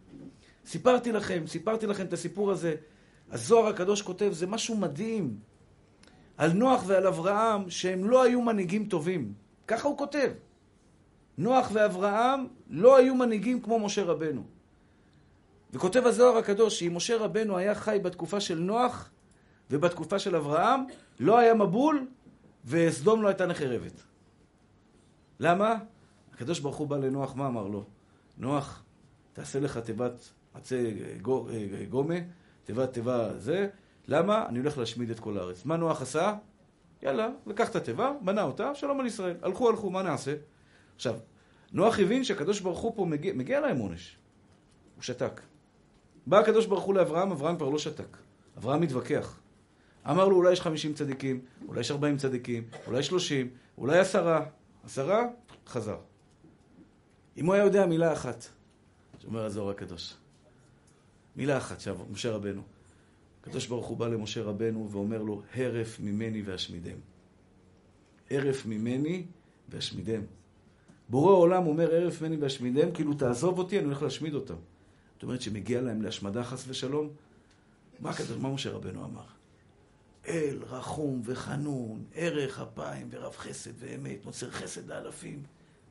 סיפרתי 0.66 1.12
לכם, 1.12 1.44
סיפרתי 1.48 1.88
לכם 1.88 2.06
את 2.06 2.14
הסיפור 2.14 2.52
הזה. 2.52 2.76
הזוהר 3.32 3.68
הקדוש 3.68 4.02
כותב, 4.02 4.30
זה 4.32 4.48
משהו 4.48 4.78
מדהים. 4.78 5.38
על 6.38 6.54
נוח 6.54 6.84
ועל 6.88 7.08
אברהם, 7.08 7.70
שהם 7.70 8.10
לא 8.10 8.24
היו 8.24 8.42
מנהיגים 8.42 8.86
טובים. 8.86 9.34
ככה 9.68 9.88
הוא 9.88 9.98
כותב. 9.98 10.32
נוח 11.38 11.70
ואברהם 11.74 12.48
לא 12.70 12.98
היו 12.98 13.16
מנהיגים 13.16 13.62
כמו 13.62 13.80
משה 13.80 14.04
רבנו. 14.04 14.44
וכותב 15.74 16.06
הזוהר 16.06 16.38
הקדוש 16.38 16.80
שאם 16.80 16.96
משה 16.96 17.18
רבנו 17.18 17.58
היה 17.58 17.76
חי 17.76 18.00
בתקופה 18.04 18.40
של 18.40 18.60
נוח 18.60 19.10
ובתקופה 19.72 20.20
של 20.20 20.36
אברהם, 20.36 20.80
לא 21.20 21.38
היה 21.38 21.54
מבול 21.54 22.08
וסדום 22.66 23.22
לא 23.22 23.28
הייתה 23.28 23.46
נחרבת. 23.46 24.04
למה? 25.40 25.76
הקדוש 26.34 26.60
ברוך 26.60 26.76
הוא 26.76 26.88
בא 26.88 26.98
לנוח, 26.98 27.36
מה 27.36 27.48
אמר 27.48 27.68
לו? 27.68 27.84
נוח, 28.38 28.84
תעשה 29.34 29.60
לך 29.60 29.78
תיבת 29.78 30.32
עצי 30.54 30.94
גומה, 31.90 32.16
תיבת 32.64 32.94
תיבה 32.94 33.38
זה. 33.38 33.68
למה? 34.08 34.46
אני 34.50 34.60
הולך 34.60 34.78
להשמיד 34.78 35.10
את 35.10 35.20
כל 35.20 35.38
הארץ. 35.38 35.66
מה 35.66 35.78
נוח 35.78 36.02
עשה? 36.02 36.36
יאללה, 37.04 37.30
לקח 37.48 37.70
את 37.70 37.76
התיבה, 37.76 38.12
בנה 38.22 38.44
אותה, 38.44 38.76
שלום 38.76 39.00
על 39.00 39.06
ישראל. 39.06 39.36
הלכו, 39.42 39.70
הלכו, 39.70 39.90
מה 39.90 40.04
נעשה? 40.04 40.36
עכשיו, 40.96 41.16
נוח 41.72 42.00
הבין 42.00 42.24
שהקדוש 42.24 42.60
ברוך 42.60 42.80
הוא 42.80 42.94
פה 42.96 43.06
מגיע, 43.06 43.34
מגיע 43.34 43.60
להם 43.62 43.78
עונש. 43.78 44.18
הוא 44.96 45.04
שתק. 45.04 45.42
בא 46.28 46.40
הקדוש 46.40 46.66
ברוך 46.66 46.84
הוא 46.84 46.96
לאברהם, 46.96 47.32
אברהם 47.32 47.56
כבר 47.56 47.70
לא 47.70 47.80
שתק. 47.80 48.18
אברהם 48.58 48.82
מתווכח. 48.82 49.40
אמר 50.10 50.28
לו, 50.28 50.36
אולי 50.36 50.52
יש 50.52 50.62
50 50.62 50.94
צדיקים, 50.94 51.42
אולי 51.68 51.80
יש 51.80 51.92
40 51.92 52.18
צדיקים, 52.18 52.64
אולי 52.88 53.04
30, 53.04 53.50
אולי 53.78 54.00
עשרה. 54.00 54.46
עשרה, 54.86 55.24
חזר. 55.68 55.98
אם 57.38 57.46
הוא 57.46 57.54
היה 57.54 57.64
יודע 57.64 57.86
מילה 57.86 58.14
אחת, 58.14 58.46
שאומר 59.20 59.46
הזוהר 59.46 59.70
הקדוש. 59.70 60.14
מילה 61.36 61.58
אחת, 61.58 61.78
משה 62.12 62.32
רבנו. 62.32 62.62
הקדוש 63.42 63.68
ברוך 63.68 63.88
הוא 63.88 63.98
בא 63.98 64.08
למשה 64.08 64.44
רבנו 64.44 64.90
ואומר 64.92 65.22
לו, 65.22 65.42
הרף 65.54 66.00
ממני 66.00 66.42
ואשמידם. 66.42 66.98
הרף 68.32 68.66
ממני 68.66 69.26
ואשמידם. 69.70 70.22
בורא 71.10 71.34
עולם 71.34 71.68
אומר, 71.68 71.96
הרף 71.96 72.22
ממני 72.22 72.38
ואשמידם, 72.38 72.92
כאילו 72.92 73.14
תעזוב 73.14 73.60
אותי, 73.60 73.78
אני 73.78 73.86
הולך 73.86 74.02
להשמיד 74.02 74.34
אותם. 74.34 74.56
זאת 75.14 75.24
אומרת 75.24 75.42
שמגיע 75.42 75.82
להם 75.82 76.02
להשמדה 76.02 76.44
חס 76.44 76.66
ושלום? 76.68 77.10
מה, 78.00 78.12
מה 78.40 78.54
משה 78.54 78.72
רבנו 78.72 79.06
אמר? 79.06 79.26
אל 80.28 80.60
רחום 80.70 81.22
וחנון, 81.26 82.04
ערך 82.14 82.60
אפיים 82.60 83.08
ורב 83.12 83.34
חסד 83.36 83.72
ואמת, 83.80 84.26
מוסר 84.26 84.52
חסד 84.52 84.88
לאלפים. 84.88 85.44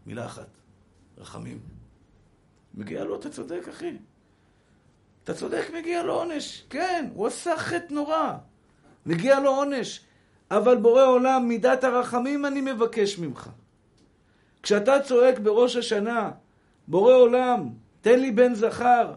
מילה 0.07 0.27
אחת, 0.27 0.49
רחמים. 1.19 1.59
מגיע 2.75 3.05
לו, 3.05 3.17
אתה 3.17 3.31
צודק, 3.31 3.63
אחי. 3.71 3.97
אתה 5.25 5.35
צודק, 5.35 5.71
מגיע 5.75 6.03
לו 6.03 6.15
עונש. 6.15 6.65
כן, 6.71 7.09
הוא 7.15 7.27
עשה 7.27 7.57
חטא 7.57 7.95
נורא. 7.95 8.33
מגיע 9.07 9.41
לו 9.41 9.51
עונש. 9.51 10.01
אבל 10.51 10.77
בורא 10.77 11.05
עולם, 11.05 11.49
מידת 11.49 11.85
הרחמים 11.85 12.47
אני 12.47 12.61
מבקש 12.61 13.19
ממך. 13.19 13.49
כשאתה 14.63 15.01
צועק 15.01 15.39
בראש 15.39 15.77
השנה, 15.77 16.31
בורא 16.89 17.15
עולם, 17.15 17.69
תן 18.01 18.21
לי 18.21 18.31
בן 18.31 18.55
זכר, 18.55 19.13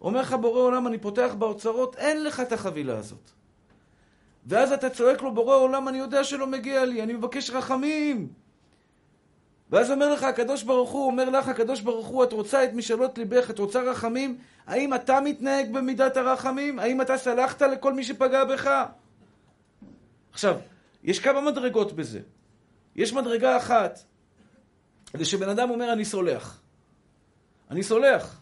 אומר 0.00 0.20
לך 0.20 0.32
בורא 0.32 0.60
עולם, 0.60 0.86
אני 0.86 0.98
פותח 0.98 1.34
באוצרות, 1.38 1.96
אין 1.96 2.24
לך 2.24 2.40
את 2.40 2.52
החבילה 2.52 2.98
הזאת. 2.98 3.30
ואז 4.46 4.72
אתה 4.72 4.90
צועק 4.90 5.22
לו, 5.22 5.34
בורא 5.34 5.56
עולם, 5.56 5.88
אני 5.88 5.98
יודע 5.98 6.24
שלא 6.24 6.46
מגיע 6.46 6.84
לי, 6.84 7.02
אני 7.02 7.12
מבקש 7.12 7.50
רחמים. 7.50 8.28
ואז 9.70 9.90
אומר 9.90 10.12
לך 10.12 10.22
הקדוש 10.22 10.62
ברוך 10.62 10.90
הוא, 10.90 11.06
אומר 11.06 11.30
לך 11.30 11.48
הקדוש 11.48 11.80
ברוך 11.80 12.06
הוא, 12.06 12.24
את 12.24 12.32
רוצה 12.32 12.64
את 12.64 12.72
משאלות 12.74 13.18
ליבך, 13.18 13.50
את 13.50 13.58
רוצה 13.58 13.82
רחמים? 13.82 14.38
האם 14.68 14.94
אתה 14.94 15.20
מתנהג 15.20 15.72
במידת 15.72 16.16
הרחמים? 16.16 16.78
האם 16.78 17.02
אתה 17.02 17.16
סלחת 17.18 17.62
לכל 17.62 17.92
מי 17.92 18.04
שפגע 18.04 18.44
בך? 18.44 18.70
עכשיו, 20.32 20.56
יש 21.04 21.20
כמה 21.20 21.40
מדרגות 21.40 21.92
בזה. 21.92 22.20
יש 22.96 23.12
מדרגה 23.12 23.56
אחת, 23.56 23.98
זה 25.16 25.24
שבן 25.24 25.48
אדם 25.48 25.70
אומר 25.70 25.92
אני 25.92 26.04
סולח. 26.04 26.60
אני 27.70 27.82
סולח. 27.82 28.40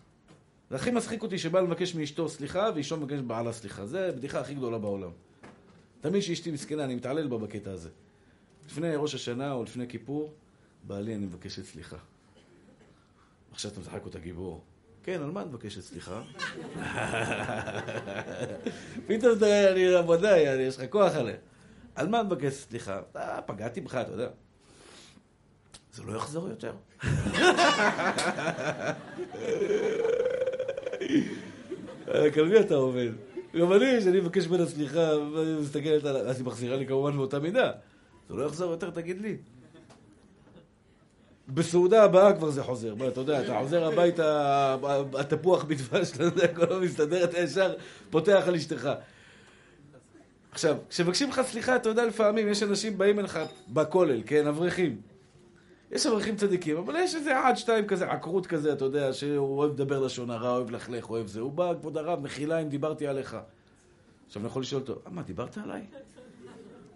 זה 0.71 0.77
הכי 0.77 0.91
מצחיק 0.91 1.23
אותי 1.23 1.39
שבא 1.39 1.61
לבקש 1.61 1.95
מאשתו 1.95 2.29
סליחה, 2.29 2.71
ואשתו 2.75 2.97
מבקש 2.97 3.21
בעלה 3.21 3.53
סליחה. 3.53 3.87
זה 3.87 4.09
הבדיחה 4.09 4.41
הכי 4.41 4.55
גדולה 4.55 4.79
בעולם. 4.79 5.11
תמיד 6.01 6.23
שאשתי 6.23 6.51
מסכנה, 6.51 6.85
אני 6.85 6.95
מתעלל 6.95 7.27
בה 7.27 7.39
בקטע 7.39 7.71
הזה. 7.71 7.91
לפני 8.67 8.97
ראש 8.97 9.15
השנה 9.15 9.53
או 9.53 9.63
לפני 9.63 9.89
כיפור, 9.89 10.33
בעלי, 10.83 11.15
אני 11.15 11.27
מבקשת 11.27 11.65
סליחה. 11.65 11.97
עכשיו 13.53 13.71
אתה 13.71 13.81
משחק 13.81 14.05
אותה 14.05 14.19
גיבור. 14.19 14.65
כן, 15.07 15.23
על 15.23 15.31
מה 15.31 15.43
את 15.43 15.47
מבקשת 15.47 15.81
סליחה? 15.81 16.23
פתאום 19.07 19.33
אומר, 19.33 19.73
אני 19.73 19.95
עבודה, 19.95 20.39
יש 20.39 20.79
לך 20.79 20.85
כוח 20.91 21.15
עליה. 21.15 21.35
על 21.95 22.09
מה 22.09 22.21
את 22.21 22.27
מבקשת 22.27 22.69
סליחה? 22.71 23.01
אה, 23.17 23.43
פגעתי 23.43 23.81
בך, 23.81 23.95
אתה 23.95 24.13
יודע. 24.13 24.29
זה 25.93 26.03
לא 26.03 26.17
יחזור 26.17 26.49
יותר. 26.49 26.73
על 32.07 32.49
מי 32.49 32.61
אתה 32.61 32.75
עובד? 32.75 33.11
גם 33.59 33.73
אני, 33.73 34.01
כשאני 34.01 34.21
מבקש 34.21 34.47
ממנה 34.47 34.67
סליחה, 34.67 35.19
ואני 35.35 35.61
מסתכלת 35.61 36.05
עליו, 36.05 36.23
אז 36.23 36.39
היא 36.39 36.47
מחזירה 36.47 36.77
לי 36.77 36.87
כמובן 36.87 37.17
באותה 37.17 37.39
מידה. 37.39 37.73
זה 38.29 38.35
לא 38.35 38.47
יחזור 38.47 38.71
יותר, 38.71 38.91
תגיד 38.91 39.21
לי. 39.21 39.37
בסעודה 41.49 42.05
הבאה 42.05 42.33
כבר 42.33 42.51
זה 42.51 42.63
חוזר. 42.63 42.95
בוא, 42.95 43.09
אתה 43.09 43.21
יודע, 43.21 43.41
אתה 43.45 43.59
חוזר 43.63 43.85
הביתה, 43.85 44.77
התפוח 45.19 45.65
בדבש, 45.65 46.11
אתה 46.11 46.23
יודע, 46.23 46.45
הכל 46.45 46.65
לא 46.71 46.81
מסתדר, 46.81 47.25
אתה 47.25 47.39
ישר 47.39 47.75
פותח 48.11 48.45
על 48.47 48.55
אשתך. 48.55 48.91
עכשיו, 50.53 50.77
כשמבקשים 50.91 51.29
לך 51.29 51.41
סליחה, 51.45 51.77
אתה 51.77 51.89
יודע, 51.89 52.07
לפעמים 52.07 52.49
יש 52.49 52.63
אנשים 52.63 52.99
באים 52.99 53.19
אליך 53.19 53.39
בכולל, 53.69 54.23
כן, 54.27 54.47
אברכים. 54.47 55.01
יש 55.93 56.07
אברכים 56.07 56.37
צדיקים, 56.37 56.77
אבל 56.77 56.97
יש 56.97 57.15
איזה 57.15 57.41
אחד, 57.41 57.55
שתיים 57.57 57.87
כזה, 57.87 58.11
עקרות 58.11 58.47
כזה, 58.47 58.73
אתה 58.73 58.85
יודע, 58.85 59.13
שהוא 59.13 59.59
אוהב 59.59 59.73
לדבר 59.73 60.01
לשון 60.01 60.31
הרע, 60.31 60.51
אוהב 60.51 60.71
לכלך, 60.71 61.11
אוהב 61.11 61.27
זה. 61.27 61.41
הוא 61.41 61.53
בא, 61.53 61.73
כבוד 61.81 61.97
הרב, 61.97 62.21
מחילה 62.21 62.59
אם 62.59 62.69
דיברתי 62.69 63.07
עליך. 63.07 63.37
עכשיו 64.27 64.43
אני 64.43 64.47
יכול 64.49 64.63
לשאול 64.63 64.83
אותו, 64.83 65.01
מה, 65.11 65.23
דיברת 65.23 65.59
עליי? 65.59 65.83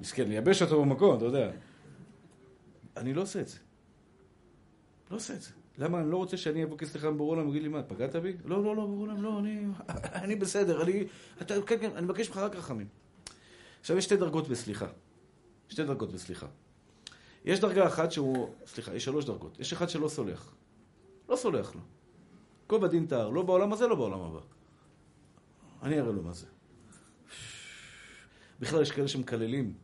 מסכן, 0.00 0.28
לייבש 0.28 0.62
אותו 0.62 0.80
במקום, 0.80 1.16
אתה 1.16 1.24
יודע. 1.24 1.50
אני 2.96 3.14
לא 3.14 3.22
עושה 3.22 3.40
את 3.40 3.48
זה. 3.48 3.56
לא 5.10 5.16
עושה 5.16 5.34
את 5.34 5.42
זה. 5.42 5.50
למה? 5.78 6.00
אני 6.00 6.10
לא 6.10 6.16
רוצה 6.16 6.36
שאני 6.36 6.64
אבקש 6.64 6.88
סליחה 6.88 7.10
מבורא 7.10 7.36
עולם 7.36 7.46
ויגיד 7.46 7.62
לי, 7.62 7.68
מה, 7.68 7.82
פגעת 7.82 8.16
בי? 8.16 8.36
לא, 8.44 8.64
לא, 8.64 8.76
לא, 8.76 8.86
ברור 8.86 9.00
עולם, 9.00 9.22
לא, 9.22 9.38
אני, 9.38 9.66
אני 10.24 10.36
בסדר, 10.36 10.82
אני, 10.82 11.04
אתה, 11.42 11.54
כן, 11.66 11.78
כן, 11.80 11.90
אני 11.96 12.04
מבקש 12.04 12.28
ממך 12.28 12.36
רק 12.36 12.56
רחמים. 12.56 12.86
עכשיו, 13.80 13.98
יש 13.98 14.04
שתי 14.04 14.16
דרגות 14.16 14.48
בסליחה. 14.48 14.86
שתי 15.68 15.84
דרגות 15.84 16.12
בסליחה. 16.12 16.46
יש 17.44 17.60
דרגה 17.60 17.86
אחת 17.86 18.12
שהוא, 18.12 18.54
סליחה, 18.66 18.94
יש 18.94 19.04
שלוש 19.04 19.24
דרגות. 19.24 19.60
יש 19.60 19.72
אחד 19.72 19.88
שלא 19.88 20.08
סולח. 20.08 20.54
לא 21.28 21.36
סולח 21.36 21.74
לו. 21.74 21.80
קוב 22.66 22.84
הדין 22.84 23.06
תהר, 23.06 23.28
לא 23.28 23.42
בעולם 23.42 23.72
הזה, 23.72 23.86
לא 23.86 23.94
בעולם 23.94 24.20
הבא. 24.20 24.40
אני 25.82 26.00
אראה 26.00 26.12
לו 26.12 26.22
מה 26.22 26.32
זה. 26.32 26.46
בכלל, 28.60 28.82
יש 28.82 28.90
כאלה 28.90 29.08
שמקללים. 29.08 29.74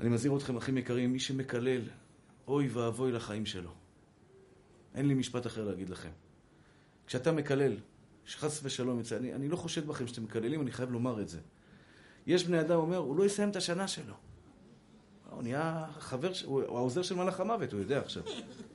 אני 0.00 0.08
מזהיר 0.08 0.36
אתכם, 0.36 0.56
אחים 0.56 0.78
יקרים, 0.78 1.12
מי 1.12 1.20
שמקלל, 1.20 1.82
אוי 2.48 2.68
ואבוי 2.68 3.12
לחיים 3.12 3.46
שלו. 3.46 3.70
אין 4.94 5.08
לי 5.08 5.14
משפט 5.14 5.46
אחר 5.46 5.64
להגיד 5.64 5.90
לכם. 5.90 6.10
כשאתה 7.06 7.32
מקלל, 7.32 7.76
שחס 8.24 8.60
ושלום 8.62 9.00
יצא, 9.00 9.16
אני, 9.16 9.34
אני 9.34 9.48
לא 9.48 9.56
חושד 9.56 9.86
בכם 9.86 10.06
שאתם 10.06 10.24
מקללים, 10.24 10.62
אני 10.62 10.72
חייב 10.72 10.90
לומר 10.90 11.20
את 11.20 11.28
זה. 11.28 11.40
יש 12.26 12.44
בני 12.44 12.60
אדם 12.60 12.78
אומר, 12.78 12.96
הוא 12.96 13.16
לא 13.16 13.24
יסיים 13.24 13.50
את 13.50 13.56
השנה 13.56 13.88
שלו. 13.88 14.14
הוא 15.30 15.42
נהיה 15.42 15.86
חבר, 15.98 16.30
הוא, 16.44 16.62
העוזר 16.62 17.02
של 17.02 17.14
מלאך 17.14 17.40
המוות, 17.40 17.72
הוא 17.72 17.80
יודע 17.80 17.98
עכשיו. 17.98 18.22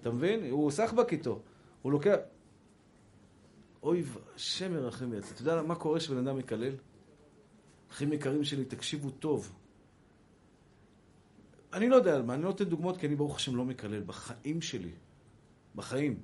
אתה 0.02 0.12
מבין? 0.12 0.52
הוא 0.52 0.72
סחבק 0.72 1.14
איתו. 1.14 1.42
הוא 1.82 1.92
לוקח... 1.92 2.16
אוי, 3.84 4.04
השם 4.36 4.74
ירחם 4.74 5.12
ויצא. 5.12 5.34
אתה 5.34 5.42
יודע 5.42 5.62
מה 5.62 5.76
קורה 5.76 6.00
כשבן 6.00 6.28
אדם 6.28 6.38
מקלל? 6.38 6.74
אחים 7.92 8.14
יקרים 8.14 8.44
שלי, 8.44 8.66
תקשיבו 8.66 9.10
טוב. 9.10 9.52
אני 11.74 11.90
לא 11.90 11.96
יודע 11.96 12.16
על 12.16 12.22
מה, 12.22 12.34
אני 12.34 12.42
לא 12.44 12.50
נותן 12.50 12.64
דוגמאות 12.64 12.98
כי 12.98 13.08
אני 13.08 13.16
ברוך 13.16 13.36
השם 13.36 13.56
לא 13.56 13.66
מקלל. 13.66 14.02
בחיים 14.02 14.62
שלי, 14.62 14.92
בחיים, 15.76 16.20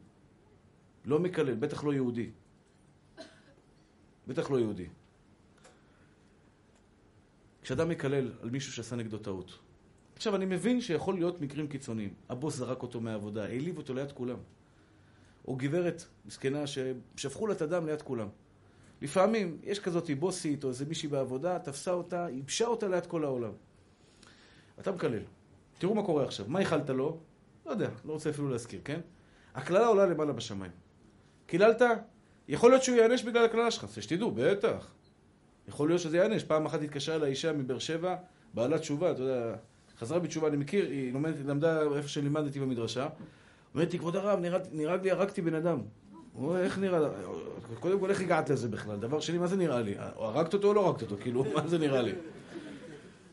לא 1.06 1.20
מקלל, 1.20 1.56
בטח 1.56 1.84
לא 1.84 1.94
יהודי. 1.94 2.30
בטח 4.28 4.52
לא 4.52 4.60
יהודי. 4.60 4.88
כשאדם 7.62 7.90
מקלל 7.90 8.32
על 8.42 8.50
מישהו 8.50 8.74
שעשה 8.74 8.96
נגדו 8.96 9.18
טעות. 9.18 9.60
עכשיו, 10.16 10.36
אני 10.36 10.46
מבין 10.46 10.82
שיכול 10.82 11.16
להיות 11.16 11.42
מקרים 11.42 11.68
קיצוניים. 11.68 12.14
הבוס 12.30 12.56
זרק 12.56 12.82
אותו 12.82 13.02
מהעבודה, 13.02 13.44
העליב 13.44 13.78
אותו 13.78 13.94
ליד 13.94 14.12
כולם. 14.12 14.38
או 15.48 15.56
גברת 15.56 16.06
מסכנה 16.26 16.64
ששפכו 16.68 17.48
לה 17.48 17.54
את 17.54 17.62
הדם 17.62 17.86
ליד 17.86 18.02
כולם. 18.02 18.28
לפעמים 19.02 19.58
יש 19.64 19.80
כזאת 19.80 20.12
בוסית 20.20 20.64
או 20.64 20.70
איזה 20.70 20.86
מישהי 20.86 21.10
בעבודה, 21.10 21.60
תפסה 21.60 21.92
אותה, 21.92 22.28
ייבשה 22.30 22.66
אותה 22.66 22.88
ליד 22.88 23.06
כל 23.06 23.24
העולם. 23.24 23.52
אתה 24.80 24.92
מקלל. 24.92 25.22
תראו 25.78 25.96
מה 25.96 26.04
קורה 26.04 26.24
עכשיו. 26.24 26.46
מה 26.50 26.60
איחלת 26.60 26.90
לו? 26.90 27.18
לא 27.66 27.72
יודע, 27.72 27.90
לא 28.06 28.14
רוצה 28.14 28.30
אפילו 28.30 28.50
להזכיר, 28.50 28.80
כן? 28.84 29.00
הקללה 29.56 29.88
עולה 29.88 30.06
למעלה 30.06 30.34
בשמיים. 30.34 30.72
קיללת? 31.48 31.82
יכול 32.48 32.72
להיות 32.72 32.84
שהוא 32.84 32.96
ייענש 32.96 33.24
בגלל 33.24 33.46
הקללה 33.46 33.72
שלך, 33.72 33.84
אז 33.84 33.94
שתדעו, 34.04 34.32
בטח. 34.36 34.92
יכול 35.68 35.90
להיות 35.90 36.02
שזה 36.02 36.18
ייענש. 36.18 36.44
פעם 36.44 36.66
אחת 36.66 36.82
התקשרה 36.82 37.16
אליי 37.16 37.30
אישה 37.30 37.54
מבאר 37.54 37.80
שבע, 37.80 38.16
בעלת 38.54 38.82
תשובה, 38.82 39.12
אתה 39.12 39.22
יודע, 39.22 39.56
חזרה 40.00 40.20
בתשובה, 40.20 40.48
אני 40.48 40.58
מכיר, 40.58 40.86
היא 40.86 41.14
לומדת, 41.14 41.36
למדה 41.46 41.82
איפה 41.96 42.08
שלימדתי 42.08 42.60
במדרשה. 42.60 43.08
אומרת 43.74 43.94
לי, 43.94 44.00
כבוד 44.00 44.16
הרב, 44.16 44.40
נראה 44.72 44.96
לי 44.96 45.12
הרגתי 45.12 45.42
בן 45.42 45.54
אדם. 45.54 45.82
הוא 46.34 46.50
אומר, 46.50 46.64
איך 46.64 46.80
נראה? 46.80 47.00
קודם 47.80 48.00
כל, 48.00 48.10
איך 48.10 48.22
הגעת 48.22 48.50
לזה 48.50 48.68
בכלל? 48.68 48.96
דבר 48.98 49.20
שני, 49.20 49.38
מה 49.38 49.48
זה 49.48 49.58
נראה 49.58 49.82
לי? 49.82 49.96
הרגת 49.98 50.54
אותו 50.54 50.68
או 50.68 50.74
לא 50.74 50.88
הרגת 50.88 51.02
אותו? 51.02 51.16
כאילו, 51.22 51.46
מה 51.54 51.68
זה 51.68 51.78
נראה 51.78 52.02
לי? 52.02 52.12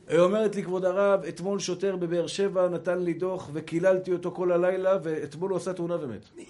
היא 0.08 0.18
אומרת 0.18 0.56
לי, 0.56 0.62
כבוד 0.62 0.84
הרב, 0.84 1.24
אתמול 1.24 1.58
שוטר 1.58 1.96
בבאר 1.96 2.26
שבע 2.26 2.68
נתן 2.68 2.98
לי 2.98 3.14
דוח 3.14 3.50
וקיללתי 3.52 4.12
אותו 4.12 4.30
כל 4.30 4.52
הלילה, 4.52 4.98
ואתמול 5.02 5.50
הוא 5.50 5.56
עשה 5.56 5.72
תאונה 5.72 5.96
ומת. 6.00 6.24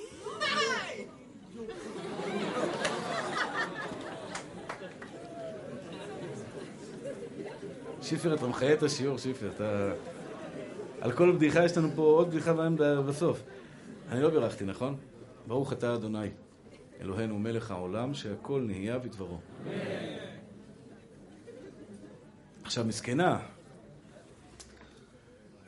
שיפר, 8.03 8.35
אתה 8.35 8.47
מחיה 8.47 8.73
את 8.73 8.83
השיעור, 8.83 9.19
שיפר, 9.19 9.51
אתה... 9.57 9.93
על 11.01 11.13
כל 11.13 11.33
בדיחה 11.33 11.65
יש 11.65 11.79
לנו 11.79 11.89
פה 11.95 12.03
עוד 12.03 12.31
בדיחה 12.31 12.53
בהם 12.53 12.77
בסוף. 13.09 13.43
אני 14.11 14.23
לא 14.23 14.31
בירכתי, 14.31 14.65
נכון? 14.65 14.97
ברוך 15.47 15.73
אתה 15.73 15.95
אדוני, 15.95 16.29
אלוהינו 17.01 17.39
מלך 17.39 17.71
העולם, 17.71 18.15
שהכל 18.15 18.61
נהיה 18.67 18.99
בדברו. 18.99 19.39
עכשיו, 22.73 22.85
מסכנה, 22.85 23.39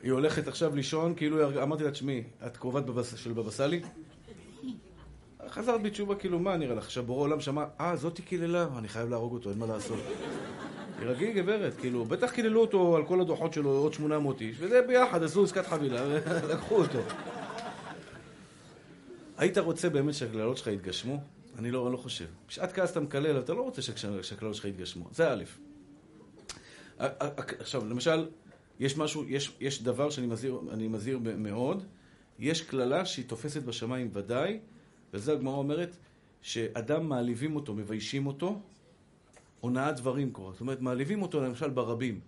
היא 0.03 0.11
הולכת 0.11 0.47
עכשיו 0.47 0.75
לישון, 0.75 1.15
כאילו 1.15 1.63
אמרתי 1.63 1.83
לה, 1.83 1.91
תשמעי, 1.91 2.23
את 2.45 2.57
קרובת 2.57 2.83
בבס... 2.83 3.15
של 3.15 3.33
בבא 3.33 3.51
סאלי? 3.51 3.81
חזרת 5.49 5.81
בתשובה, 5.83 6.15
כאילו, 6.15 6.39
מה 6.39 6.57
נראה 6.57 6.75
לך? 6.75 6.83
עכשיו 6.83 7.03
בורא 7.03 7.21
עולם 7.21 7.41
שמע, 7.41 7.65
אה, 7.79 7.95
זאתי 7.95 8.21
קיללה, 8.21 8.67
אני 8.77 8.87
חייב 8.87 9.09
להרוג 9.09 9.33
אותו, 9.33 9.49
אין 9.49 9.59
מה 9.59 9.65
לעשות. 9.65 9.99
תירגעי 10.99 11.33
גברת, 11.33 11.73
כאילו, 11.73 12.05
בטח 12.05 12.31
קיללו 12.31 12.61
אותו 12.61 12.95
על 12.95 13.05
כל 13.05 13.21
הדוחות 13.21 13.53
שלו 13.53 13.69
עוד 13.69 13.93
800 13.93 14.41
איש, 14.41 14.57
וזה 14.59 14.81
ביחד, 14.87 15.23
עשו 15.23 15.43
עסקת 15.43 15.65
חבילה, 15.65 16.01
ולקחו 16.43 16.75
אותו. 16.75 16.99
היית 19.37 19.57
רוצה 19.57 19.89
באמת 19.89 20.13
שהקללות 20.13 20.57
שלך 20.57 20.67
יתגשמו? 20.67 21.19
אני 21.59 21.71
לא, 21.71 21.91
לא 21.91 21.97
חושב. 21.97 22.27
בשעת 22.47 22.73
כעס 22.73 22.91
אתה 22.91 22.99
מקלל, 22.99 23.39
אתה 23.39 23.53
לא 23.53 23.61
רוצה 23.61 23.81
שהקללות 24.21 24.55
שלך 24.55 24.65
יתגשמו. 24.65 25.05
זה 25.11 25.33
א'. 25.33 25.43
עכשיו, 26.97 27.85
למשל, 27.89 28.27
יש 28.79 28.97
משהו, 28.97 29.23
יש, 29.27 29.57
יש 29.59 29.83
דבר 29.83 30.09
שאני 30.09 30.27
מזהיר, 30.27 30.59
מזהיר 30.89 31.19
מאוד, 31.37 31.83
יש 32.39 32.61
קללה 32.61 33.05
שהיא 33.05 33.25
תופסת 33.25 33.63
בשמיים 33.63 34.09
ודאי, 34.13 34.59
וזה 35.13 35.33
הגמרא 35.33 35.55
אומרת, 35.55 35.97
שאדם 36.41 37.09
מעליבים 37.09 37.55
אותו, 37.55 37.73
מביישים 37.73 38.27
אותו, 38.27 38.59
הונאת 39.59 39.95
דברים 39.95 40.31
קורה. 40.31 40.51
זאת 40.51 40.61
אומרת, 40.61 40.81
מעליבים 40.81 41.21
אותו 41.21 41.41
למשל 41.41 41.69
ברבים. 41.69 42.19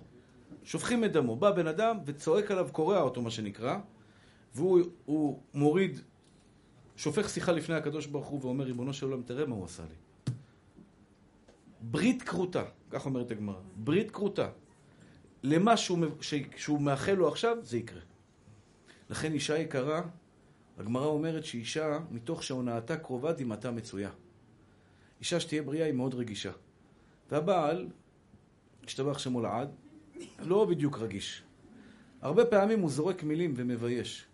שופכים 0.64 1.04
את 1.04 1.12
דמו. 1.12 1.36
בא 1.36 1.52
בן 1.52 1.68
אדם 1.68 1.98
וצועק 2.06 2.52
עליו, 2.52 2.70
קורע 2.72 3.02
אותו, 3.02 3.22
מה 3.22 3.32
שנקרא, 3.32 3.78
והוא 4.56 5.40
מוריד, 5.54 6.00
שופך 6.96 7.30
שיחה 7.30 7.52
לפני 7.52 7.76
הקדוש 7.76 8.06
ברוך 8.06 8.28
הוא 8.28 8.40
ואומר, 8.44 8.66
ריבונו 8.66 8.94
של 8.94 9.06
עולם, 9.06 9.22
תראה 9.22 9.46
מה 9.46 9.56
הוא 9.56 9.66
עשה 9.66 9.84
לי. 9.84 9.96
ברית 11.82 12.22
כרותה, 12.22 12.64
כך 12.90 13.06
אומרת 13.06 13.32
הגמרא. 13.32 13.60
ברית 13.76 14.12
כרותה. 14.12 14.50
למה 15.44 15.78
שהוא, 15.78 16.00
שהוא 16.56 16.82
מאחל 16.82 17.14
לו 17.14 17.28
עכשיו, 17.28 17.58
זה 17.62 17.78
יקרה. 17.78 18.02
לכן 19.10 19.34
אישה 19.34 19.58
יקרה, 19.58 20.02
הגמרא 20.78 21.06
אומרת 21.06 21.46
שאישה, 21.46 22.00
מתוך 22.12 22.44
שהונאתה 22.44 22.98
קרובה, 22.98 23.34
דמעתה 23.34 23.72
מצויה. 23.72 24.10
אישה 25.20 25.40
שתהיה 25.40 25.62
בריאה 25.64 25.86
היא 25.86 25.94
מאוד 25.94 26.14
רגישה. 26.14 26.52
והבעל, 27.32 27.88
השתבח 28.86 29.18
שמו 29.18 29.42
לעד, 29.42 29.70
לא 30.40 30.66
בדיוק 30.66 30.98
רגיש. 30.98 31.44
הרבה 32.22 32.46
פעמים 32.46 32.80
הוא 32.80 32.90
זורק 32.90 33.24
מילים 33.24 33.54
ומבייש. 33.56 34.26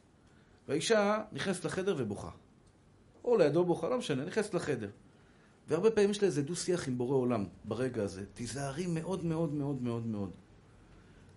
והאישה 0.68 1.24
נכנסת 1.32 1.66
לחדר 1.66 1.96
ובוכה. 1.98 2.30
או 3.24 3.38
לידו 3.38 3.66
בוכה, 3.66 3.90
לא 3.90 3.98
משנה, 3.98 4.26
נכנסת 4.26 4.54
לחדר. 4.54 4.90
והרבה 5.68 5.92
פעמים 5.92 6.10
יש 6.10 6.22
לה 6.22 6.28
איזה 6.28 6.42
דו-שיח 6.42 6.88
עם 6.88 6.98
בורא 6.98 7.16
עולם 7.16 7.46
ברגע 7.66 8.04
הזה. 8.04 8.26
תיזהרי 8.34 8.88
מאוד 8.88 9.26
מאוד 9.26 9.54
מאוד 9.54 9.82
מאוד 9.82 10.06
מאוד. 10.06 10.32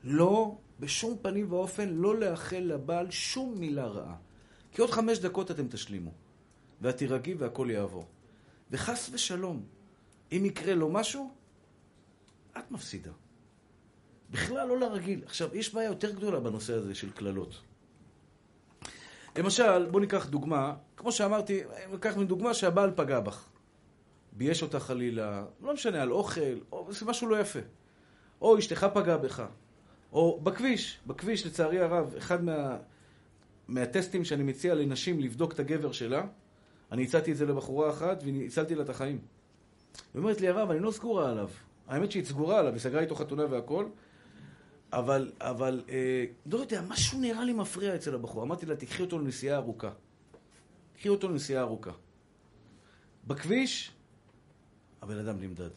לא, 0.04 0.56
בשום 0.80 1.16
פנים 1.22 1.52
ואופן, 1.52 1.88
לא 1.88 2.18
לאחל 2.18 2.56
לבעל 2.56 3.10
שום 3.10 3.54
מילה 3.58 3.86
רעה. 3.86 4.16
כי 4.72 4.80
עוד 4.80 4.90
חמש 4.90 5.18
דקות 5.18 5.50
אתם 5.50 5.68
תשלימו. 5.68 6.10
ואת 6.80 6.96
תירגעי 6.96 7.34
והכל 7.34 7.68
יעבור. 7.70 8.06
וחס 8.70 9.10
ושלום, 9.12 9.62
אם 10.32 10.44
יקרה 10.44 10.74
לו 10.74 10.88
משהו, 10.88 11.30
את 12.58 12.70
מפסידה. 12.70 13.10
בכלל 14.30 14.68
לא 14.68 14.78
לרגיל. 14.78 15.20
עכשיו, 15.24 15.56
יש 15.56 15.74
בעיה 15.74 15.88
יותר 15.88 16.10
גדולה 16.10 16.40
בנושא 16.40 16.74
הזה 16.74 16.94
של 16.94 17.10
קללות. 17.10 17.60
למשל, 19.38 19.86
בואו 19.86 20.00
ניקח 20.00 20.26
דוגמה, 20.26 20.74
כמו 20.96 21.12
שאמרתי, 21.12 21.60
ניקח 21.92 22.16
דוגמה 22.16 22.54
שהבעל 22.54 22.90
פגע 22.96 23.20
בך. 23.20 23.48
בייש 24.36 24.62
אותה 24.62 24.80
חלילה, 24.80 25.44
לא 25.62 25.74
משנה, 25.74 26.02
על 26.02 26.12
אוכל, 26.12 26.58
או 26.72 26.92
זה 26.92 27.06
משהו 27.06 27.28
לא 27.28 27.40
יפה. 27.40 27.58
או 28.40 28.58
אשתך 28.58 28.86
פגעה 28.94 29.18
בך. 29.18 29.44
או 30.12 30.40
בכביש, 30.42 30.98
בכביש 31.06 31.46
לצערי 31.46 31.80
הרב, 31.80 32.14
אחד 32.18 32.44
מה, 32.44 32.76
מהטסטים 33.68 34.24
שאני 34.24 34.42
מציע 34.42 34.74
לנשים 34.74 35.20
לבדוק 35.20 35.52
את 35.52 35.58
הגבר 35.58 35.92
שלה, 35.92 36.26
אני 36.92 37.04
הצעתי 37.04 37.32
את 37.32 37.36
זה 37.36 37.46
לבחורה 37.46 37.90
אחת 37.90 38.22
והצלתי 38.24 38.74
לה 38.74 38.82
את 38.82 38.88
החיים. 38.88 39.18
היא 40.14 40.20
אומרת 40.20 40.40
לי, 40.40 40.48
הרב, 40.48 40.70
אני 40.70 40.80
לא 40.80 40.90
סגורה 40.90 41.30
עליו. 41.30 41.48
האמת 41.88 42.12
שהיא 42.12 42.24
סגורה 42.24 42.58
עליו, 42.58 42.72
היא 42.72 42.80
סגרה 42.80 43.00
איתו 43.00 43.14
חתונה 43.14 43.44
והכל, 43.50 43.86
אבל, 44.92 45.32
אבל, 45.40 45.84
אה, 45.88 46.24
לא 46.46 46.58
יודע, 46.58 46.82
משהו 46.88 47.20
נראה 47.20 47.44
לי 47.44 47.52
מפריע 47.52 47.94
אצל 47.94 48.14
הבחור. 48.14 48.42
אמרתי 48.42 48.66
לה, 48.66 48.76
תקחי 48.76 49.02
אותו 49.02 49.18
לנסיעה 49.18 49.56
ארוכה. 49.56 49.90
תקחי 50.92 51.08
אותו 51.08 51.28
לנסיעה 51.28 51.62
ארוכה. 51.62 51.90
בכביש, 53.26 53.92
הבן 55.02 55.18
אדם 55.18 55.40
נמדד. 55.40 55.70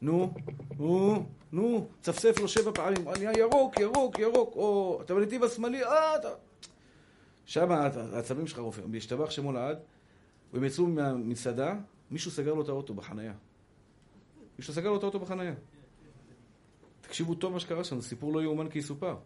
נו, 0.00 0.34
נו, 0.78 1.26
נו, 1.52 1.88
צפצף 2.00 2.38
לו 2.40 2.48
שבע 2.48 2.70
פעמים, 2.74 3.08
אני 3.08 3.38
ירוק, 3.38 3.80
ירוק, 3.80 4.18
ירוק, 4.18 4.56
או 4.56 4.98
אתה 5.02 5.14
בנתיב 5.14 5.44
השמאלי, 5.44 5.84
אה, 5.84 6.16
אתה... 6.16 6.28
שם 7.46 7.72
העצבים 7.72 8.46
שלך 8.46 8.58
רופאים, 8.58 8.92
בהשתבח 8.92 9.30
שמו 9.30 9.52
לעד, 9.52 9.78
והם 10.52 10.64
יצאו 10.64 10.86
מהמסעדה, 10.86 11.74
מישהו 12.10 12.30
סגר 12.30 12.54
לו 12.54 12.62
את 12.62 12.68
האוטו 12.68 12.94
בחנייה. 12.94 13.32
מישהו 14.58 14.74
סגר 14.74 14.90
לו 14.90 14.96
את 14.96 15.02
האוטו 15.02 15.18
בחנייה. 15.18 15.54
תקשיבו 17.00 17.34
טוב 17.34 17.52
מה 17.52 17.60
שקרה 17.60 17.84
שם, 17.84 18.00
זה 18.00 18.08
סיפור 18.08 18.32
לא 18.32 18.42
יאומן 18.42 18.68
כי 18.68 18.78
יסופר. 18.78 19.16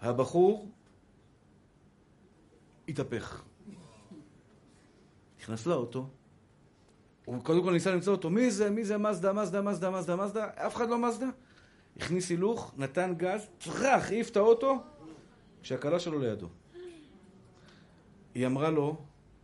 הבחור 0.00 0.68
התהפך. 2.88 3.42
נכנס 5.40 5.66
לאוטו, 5.66 6.06
הוא 7.24 7.42
קודם 7.42 7.62
כל 7.62 7.72
ניסה 7.72 7.90
למצוא 7.94 8.12
אותו, 8.12 8.30
מי 8.30 8.50
זה, 8.50 8.70
מי 8.70 8.84
זה, 8.84 8.98
מזדה, 8.98 9.32
מזדה, 9.32 9.62
מזדה, 9.62 9.90
מזדה, 9.90 10.16
מזדה, 10.16 10.48
אף 10.56 10.76
אחד 10.76 10.90
לא 10.90 10.98
מזדה. 10.98 11.28
הכניס 11.96 12.30
הילוך, 12.30 12.74
נתן 12.76 13.14
גז, 13.16 13.46
טראח, 13.58 14.10
העיף 14.10 14.30
את 14.30 14.36
האוטו, 14.36 14.78
כשהכלה 15.62 15.98
שלו 15.98 16.18
לידו. 16.18 16.48
היא 18.34 18.46
אמרה 18.46 18.70
לו, 18.70 18.96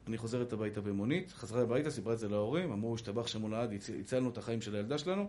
אני 0.09 0.19
חוזרת 0.19 0.53
הביתה 0.53 0.81
במונית, 0.81 1.33
חזרה 1.33 1.63
הביתה, 1.63 1.91
סיפרה 1.91 2.13
את 2.13 2.19
זה 2.19 2.29
להורים, 2.29 2.73
אמרו, 2.73 2.95
השתבח 2.95 3.27
שמו 3.27 3.49
לעד, 3.49 3.73
הצלנו 4.01 4.31
את 4.31 4.39
החיים 4.39 4.61
של 4.61 4.75
הילדה 4.75 4.99
שלנו. 4.99 5.27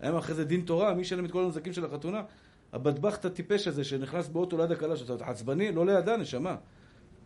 היה 0.00 0.18
אחרי 0.18 0.34
זה 0.34 0.44
דין 0.44 0.60
תורה, 0.60 0.94
מי 0.94 1.02
ישלם 1.02 1.24
את 1.24 1.30
כל 1.30 1.44
הנזקים 1.44 1.72
של 1.72 1.84
החתונה? 1.84 2.22
הבטבחת 2.72 3.24
הטיפש 3.24 3.68
הזה 3.68 3.84
שנכנס 3.84 4.28
באוטו 4.28 4.56
ליד 4.56 4.72
הכלה 4.72 4.96
שלו, 4.96 5.16
עצבני? 5.20 5.72
לא 5.72 5.86
לידה, 5.86 6.16
נשמה. 6.16 6.56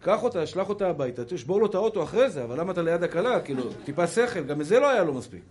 קח 0.03 0.23
אותה, 0.23 0.47
שלח 0.47 0.69
אותה 0.69 0.89
הביתה, 0.89 1.25
תשבור 1.25 1.61
לו 1.61 1.67
את 1.67 1.75
האוטו 1.75 2.03
אחרי 2.03 2.31
זה, 2.31 2.45
אבל 2.45 2.61
למה 2.61 2.73
אתה 2.73 2.83
ליד 2.83 3.03
הכלה? 3.03 3.41
כאילו, 3.41 3.63
טיפה 3.85 4.07
שכל, 4.07 4.45
גם 4.45 4.59
מזה 4.59 4.81
לא 4.81 4.91
היה 4.91 5.05
לו 5.05 5.15
מספיק. 5.15 5.43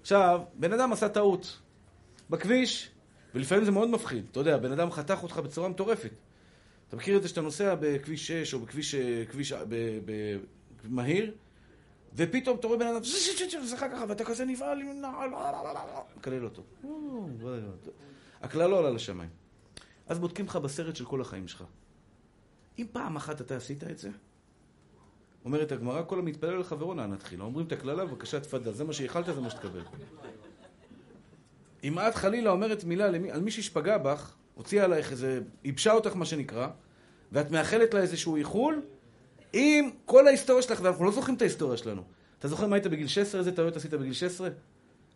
עכשיו, 0.00 0.40
בן 0.54 0.72
אדם 0.72 0.92
עשה 0.92 1.08
טעות 1.08 1.58
בכביש, 2.30 2.90
ולפעמים 3.34 3.64
זה 3.64 3.70
מאוד 3.70 3.90
מפחיד. 3.90 4.26
אתה 4.32 4.40
יודע, 4.40 4.56
בן 4.56 4.72
אדם 4.72 4.90
חתך 4.90 5.18
אותך 5.22 5.36
בצורה 5.36 5.68
מטורפת. 5.68 6.10
אתה 6.88 6.96
מכיר 6.96 7.16
את 7.16 7.22
זה 7.22 7.28
שאתה 7.28 7.40
נוסע 7.40 7.74
בכביש 7.80 8.26
6 8.26 8.54
או 8.54 8.58
בכביש 8.58 8.94
כביש, 9.30 9.52
ב, 9.52 9.74
ב, 10.04 10.38
מהיר, 10.84 11.32
ופתאום 12.14 12.56
אתה 12.58 12.66
רואה 12.66 12.78
בן 12.78 12.86
אדם, 12.86 13.04
זכה 13.64 13.88
ככה, 13.88 14.04
ואתה 14.08 14.24
כזה 14.24 14.44
נבהל, 14.44 14.82
מקלל 16.16 16.44
אותו. 16.44 16.62
הכלל 18.42 18.70
לא 18.70 18.78
עלה 18.78 18.90
לשמיים. 18.90 19.30
אז 20.06 20.18
בודקים 20.18 20.46
לך 20.46 20.56
בסרט 20.56 20.96
של 20.96 21.04
כל 21.04 21.20
החיים 21.20 21.48
שלך. 21.48 21.64
אם 22.78 22.86
פעם 22.92 23.16
אחת 23.16 23.40
אתה 23.40 23.56
עשית 23.56 23.84
את 23.84 23.98
זה, 23.98 24.10
אומרת 25.44 25.72
הגמרא, 25.72 26.02
כל 26.06 26.18
המתפלל 26.18 26.58
לחברו 26.58 26.94
נא 26.94 27.06
נתחיל. 27.06 27.42
אומרים 27.42 27.66
את 27.66 27.72
הקללה, 27.72 28.06
בבקשה 28.06 28.40
תפדה, 28.40 28.72
זה 28.72 28.84
מה 28.84 28.92
שאיכלת, 28.92 29.26
זה 29.26 29.40
מה 29.40 29.50
שתקבל. 29.50 29.82
אם 31.84 31.98
את 31.98 32.14
חלילה 32.14 32.50
אומרת 32.50 32.84
מילה 32.84 33.08
למי, 33.08 33.30
על 33.30 33.40
מישהי 33.40 33.62
שפגע 33.62 33.98
בך, 33.98 34.34
הוציאה 34.54 34.84
עלייך 34.84 35.10
איזה, 35.10 35.40
ייבשה 35.64 35.92
אותך 35.92 36.16
מה 36.16 36.24
שנקרא, 36.24 36.68
ואת 37.32 37.50
מאחלת 37.50 37.94
לה 37.94 38.00
איזשהו 38.00 38.36
איחול, 38.36 38.82
עם 39.52 39.90
כל 40.04 40.26
ההיסטוריה 40.26 40.62
שלך, 40.62 40.80
ואנחנו 40.82 41.04
לא 41.04 41.12
זוכרים 41.12 41.36
את 41.36 41.42
ההיסטוריה 41.42 41.76
שלנו. 41.76 42.02
אתה 42.38 42.48
זוכר 42.48 42.66
מה 42.66 42.76
היית 42.76 42.86
בגיל 42.86 43.06
16? 43.06 43.38
איזה 43.38 43.52
טעויות 43.52 43.76
עשית 43.76 43.94
בגיל 43.94 44.12
16? 44.12 44.48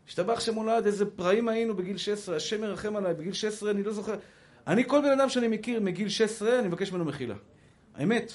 השתבח 0.09 0.41
שמולד, 0.41 0.87
איזה 0.87 1.07
פראים 1.07 1.49
היינו 1.49 1.77
בגיל 1.77 1.97
16, 1.97 2.37
השם 2.37 2.61
מרחם 2.61 2.97
עליי, 2.97 3.15
בגיל 3.15 3.33
16 3.33 3.71
אני 3.71 3.83
לא 3.83 3.93
זוכר. 3.93 4.15
אני, 4.67 4.85
כל 4.85 5.01
בן 5.01 5.11
אדם 5.11 5.29
שאני 5.29 5.49
מכיר 5.49 5.81
מגיל 5.81 6.09
16, 6.09 6.59
אני 6.59 6.69
מבקש 6.69 6.93
ממנו 6.93 7.05
מחילה. 7.05 7.35
האמת. 7.95 8.33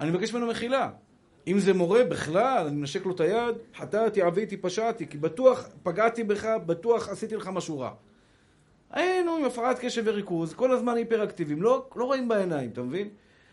אני 0.00 0.10
מבקש 0.10 0.34
ממנו 0.34 0.46
מחילה. 0.46 0.90
אם 1.46 1.58
זה 1.58 1.74
מורה, 1.74 2.04
בכלל, 2.04 2.66
אני 2.66 2.76
מנשק 2.76 3.06
לו 3.06 3.14
את 3.14 3.20
היד, 3.20 3.54
חטאתי, 3.76 4.22
עוויתי, 4.22 4.56
פשעתי, 4.56 5.06
כי 5.06 5.18
בטוח 5.18 5.68
פגעתי 5.82 6.24
בך, 6.24 6.46
בטוח 6.66 7.08
עשיתי 7.08 7.36
לך 7.36 7.48
משהו 7.48 7.78
רע. 7.78 7.90
היינו 8.90 9.36
עם 9.36 9.44
הפרעת 9.44 9.78
קשב 9.78 10.02
וריכוז, 10.06 10.54
כל 10.54 10.72
הזמן 10.72 10.96
היפראקטיביים, 10.96 11.62
לא, 11.62 11.86
לא 11.96 12.04
רואים 12.04 12.28
בעיניים, 12.28 12.70
אתה 12.70 12.82
מבין? 12.82 13.08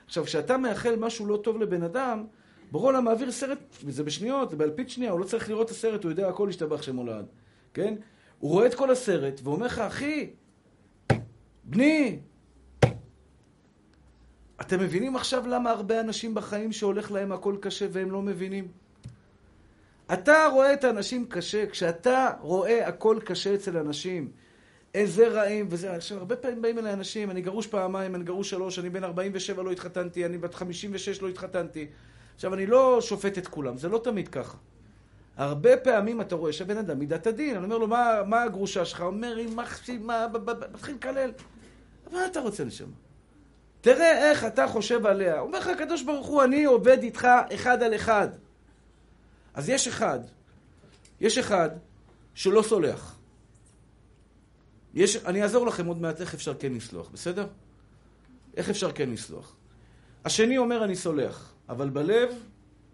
עכשיו, 0.06 0.24
כשאתה 0.24 0.58
מאחל 0.58 0.96
משהו 0.96 1.26
לא 1.26 1.38
טוב 1.44 1.62
לבן 1.62 1.84
אדם, 1.84 2.26
ברולה 2.72 3.02
מעביר 3.02 3.32
סרט, 3.32 3.58
וזה 3.84 4.04
בשניות, 4.04 4.50
זה 4.50 4.56
באלפית 4.56 4.90
שנייה, 4.90 5.12
הוא 5.12 5.20
לא 5.20 5.26
צריך 5.26 5.50
לראות 5.50 5.66
את 5.66 5.72
הסרט, 5.72 6.04
הוא 6.04 6.12
יודע 6.12 6.30
הכל 6.30 6.48
ישתבח 6.50 6.82
שמולד, 6.82 7.26
כן? 7.74 7.96
הוא 8.40 8.52
רואה 8.52 8.66
את 8.66 8.74
כל 8.74 8.92
הסרט, 8.92 9.40
ואומר 9.44 9.66
לך, 9.66 9.80
אחי, 9.80 10.30
בני, 11.70 12.20
אתם 14.62 14.80
מבינים 14.80 15.16
עכשיו 15.16 15.48
למה 15.48 15.72
הרבה 15.72 16.00
אנשים 16.00 16.34
בחיים 16.34 16.72
שהולך 16.72 17.12
להם 17.12 17.32
הכל 17.32 17.56
קשה 17.62 17.88
והם 17.92 18.12
לא 18.12 18.22
מבינים? 18.22 18.68
אתה 20.14 20.48
רואה 20.54 20.74
את 20.74 20.84
האנשים 20.84 21.26
קשה, 21.26 21.66
כשאתה 21.70 22.30
רואה 22.42 22.88
הכל 22.88 23.20
קשה 23.26 23.56
אצל 23.56 23.78
אנשים, 23.78 24.32
איזה 24.96 25.28
רעים 25.28 25.68
וזה, 25.70 25.96
עכשיו 25.96 26.18
הרבה 26.18 26.36
פעמים 26.36 26.62
באים 26.62 26.80
אליי 26.80 26.94
אנשים, 26.94 27.32
אני 27.32 27.42
גרוש 27.42 27.68
פעמיים, 27.68 28.16
אני 28.16 28.24
גרוש 28.24 28.50
שלוש, 28.50 28.80
אני 28.80 28.90
בן 28.90 29.04
47 29.04 29.64
לא 29.64 29.72
התחתנתי, 29.72 30.26
אני 30.26 30.38
בת 30.38 30.56
56 30.56 31.22
לא 31.22 31.28
התחתנתי. 31.28 31.88
עכשיו 32.36 32.54
אני 32.54 32.66
לא 32.66 33.02
שופט 33.02 33.38
את 33.38 33.48
כולם, 33.48 33.78
זה 33.78 33.90
לא 33.90 34.02
תמיד 34.04 34.28
ככה. 34.28 34.58
הרבה 35.38 35.78
פעמים 35.78 36.22
אתה 36.22 36.36
רואה 36.36 36.54
שהבן 36.54 36.78
אדם 36.78 37.00
מידת 37.00 37.28
הדין, 37.28 37.56
אני 37.56 37.66
אומר 37.66 37.78
לו, 37.78 37.88
מה, 37.88 38.22
מה 38.28 38.44
הגרושה 38.44 38.86
שלך? 38.86 39.02
אומר, 39.02 39.36
היא 39.38 39.56
מחשימה, 39.56 40.28
מתחיל 40.74 40.96
לקלל. 40.96 41.32
מה 42.12 42.26
אתה 42.26 42.40
רוצה 42.40 42.64
לשמוע? 42.64 42.96
תראה 43.82 44.30
איך 44.30 44.46
אתה 44.46 44.68
חושב 44.68 45.06
עליה. 45.06 45.40
אומר 45.40 45.60
לך 45.60 45.68
הקדוש 45.68 46.04
ברוך 46.04 46.28
הוא, 46.28 46.44
אני 46.44 46.66
עובד 46.66 47.04
איתך 47.04 47.28
אחד 47.54 47.84
על 47.84 47.96
אחד. 47.96 48.28
אז 49.54 49.70
יש 49.70 49.88
אחד, 49.88 50.20
יש 51.22 51.38
אחד 51.38 51.70
שלא 52.34 52.62
סולח. 52.62 53.18
יש, 54.94 55.16
אני 55.16 55.44
אעזור 55.44 55.68
לכם 55.68 55.86
עוד 55.86 56.02
מעט 56.02 56.22
איך 56.22 56.34
אפשר 56.34 56.54
כן 56.60 56.74
לסלוח, 56.74 57.10
בסדר? 57.10 57.48
איך 58.58 58.70
אפשר 58.70 58.92
כן 58.92 59.10
לסלוח. 59.10 59.56
השני 60.26 60.58
אומר 60.58 60.84
אני 60.84 60.96
סולח, 60.96 61.54
אבל 61.70 61.90
בלב 61.90 62.30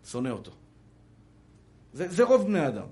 שונא 0.05 0.29
אותו. 0.29 0.51
זה, 1.93 2.07
זה 2.07 2.23
רוב 2.23 2.47
בני 2.47 2.67
אדם. 2.67 2.87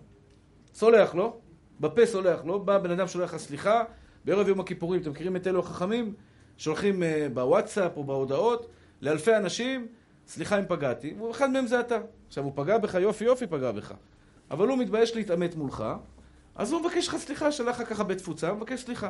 סולח 0.74 1.16
לו, 1.16 1.40
בפה 1.80 2.06
סולח 2.06 2.46
לו, 2.46 2.60
בא 2.60 2.78
בן 2.78 2.92
אדם 2.92 3.08
שולח 3.08 3.34
לך 3.34 3.42
סליחה, 3.42 3.84
בערב 4.26 4.48
יום 4.48 4.60
הכיפורים, 4.60 5.02
אתם 5.02 5.12
מכירים 5.12 5.36
את 5.36 5.48
אלו 5.48 5.60
החכמים? 5.60 6.14
שולחים 6.58 7.04
אה, 7.04 7.28
בוואטסאפ 7.34 7.98
או 7.98 8.04
בהודעות 8.04 8.70
לאלפי 9.02 9.38
אנשים, 9.38 9.88
סליחה 10.28 10.60
אם 10.60 10.64
פגעתי, 10.68 11.14
ואחד 11.14 11.50
מהם 11.50 11.68
זה 11.68 11.80
אתה. 11.80 12.00
עכשיו, 12.28 12.44
הוא 12.44 12.52
פגע 12.56 12.78
בך, 12.78 12.94
יופי 12.94 13.24
יופי 13.26 13.48
פגע 13.48 13.72
בך. 13.72 13.94
אבל 14.52 14.68
הוא 14.68 14.78
מתבייש 14.78 15.16
להתעמת 15.16 15.56
מולך, 15.56 15.84
אז 16.56 16.72
הוא 16.72 16.82
מבקש 16.82 17.08
לך 17.08 17.18
סליחה, 17.18 17.52
שלח 17.52 17.80
לך 17.80 17.90
ככה 17.90 18.04
בתפוצה, 18.04 18.54
מבקש 18.54 18.84
סליחה. 18.84 19.10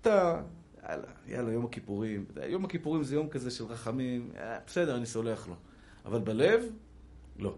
אתה, 0.00 0.42
יאללה, 0.88 1.06
יאללה, 1.28 1.52
יום 1.52 1.64
הכיפורים. 1.64 2.24
יום 2.48 2.64
הכיפורים 2.64 3.02
זה 3.02 3.14
יום 3.14 3.28
כזה 3.28 3.50
של 3.50 3.64
רחמים, 3.64 4.30
אה, 4.36 4.58
בסדר, 4.66 4.96
אני 4.96 5.06
סולח 5.06 5.48
לו. 5.48 5.54
אבל 6.04 6.18
בלב, 6.18 6.64
לא. 7.38 7.56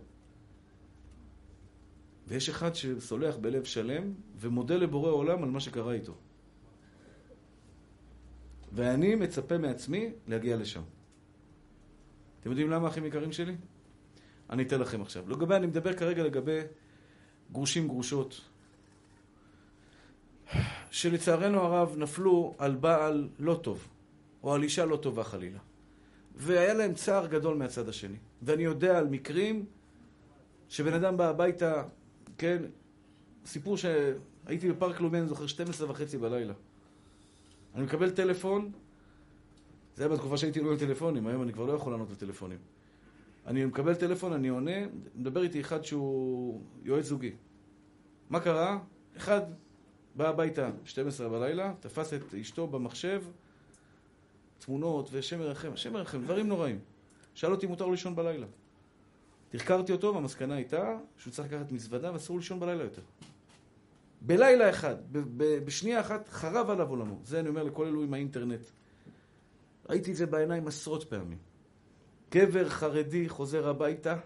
ויש 2.27 2.49
אחד 2.49 2.75
שסולח 2.75 3.37
בלב 3.37 3.65
שלם 3.65 4.13
ומודה 4.37 4.77
לבורא 4.77 5.11
עולם 5.11 5.43
על 5.43 5.51
מה 5.51 5.61
שקרה 5.61 5.93
איתו. 5.93 6.15
ואני 8.75 9.15
מצפה 9.15 9.59
מעצמי 9.59 10.13
להגיע 10.29 10.57
לשם. 10.57 10.83
אתם 12.41 12.51
יודעים 12.51 12.71
למה, 12.71 12.89
אחים 12.89 13.05
יקרים 13.05 13.33
שלי? 13.33 13.57
אני 14.51 14.63
אתן 14.63 14.81
לכם 14.81 15.03
עכשיו. 15.03 15.31
לגבי, 15.31 15.57
אני 15.57 15.67
מדבר 15.67 15.93
כרגע 15.93 16.23
לגבי 16.23 16.61
גרושים 17.53 17.89
גרושות, 17.89 18.41
שלצערנו 20.91 21.61
הרב 21.61 21.95
נפלו 21.99 22.55
על 22.59 22.75
בעל 22.75 23.29
לא 23.39 23.61
טוב, 23.63 23.89
או 24.43 24.55
על 24.55 24.63
אישה 24.63 24.85
לא 24.85 24.97
טובה 24.97 25.25
חלילה. 25.25 25.59
והיה 26.37 26.75
להם 26.75 26.95
צער 26.95 27.27
גדול 27.27 27.57
מהצד 27.57 27.89
השני. 27.89 28.17
ואני 28.43 28.63
יודע 28.63 28.99
על 28.99 29.07
מקרים 29.07 29.65
שבן 30.69 30.93
אדם 30.95 31.17
בא 31.17 31.29
הביתה, 31.29 31.85
כן, 32.39 32.63
סיפור 33.47 33.77
שהייתי 33.77 34.73
בפארק 34.73 35.01
לאומי, 35.01 35.19
אני 35.19 35.27
זוכר, 35.27 35.47
12 35.47 35.91
וחצי 35.91 36.19
בלילה. 36.19 36.55
אני 37.75 37.85
מקבל 37.85 38.11
טלפון, 38.11 38.73
זה 39.97 40.03
היה 40.03 40.15
בתקופה 40.15 40.37
שהייתי 40.37 40.59
עונה 40.59 40.79
טלפונים, 40.79 41.27
היום 41.27 41.43
אני 41.43 41.53
כבר 41.53 41.67
לא 41.67 41.73
יכול 41.73 41.93
לענות 41.93 42.11
לטלפונים. 42.11 42.59
אני 43.47 43.65
מקבל 43.65 43.95
טלפון, 43.95 44.33
אני 44.33 44.49
עונה, 44.49 44.87
מדבר 45.15 45.43
איתי 45.43 45.61
אחד 45.61 45.85
שהוא 45.85 46.61
יועץ 46.85 47.05
זוגי. 47.05 47.33
מה 48.31 48.41
קרה? 48.41 48.79
אחד 49.17 49.41
בא 50.15 50.29
הביתה, 50.29 50.71
12 50.85 51.29
בלילה, 51.29 51.75
תפס 51.81 52.15
את 52.15 52.35
אשתו 52.35 52.67
במחשב, 52.67 53.23
תמונות 54.59 55.09
ושם 55.13 55.41
ירחם, 55.41 55.77
שם 55.77 55.97
ירחם, 55.97 56.23
דברים 56.23 56.49
נוראים. 56.49 56.79
שאל 57.35 57.53
אותי 57.53 57.67
אם 57.67 57.71
מותר 57.71 57.87
לישון 57.87 58.17
בלילה. 58.17 58.47
תחקרתי 59.49 59.93
אותו, 59.93 60.15
והמסקנה 60.15 60.55
הייתה 60.55 60.99
שהוא 61.19 61.33
צריך 61.33 61.53
לקחת 61.53 61.73
מזוודה 61.73 62.13
ואסור 62.13 62.37
לישון 62.37 62.61
בלילה 62.61 62.85
יותר. 62.85 63.03
בלילה 64.27 64.71
אחד, 64.71 64.97
בשנייה 65.65 66.01
אחת, 66.01 66.29
חרב 66.29 66.71
עליו 66.71 66.89
עולמו. 66.89 67.21
זה 67.25 67.41
אני 67.41 67.49
אומר 67.49 67.63
לכל 67.63 67.87
אלו 67.87 68.03
עם 68.03 68.15
האינטרנט. 68.15 68.67
ראיתי 69.89 70.11
את 70.11 70.17
זה 70.17 70.27
בעיניים 70.27 70.67
עשרות 70.67 71.05
פעמים. 71.05 71.39
גבר 72.31 72.69
חרדי 72.69 73.29
חוזר 73.29 73.69
הביתה, 73.69 74.17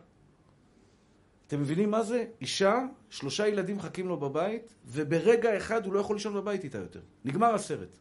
אתם 1.47 1.61
מבינים 1.61 1.91
מה 1.91 2.03
זה? 2.03 2.25
אישה, 2.41 2.87
שלושה 3.11 3.49
ילדים 3.49 3.77
מחכים 3.77 4.09
לו 4.09 4.17
בבית, 4.17 4.75
וברגע 4.87 5.57
אחד 5.57 5.87
הוא 5.87 5.95
לא 5.95 6.01
יכול 6.01 6.17
לישון 6.17 6.35
בבית 6.35 6.65
איתה 6.65 6.79
יותר. 6.79 7.01
נגמר 7.25 7.55
הסרט. 7.55 7.99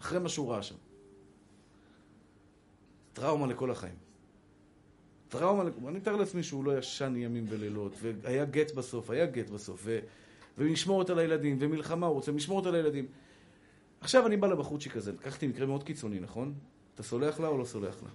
אחרי 0.00 0.18
מה 0.18 0.28
שהוא 0.28 0.52
ראה 0.52 0.62
שם. 0.62 0.74
טראומה 3.12 3.46
לכל 3.46 3.70
החיים. 3.70 3.94
טראומה, 5.28 5.62
אני 5.62 5.98
מתאר 5.98 6.16
לעצמי 6.16 6.42
שהוא 6.42 6.64
לא 6.64 6.78
ישן 6.78 7.14
ימים 7.16 7.44
ולילות, 7.48 7.92
והיה 8.00 8.44
גט 8.44 8.74
בסוף, 8.74 9.10
היה 9.10 9.26
גט 9.26 9.50
בסוף, 9.50 9.80
ו... 9.84 9.98
ומשמורת 10.58 11.10
על 11.10 11.18
הילדים, 11.18 11.56
ומלחמה, 11.60 12.06
הוא 12.06 12.14
רוצה 12.14 12.32
משמורת 12.32 12.66
על 12.66 12.74
הילדים. 12.74 13.06
עכשיו 14.00 14.26
אני 14.26 14.36
בא 14.36 14.46
לבחורצ'יק 14.46 14.96
הזה, 14.96 15.12
לקחתי 15.12 15.46
מקרה 15.46 15.66
מאוד 15.66 15.84
קיצוני, 15.84 16.20
נכון? 16.20 16.54
אתה 16.94 17.02
סולח 17.02 17.40
לה 17.40 17.48
או 17.48 17.58
לא 17.58 17.64
סולח 17.64 18.02
לה? 18.02 18.08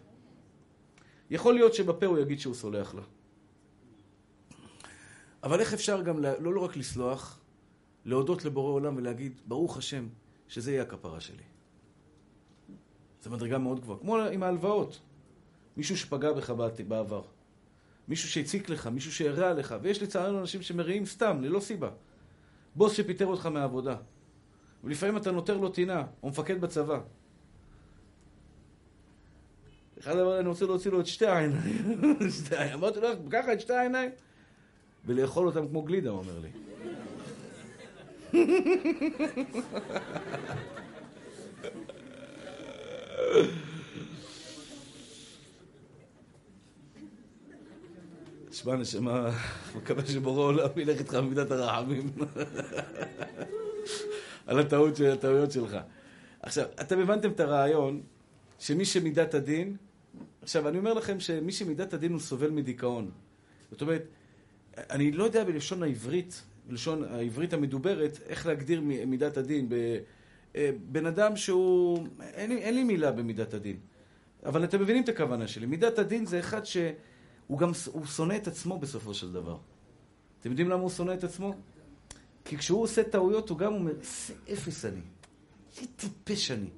יכול 1.29 1.53
להיות 1.53 1.73
שבפה 1.73 2.05
הוא 2.05 2.19
יגיד 2.19 2.39
שהוא 2.39 2.53
סולח 2.53 2.95
לה. 2.95 3.01
אבל 5.43 5.59
איך 5.59 5.73
אפשר 5.73 6.01
גם 6.01 6.19
לא, 6.19 6.53
לא 6.53 6.59
רק 6.59 6.77
לסלוח, 6.77 7.39
להודות 8.05 8.45
לבורא 8.45 8.71
עולם 8.71 8.95
ולהגיד, 8.95 9.41
ברוך 9.47 9.77
השם, 9.77 10.07
שזה 10.47 10.71
יהיה 10.71 10.83
הכפרה 10.83 11.19
שלי. 11.19 11.43
זו 13.21 13.31
מדרגה 13.31 13.57
מאוד 13.57 13.79
גבוהה. 13.79 13.99
כמו 13.99 14.17
עם 14.17 14.43
ההלוואות. 14.43 14.99
מישהו 15.77 15.97
שפגע 15.97 16.31
בך 16.31 16.53
בעבר. 16.87 17.21
מישהו 18.07 18.29
שהציק 18.29 18.69
לך, 18.69 18.87
מישהו 18.87 19.11
שהרע 19.11 19.53
לך, 19.53 19.75
ויש 19.81 20.01
לצערנו 20.01 20.39
אנשים 20.39 20.61
שמריעים 20.61 21.05
סתם, 21.05 21.37
ללא 21.41 21.59
סיבה. 21.59 21.89
בוס 22.75 22.93
שפיטר 22.93 23.25
אותך 23.25 23.45
מהעבודה. 23.45 23.95
ולפעמים 24.83 25.17
אתה 25.17 25.31
נותר 25.31 25.57
לו 25.57 25.69
טינה, 25.69 26.03
או 26.23 26.29
מפקד 26.29 26.61
בצבא. 26.61 26.99
אחד 29.99 30.17
אמר, 30.17 30.39
אני 30.39 30.47
רוצה 30.47 30.65
להוציא 30.65 30.91
לו 30.91 30.99
את 30.99 31.07
שתי 31.07 31.25
העיניים. 31.25 32.01
אמרתי 32.73 32.99
לו, 32.99 33.07
ככה 33.29 33.53
את 33.53 33.61
שתי 33.61 33.73
העיניים? 33.73 34.11
ולאכול 35.05 35.47
אותם 35.47 35.67
כמו 35.67 35.81
גלידה, 35.81 36.09
הוא 36.09 36.19
אומר 36.19 36.39
לי. 36.39 36.49
תשמע, 48.53 48.75
נשמה, 48.75 49.29
מקווה 49.77 50.05
שבורא 50.05 50.43
עולם 50.43 50.69
ילך 50.75 50.99
איתך 50.99 51.13
במידת 51.13 51.51
הרחמים. 51.51 52.11
על 54.47 54.59
הטעות 54.59 54.95
של 54.95 55.11
הטעויות 55.11 55.51
שלך. 55.51 55.77
עכשיו, 56.41 56.65
אתם 56.81 56.99
הבנתם 56.99 57.29
את 57.31 57.39
הרעיון 57.39 58.01
שמי 58.59 58.85
שמידת 58.85 59.33
הדין, 59.33 59.77
עכשיו, 60.41 60.67
אני 60.67 60.77
אומר 60.77 60.93
לכם 60.93 61.19
שמי 61.19 61.51
שמידת 61.51 61.93
הדין 61.93 62.11
הוא 62.11 62.19
סובל 62.19 62.49
מדיכאון. 62.49 63.11
זאת 63.71 63.81
אומרת, 63.81 64.03
אני 64.77 65.11
לא 65.11 65.23
יודע 65.23 65.43
בלשון 65.43 65.83
העברית, 65.83 66.43
בלשון 66.67 67.03
העברית 67.03 67.53
המדוברת, 67.53 68.19
איך 68.27 68.47
להגדיר 68.47 68.81
מידת 68.81 69.37
הדין. 69.37 69.69
אה, 70.55 70.69
בן 70.91 71.05
אדם 71.05 71.35
שהוא... 71.35 72.07
אין 72.21 72.49
לי, 72.49 72.57
אין 72.57 72.75
לי 72.75 72.83
מילה 72.83 73.11
במידת 73.11 73.53
הדין. 73.53 73.77
אבל 74.45 74.63
אתם 74.63 74.81
מבינים 74.81 75.03
את 75.03 75.09
הכוונה 75.09 75.47
שלי. 75.47 75.65
מידת 75.65 75.99
הדין 75.99 76.25
זה 76.25 76.39
אחד 76.39 76.65
שהוא 77.53 77.59
גם... 77.59 77.71
הוא 77.91 78.05
שונא 78.05 78.35
את 78.35 78.47
עצמו 78.47 78.79
בסופו 78.79 79.13
של 79.13 79.33
דבר. 79.33 79.57
אתם 80.39 80.49
יודעים 80.49 80.69
למה 80.69 80.81
הוא 80.81 80.89
שונא 80.89 81.13
את 81.13 81.23
עצמו? 81.23 81.55
כי 82.45 82.57
כשהוא 82.57 82.81
עושה 82.81 83.03
טעויות, 83.03 83.49
הוא 83.49 83.57
גם 83.57 83.73
אומר, 83.73 83.91
איזה 83.91 84.33
אפס 84.53 84.85
אני. 84.85 85.01
איזה 85.77 85.87
טיפש 85.95 86.51
אני. 86.51 86.69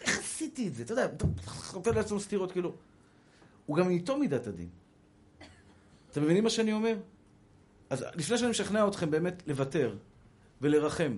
איך 0.00 0.18
עשיתי 0.18 0.68
את 0.68 0.74
זה? 0.74 0.82
אתה 0.82 0.92
יודע, 0.92 1.06
נותן 1.74 1.94
לעצמו 1.94 2.20
סטירות, 2.20 2.52
כאילו. 2.52 2.72
הוא 3.66 3.76
גם 3.76 3.90
איתו 3.90 4.18
מידת 4.18 4.46
הדין. 4.46 4.68
אתם 6.10 6.22
מבינים 6.22 6.44
מה 6.44 6.50
שאני 6.50 6.72
אומר? 6.72 6.96
אז 7.90 8.04
לפני 8.14 8.38
שאני 8.38 8.50
משכנע 8.50 8.88
אתכם 8.88 9.10
באמת 9.10 9.42
לוותר 9.46 9.96
ולרחם, 10.60 11.16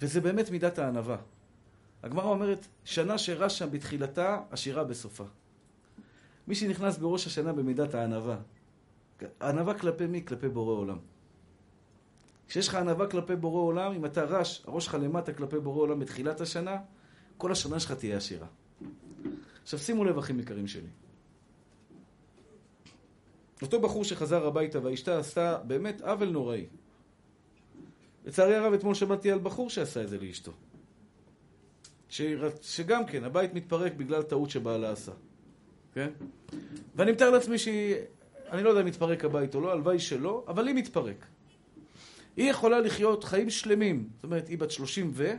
וזה 0.00 0.20
באמת 0.20 0.50
מידת 0.50 0.78
הענווה. 0.78 1.16
הגמרא 2.02 2.26
אומרת, 2.26 2.66
שנה 2.84 3.18
שרשה 3.18 3.66
בתחילתה, 3.66 4.40
עשירה 4.50 4.84
בסופה. 4.84 5.24
מי 6.48 6.54
שנכנס 6.54 6.98
בראש 6.98 7.26
השנה 7.26 7.52
במידת 7.52 7.94
הענווה, 7.94 8.36
ענווה 9.42 9.78
כלפי 9.78 10.06
מי? 10.06 10.24
כלפי 10.24 10.48
בורא 10.48 10.74
עולם. 10.74 10.98
כשיש 12.48 12.68
לך 12.68 12.74
ענווה 12.74 13.06
כלפי 13.06 13.36
בורא 13.36 13.60
עולם, 13.60 13.92
אם 13.92 14.04
אתה 14.04 14.24
רש, 14.24 14.62
הראש 14.66 14.84
שלך 14.84 14.94
למטה 14.94 15.32
כלפי 15.32 15.58
בורא 15.60 15.80
עולם 15.80 16.00
בתחילת 16.00 16.40
השנה, 16.40 16.76
כל 17.36 17.52
השנה 17.52 17.80
שלך 17.80 17.92
תהיה 17.92 18.16
עשירה. 18.16 18.46
עכשיו 19.62 19.78
שימו 19.78 20.04
לב, 20.04 20.18
אחים 20.18 20.40
יקרים 20.40 20.66
שלי. 20.66 20.88
אותו 23.62 23.80
בחור 23.80 24.04
שחזר 24.04 24.46
הביתה 24.46 24.84
והאשתה 24.84 25.18
עשתה 25.18 25.58
באמת 25.58 26.00
עוול 26.00 26.30
נוראי. 26.30 26.66
לצערי 28.24 28.54
הרב, 28.54 28.72
אתמול 28.72 28.94
שמעתי 28.94 29.30
על 29.30 29.38
בחור 29.38 29.70
שעשה 29.70 30.02
את 30.02 30.08
זה 30.08 30.18
לאשתו. 30.18 30.52
ש... 32.08 32.22
שגם 32.62 33.06
כן, 33.06 33.24
הבית 33.24 33.54
מתפרק 33.54 33.92
בגלל 33.92 34.22
טעות 34.22 34.50
שבעלה 34.50 34.92
עשה. 34.92 35.12
כן? 35.94 36.10
ואני 36.96 37.12
מתאר 37.12 37.30
לעצמי 37.30 37.58
שהיא... 37.58 37.96
אני 38.50 38.62
לא 38.62 38.68
יודע 38.68 38.80
אם 38.80 38.86
מתפרק 38.86 39.24
הבית 39.24 39.54
או 39.54 39.60
לא, 39.60 39.72
הלוואי 39.72 39.98
שלא, 39.98 40.44
אבל 40.48 40.66
היא 40.66 40.74
מתפרק. 40.74 41.26
היא 42.36 42.50
יכולה 42.50 42.80
לחיות 42.80 43.24
חיים 43.24 43.50
שלמים, 43.50 44.08
זאת 44.14 44.24
אומרת, 44.24 44.48
היא 44.48 44.58
בת 44.58 44.70
30 44.70 45.10
ו... 45.14 45.32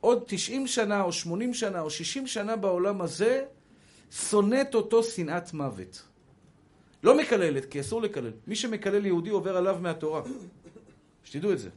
עוד 0.00 0.22
90 0.26 0.66
שנה, 0.66 1.02
או 1.02 1.12
80 1.12 1.54
שנה, 1.54 1.80
או 1.80 1.90
60 1.90 2.26
שנה 2.26 2.56
בעולם 2.56 3.00
הזה, 3.00 3.44
שונאת 4.10 4.74
אותו 4.74 5.02
שנאת 5.02 5.54
מוות. 5.54 6.02
לא 7.02 7.18
מקללת, 7.18 7.64
כי 7.64 7.80
אסור 7.80 8.02
לקלל. 8.02 8.32
מי 8.46 8.56
שמקלל 8.56 9.06
יהודי 9.06 9.30
עובר 9.30 9.56
עליו 9.56 9.78
מהתורה. 9.80 10.22
שתדעו 11.24 11.52
את 11.52 11.58
זה. 11.58 11.68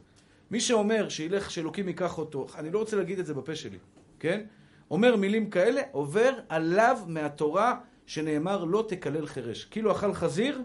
מי 0.50 0.60
שאומר 0.60 1.08
שילך, 1.08 1.50
שאלוקים 1.50 1.88
ייקח 1.88 2.18
אותו, 2.18 2.46
אני 2.54 2.70
לא 2.70 2.78
רוצה 2.78 2.96
להגיד 2.96 3.18
את 3.18 3.26
זה 3.26 3.34
בפה 3.34 3.56
שלי, 3.56 3.78
כן? 4.18 4.46
אומר 4.90 5.16
מילים 5.16 5.50
כאלה, 5.50 5.82
עובר 5.92 6.32
עליו 6.48 6.98
מהתורה 7.06 7.80
שנאמר 8.06 8.64
לא 8.64 8.84
תקלל 8.88 9.26
חירש. 9.26 9.64
כאילו 9.64 9.92
אכל 9.92 10.14
חזיר, 10.14 10.62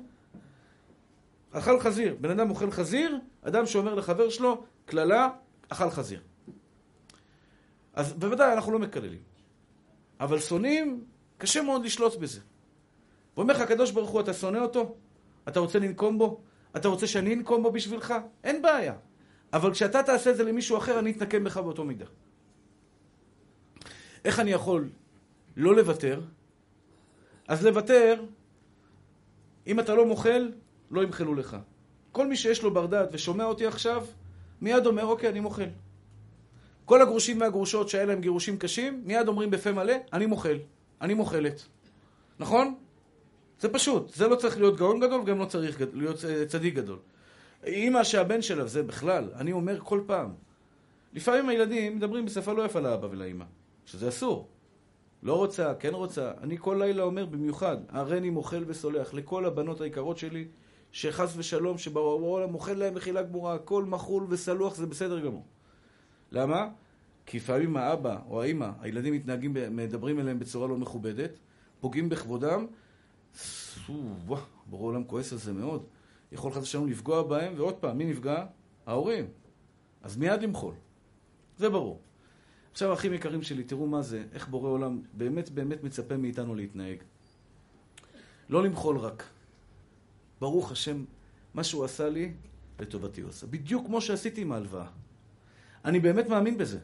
אכל 1.51 1.79
חזיר. 1.79 2.15
בן 2.21 2.29
אדם 2.29 2.49
אוכל 2.49 2.71
חזיר, 2.71 3.19
אדם 3.41 3.65
שאומר 3.65 3.95
לחבר 3.95 4.29
שלו, 4.29 4.63
קללה, 4.85 5.29
אכל 5.69 5.89
חזיר. 5.89 6.21
אז 7.93 8.13
בוודאי 8.13 8.53
אנחנו 8.53 8.71
לא 8.71 8.79
מקללים. 8.79 9.21
אבל 10.19 10.39
שונאים, 10.39 11.03
קשה 11.37 11.61
מאוד 11.61 11.85
לשלוט 11.85 12.15
בזה. 12.15 12.39
ואומר 13.37 13.53
לך 13.53 13.61
הקדוש 13.61 13.91
ברוך 13.91 14.09
הוא, 14.09 14.21
אתה 14.21 14.33
שונא 14.33 14.57
אותו? 14.57 14.95
אתה 15.47 15.59
רוצה 15.59 15.79
לנקום 15.79 16.17
בו? 16.17 16.41
אתה 16.75 16.87
רוצה 16.87 17.07
שאני 17.07 17.33
אנקום 17.33 17.63
בו 17.63 17.71
בשבילך? 17.71 18.13
אין 18.43 18.61
בעיה. 18.61 18.93
אבל 19.53 19.71
כשאתה 19.71 20.03
תעשה 20.03 20.31
את 20.31 20.37
זה 20.37 20.43
למישהו 20.43 20.77
אחר, 20.77 20.99
אני 20.99 21.11
אתנקם 21.11 21.43
בך 21.43 21.57
באותו 21.57 21.83
מידה. 21.83 22.05
איך 24.25 24.39
אני 24.39 24.51
יכול 24.51 24.89
לא 25.57 25.75
לוותר? 25.75 26.21
אז 27.47 27.65
לוותר, 27.65 28.23
אם 29.67 29.79
אתה 29.79 29.95
לא 29.95 30.05
מוחל, 30.05 30.51
לא 30.91 31.03
ימחלו 31.03 31.35
לך. 31.35 31.57
כל 32.11 32.27
מי 32.27 32.35
שיש 32.35 32.63
לו 32.63 32.73
בר 32.73 32.85
דעת 32.85 33.09
ושומע 33.11 33.43
אותי 33.43 33.65
עכשיו, 33.65 34.05
מיד 34.61 34.85
אומר, 34.85 35.05
אוקיי, 35.05 35.29
אני 35.29 35.39
מוחל. 35.39 35.69
כל 36.85 37.01
הגרושים 37.01 37.41
והגרושות 37.41 37.89
שהיה 37.89 38.05
להם 38.05 38.21
גירושים 38.21 38.57
קשים, 38.57 39.01
מיד 39.05 39.27
אומרים 39.27 39.51
בפה 39.51 39.71
מלא, 39.71 39.93
אני 40.13 40.25
מוחל, 40.25 40.57
אני 41.01 41.13
מוחלת. 41.13 41.65
נכון? 42.39 42.75
זה 43.59 43.69
פשוט. 43.69 44.13
זה 44.13 44.27
לא 44.27 44.35
צריך 44.35 44.57
להיות 44.57 44.77
גאון 44.77 44.99
גדול, 44.99 45.21
וגם 45.21 45.39
לא 45.39 45.45
צריך 45.45 45.81
להיות 45.93 46.25
אה, 46.25 46.45
צדיק 46.45 46.73
גדול. 46.73 46.97
אימא 47.65 48.03
שהבן 48.03 48.41
שלה, 48.41 48.67
זה 48.67 48.83
בכלל, 48.83 49.29
אני 49.35 49.51
אומר 49.51 49.79
כל 49.79 50.01
פעם. 50.05 50.33
לפעמים 51.13 51.49
הילדים 51.49 51.95
מדברים 51.95 52.25
בשפה 52.25 52.53
לא 52.53 52.65
יפה 52.65 52.79
לאבא 52.79 53.07
ולאימא, 53.11 53.45
שזה 53.89 54.09
אסור. 54.09 54.47
לא 55.23 55.37
רוצה, 55.37 55.73
כן 55.79 55.93
רוצה. 55.93 56.31
אני 56.41 56.57
כל 56.57 56.77
לילה 56.79 57.03
אומר 57.03 57.25
במיוחד, 57.25 57.77
הריני 57.89 58.29
מוחל 58.29 58.63
וסולח 58.67 59.13
לכל 59.13 59.45
הבנות 59.45 59.81
היקרות 59.81 60.17
שלי, 60.17 60.47
שחס 60.91 61.33
ושלום, 61.37 61.77
שבעולם 61.77 62.51
מוחל 62.51 62.73
להם 62.73 62.95
מחילה 62.95 63.23
גמורה, 63.23 63.53
הכל 63.53 63.83
מחול 63.85 64.25
וסלוח, 64.29 64.75
זה 64.75 64.85
בסדר 64.85 65.19
גמור. 65.19 65.45
למה? 66.31 66.67
כי 67.25 67.37
לפעמים 67.37 67.77
האבא 67.77 68.19
או 68.29 68.41
האימא, 68.41 68.69
הילדים 68.81 69.13
מתנהגים, 69.13 69.53
מדברים 69.71 70.19
אליהם 70.19 70.39
בצורה 70.39 70.67
לא 70.67 70.77
מכובדת, 70.77 71.31
פוגעים 71.79 72.09
בכבודם, 72.09 72.65
וואו, 74.25 74.41
ברור 74.65 74.85
עולם 74.85 75.03
כועס 75.03 75.31
על 75.31 75.39
זה 75.39 75.53
מאוד. 75.53 75.83
יכול 76.31 76.51
חס 76.51 76.61
ושלום 76.61 76.87
לפגוע 76.87 77.23
בהם, 77.23 77.53
ועוד 77.57 77.75
פעם, 77.75 77.97
מי 77.97 78.05
נפגע? 78.05 78.45
ההורים. 78.85 79.25
אז 80.03 80.17
מיד 80.17 80.41
למחול. 80.41 80.73
זה 81.57 81.69
ברור. 81.69 81.99
עכשיו, 82.71 82.93
אחים 82.93 83.13
יקרים 83.13 83.43
שלי, 83.43 83.63
תראו 83.63 83.87
מה 83.87 84.01
זה, 84.01 84.23
איך 84.33 84.47
בורא 84.47 84.69
עולם 84.69 85.01
באמת 85.13 85.49
באמת 85.49 85.83
מצפה 85.83 86.17
מאיתנו 86.17 86.55
להתנהג. 86.55 86.97
לא 88.49 88.63
למחול 88.63 88.97
רק. 88.97 89.23
ברוך 90.39 90.71
השם, 90.71 91.05
מה 91.53 91.63
שהוא 91.63 91.85
עשה 91.85 92.09
לי, 92.09 92.33
לטובתי 92.79 93.21
הוא 93.21 93.29
עשה. 93.29 93.47
בדיוק 93.47 93.85
כמו 93.85 94.01
שעשיתי 94.01 94.41
עם 94.41 94.51
ההלוואה. 94.51 94.87
אני 95.85 95.99
באמת 95.99 96.27
מאמין 96.27 96.57
בזה. 96.57 96.79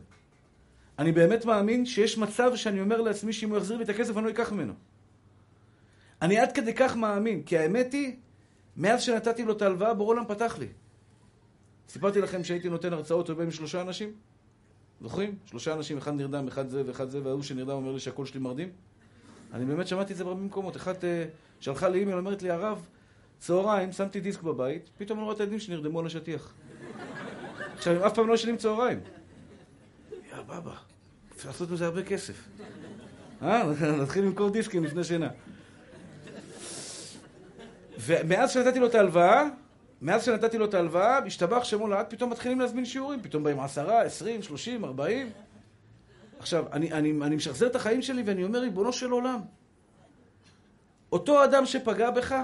אני 0.99 1.11
באמת 1.11 1.45
מאמין 1.45 1.85
שיש 1.85 2.17
מצב 2.17 2.55
שאני 2.55 2.81
אומר 2.81 3.01
לעצמי 3.01 3.33
שאם 3.33 3.49
הוא 3.49 3.57
יחזיר 3.57 3.77
לי 3.77 3.83
את 3.83 3.89
הכסף 3.89 4.17
אני 4.17 4.25
לא 4.25 4.29
אקח 4.29 4.51
ממנו. 4.51 4.73
אני 6.21 6.37
עד 6.37 6.51
כדי 6.51 6.73
כך 6.73 6.95
מאמין, 6.95 7.43
כי 7.43 7.57
האמת 7.57 7.93
היא, 7.93 8.15
מאז 8.77 9.01
שנתתי 9.01 9.43
לו 9.43 9.53
את 9.53 9.61
ההלוואה, 9.61 9.93
בור 9.93 10.07
עולם 10.07 10.25
פתח 10.27 10.57
לי. 10.59 10.67
סיפרתי 11.89 12.21
לכם 12.21 12.43
שהייתי 12.43 12.69
נותן 12.69 12.93
הרצאות 12.93 13.29
הרבה 13.29 13.43
עם 13.43 13.51
שלושה 13.51 13.81
אנשים? 13.81 14.13
זוכרים? 15.01 15.35
שלושה 15.45 15.73
אנשים, 15.73 15.97
אחד 15.97 16.13
נרדם, 16.13 16.47
אחד 16.47 16.69
זה 16.69 16.83
ואחד 16.85 17.09
זה, 17.09 17.23
וההוא 17.23 17.43
שנרדם 17.43 17.71
אומר 17.71 17.91
לי 17.91 17.99
שהקול 17.99 18.25
שלי 18.25 18.39
מרדים. 18.39 18.69
אני 19.53 19.65
באמת 19.65 19.87
שמעתי 19.87 20.13
את 20.13 20.17
זה 20.17 20.23
בהרבה 20.23 20.41
מקומות. 20.41 20.75
אחת 20.75 21.03
uh, 21.03 21.07
שלחה 21.59 21.89
לי 21.89 21.99
אימייל, 21.99 22.17
אומרת 22.17 22.43
לי, 22.43 22.49
הרב, 22.49 22.87
צהריים, 23.39 23.91
שמתי 23.91 24.19
דיסק 24.19 24.41
בבית, 24.41 24.89
פתאום 24.97 25.19
אני 25.19 25.23
רואה 25.23 25.35
את 25.35 25.39
הילדים 25.39 25.59
שנרדמו 25.59 25.99
על 25.99 26.05
השטיח. 26.05 26.53
עכשיו, 27.75 27.95
הם 27.95 28.01
אף 28.01 28.13
פעם 28.13 28.27
לא 28.27 28.33
ישנים 28.33 28.57
צהריים. 28.57 28.99
יא 30.11 30.41
בבא, 30.41 30.75
אפשר 31.35 31.49
לעשות 31.49 31.71
מזה 31.71 31.85
הרבה 31.85 32.03
כסף. 32.03 32.47
אה? 33.41 33.63
נתחיל 34.01 34.23
למכור 34.23 34.49
דיסקים 34.49 34.83
לפני 34.83 35.03
שינה. 35.03 35.29
ומאז 37.99 38.51
שנתתי 38.51 38.79
לו 38.79 38.87
את 38.87 38.95
ההלוואה, 38.95 39.43
מאז 40.01 40.25
שנתתי 40.25 40.57
לו 40.57 40.65
את 40.65 40.73
ההלוואה, 40.73 41.17
השתבח 41.17 41.63
שמו 41.63 41.87
לעד, 41.87 42.05
פתאום 42.09 42.29
מתחילים 42.29 42.59
להזמין 42.59 42.85
שיעורים. 42.85 43.21
פתאום 43.21 43.43
באים 43.43 43.59
עשרה, 43.59 44.01
עשרים, 44.01 44.41
שלושים, 44.41 44.85
ארבעים. 44.85 45.29
עכשיו, 46.39 46.65
אני, 46.71 46.91
אני, 46.91 47.11
אני 47.21 47.35
משחזר 47.35 47.67
את 47.67 47.75
החיים 47.75 48.01
שלי 48.01 48.23
ואני 48.25 48.43
אומר, 48.43 48.59
ריבונו 48.59 48.93
של 48.93 49.11
עולם, 49.11 49.39
אותו 51.11 51.43
אדם 51.43 51.65
שפגע 51.65 52.11
בך, 52.11 52.35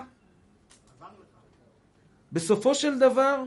בסופו 2.31 2.75
של 2.75 2.99
דבר, 2.99 3.43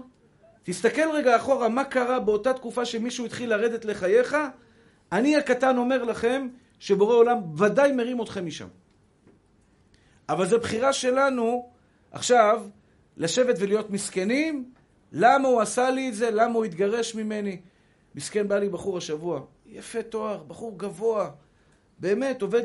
תסתכל 0.63 1.11
רגע 1.15 1.37
אחורה, 1.37 1.69
מה 1.69 1.85
קרה 1.85 2.21
באותה 2.21 2.53
תקופה 2.53 2.85
שמישהו 2.85 3.27
התחיל 3.27 3.51
לרדת 3.51 3.85
לחייך, 3.85 4.37
אני 5.13 5.37
הקטן 5.37 5.77
אומר 5.77 6.05
לכם, 6.05 6.49
שבורא 6.79 7.15
עולם 7.15 7.39
ודאי 7.59 7.93
מרים 7.93 8.23
אתכם 8.23 8.47
משם. 8.47 8.69
אבל 10.29 10.47
זו 10.47 10.59
בחירה 10.59 10.93
שלנו 10.93 11.71
עכשיו 12.13 12.63
לשבת 13.17 13.55
ולהיות 13.59 13.91
מסכנים, 13.91 14.73
למה 15.13 15.49
הוא 15.49 15.61
עשה 15.61 15.91
לי 15.91 16.09
את 16.09 16.15
זה, 16.15 16.31
למה 16.31 16.55
הוא 16.55 16.65
התגרש 16.65 17.15
ממני. 17.15 17.61
מסכן 18.15 18.49
בא 18.49 18.59
לי 18.59 18.69
בחור 18.69 18.99
השבוע, 18.99 19.41
יפה 19.67 20.03
תואר, 20.03 20.43
בחור 20.43 20.79
גבוה, 20.79 21.31
באמת, 21.99 22.43
עובד 22.43 22.63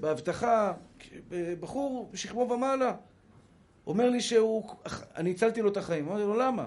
באבטחה, 0.00 0.72
בחור 1.60 2.10
בשכמו 2.12 2.50
ומעלה. 2.50 2.96
אומר 3.86 4.10
לי 4.10 4.20
שהוא, 4.20 4.68
אני 5.16 5.30
הצלתי 5.30 5.62
לו 5.62 5.70
את 5.70 5.76
החיים. 5.76 6.08
אמרתי 6.08 6.22
לו, 6.22 6.38
למה? 6.38 6.66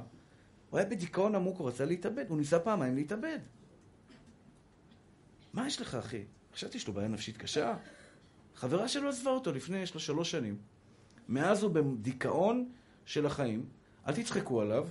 הוא 0.69 0.79
היה 0.79 0.89
בדיכאון 0.89 1.35
עמוק, 1.35 1.59
הוא 1.59 1.67
רצה 1.67 1.85
להתאבד, 1.85 2.25
הוא 2.29 2.37
ניסה 2.37 2.59
פעמיים 2.59 2.95
להתאבד. 2.95 3.39
מה 5.53 5.67
יש 5.67 5.81
לך, 5.81 5.95
אחי? 5.95 6.23
חשבתי 6.53 6.79
שיש 6.79 6.87
לו 6.87 6.93
בעיה 6.93 7.07
נפשית 7.07 7.37
קשה. 7.37 7.75
חברה 8.55 8.87
שלו 8.87 9.09
עזבה 9.09 9.31
אותו 9.31 9.51
לפני, 9.51 9.85
שלוש 9.85 10.31
שנים. 10.31 10.57
מאז 11.29 11.63
הוא 11.63 11.71
בדיכאון 11.71 12.69
של 13.09 13.25
החיים. 13.25 13.65
אל 14.07 14.13
תצחקו 14.13 14.61
עליו, 14.61 14.87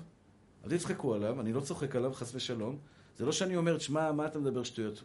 אל 0.65 0.77
תצחקו 0.77 1.15
עליו, 1.15 1.41
אני 1.41 1.53
לא 1.53 1.61
צוחק 1.61 1.97
עליו, 1.97 2.15
חס 2.15 2.35
ושלום. 2.35 2.79
זה 3.17 3.27
לא 3.27 3.33
שאני 3.33 3.57
אומר, 3.57 3.79
שמע, 3.79 4.13
מה 4.13 4.27
אתה 4.27 4.39
מדבר 4.39 4.63
שטויות? 4.63 5.03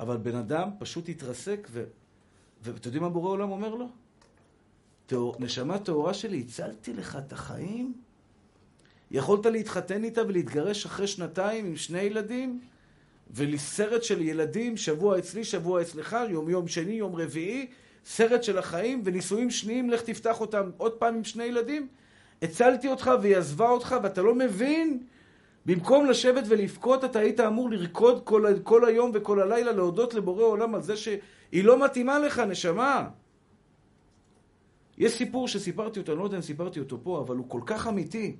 אבל 0.00 0.16
בן 0.16 0.34
אדם 0.34 0.70
פשוט 0.78 1.08
התרסק, 1.08 1.68
ו... 1.70 1.84
ואתם 2.62 2.88
יודעים 2.88 3.02
מה 3.02 3.08
בורא 3.08 3.30
עולם 3.30 3.50
אומר 3.50 3.74
לו? 3.74 3.88
תאור... 5.06 5.36
נשמה 5.38 5.78
טהורה 5.78 6.14
שלי, 6.14 6.40
הצלתי 6.40 6.92
לך 6.92 7.18
את 7.26 7.32
החיים? 7.32 7.94
יכולת 9.10 9.46
להתחתן 9.46 10.04
איתה 10.04 10.22
ולהתגרש 10.22 10.86
אחרי 10.86 11.06
שנתיים 11.06 11.66
עם 11.66 11.76
שני 11.76 12.00
ילדים? 12.00 12.60
ולסרט 13.30 14.02
של 14.02 14.20
ילדים, 14.22 14.76
שבוע 14.76 15.18
אצלי, 15.18 15.44
שבוע 15.44 15.82
אצלך, 15.82 16.16
יום 16.30 16.50
יום 16.50 16.68
שני, 16.68 16.92
יום 16.92 17.16
רביעי, 17.16 17.70
סרט 18.04 18.42
של 18.42 18.58
החיים 18.58 19.02
ונישואים 19.04 19.50
שניים, 19.50 19.90
לך 19.90 20.02
תפתח 20.02 20.40
אותם 20.40 20.70
עוד 20.76 20.92
פעם 20.92 21.14
עם 21.14 21.24
שני 21.24 21.44
ילדים? 21.44 21.88
הצלתי 22.42 22.88
אותך 22.88 23.10
והיא 23.22 23.36
עזבה 23.36 23.68
אותך 23.68 23.96
ואתה 24.02 24.22
לא 24.22 24.34
מבין? 24.34 25.02
במקום 25.66 26.06
לשבת 26.06 26.44
ולבכות, 26.48 27.04
אתה 27.04 27.18
היית 27.18 27.40
אמור 27.40 27.70
לרקוד 27.70 28.24
כל, 28.24 28.46
כל 28.62 28.84
היום 28.84 29.10
וכל 29.14 29.40
הלילה, 29.40 29.72
להודות 29.72 30.14
לבורא 30.14 30.44
עולם 30.44 30.74
על 30.74 30.82
זה 30.82 30.96
שהיא 30.96 31.64
לא 31.64 31.84
מתאימה 31.84 32.18
לך, 32.18 32.38
נשמה. 32.38 33.08
יש 34.98 35.12
סיפור 35.12 35.48
שסיפרתי 35.48 36.00
אותו, 36.00 36.12
אני 36.12 36.18
לא 36.18 36.24
יודע 36.24 36.36
אם 36.36 36.42
סיפרתי 36.42 36.80
אותו 36.80 36.98
פה, 37.02 37.20
אבל 37.20 37.36
הוא 37.36 37.48
כל 37.48 37.60
כך 37.66 37.86
אמיתי. 37.86 38.36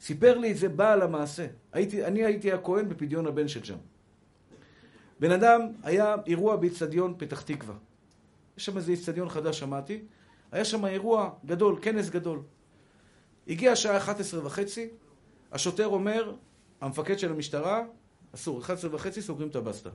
סיפר 0.00 0.38
לי 0.38 0.52
את 0.52 0.56
זה 0.56 0.68
בעל 0.68 1.02
המעשה. 1.02 1.46
הייתי, 1.72 2.04
אני 2.04 2.24
הייתי 2.24 2.52
הכהן 2.52 2.88
בפדיון 2.88 3.26
הבן 3.26 3.48
של 3.48 3.64
שם. 3.64 3.76
בן 5.20 5.30
אדם, 5.30 5.60
היה 5.82 6.16
אירוע 6.26 6.56
באיצטדיון 6.56 7.14
פתח 7.18 7.40
תקווה. 7.40 7.74
יש 8.58 8.66
שם 8.66 8.76
איזה 8.76 8.92
איצטדיון 8.92 9.28
חדש, 9.28 9.58
שמעתי. 9.58 10.02
היה 10.52 10.64
שם 10.64 10.86
אירוע 10.86 11.30
גדול, 11.46 11.78
כנס 11.82 12.10
גדול. 12.10 12.42
הגיעה 13.48 13.72
השעה 13.72 13.96
11 13.96 14.46
וחצי, 14.46 14.88
השוטר 15.52 15.86
אומר, 15.86 16.34
המפקד 16.80 17.18
של 17.18 17.30
המשטרה, 17.30 17.84
אסור, 18.34 18.60
11 18.60 18.94
וחצי 18.94 19.22
סוגרים 19.22 19.48
את 19.48 19.56
הבסטה. 19.56 19.90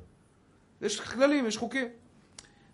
יש 0.82 1.00
כללים, 1.00 1.46
יש 1.46 1.58
חוקים. 1.58 1.88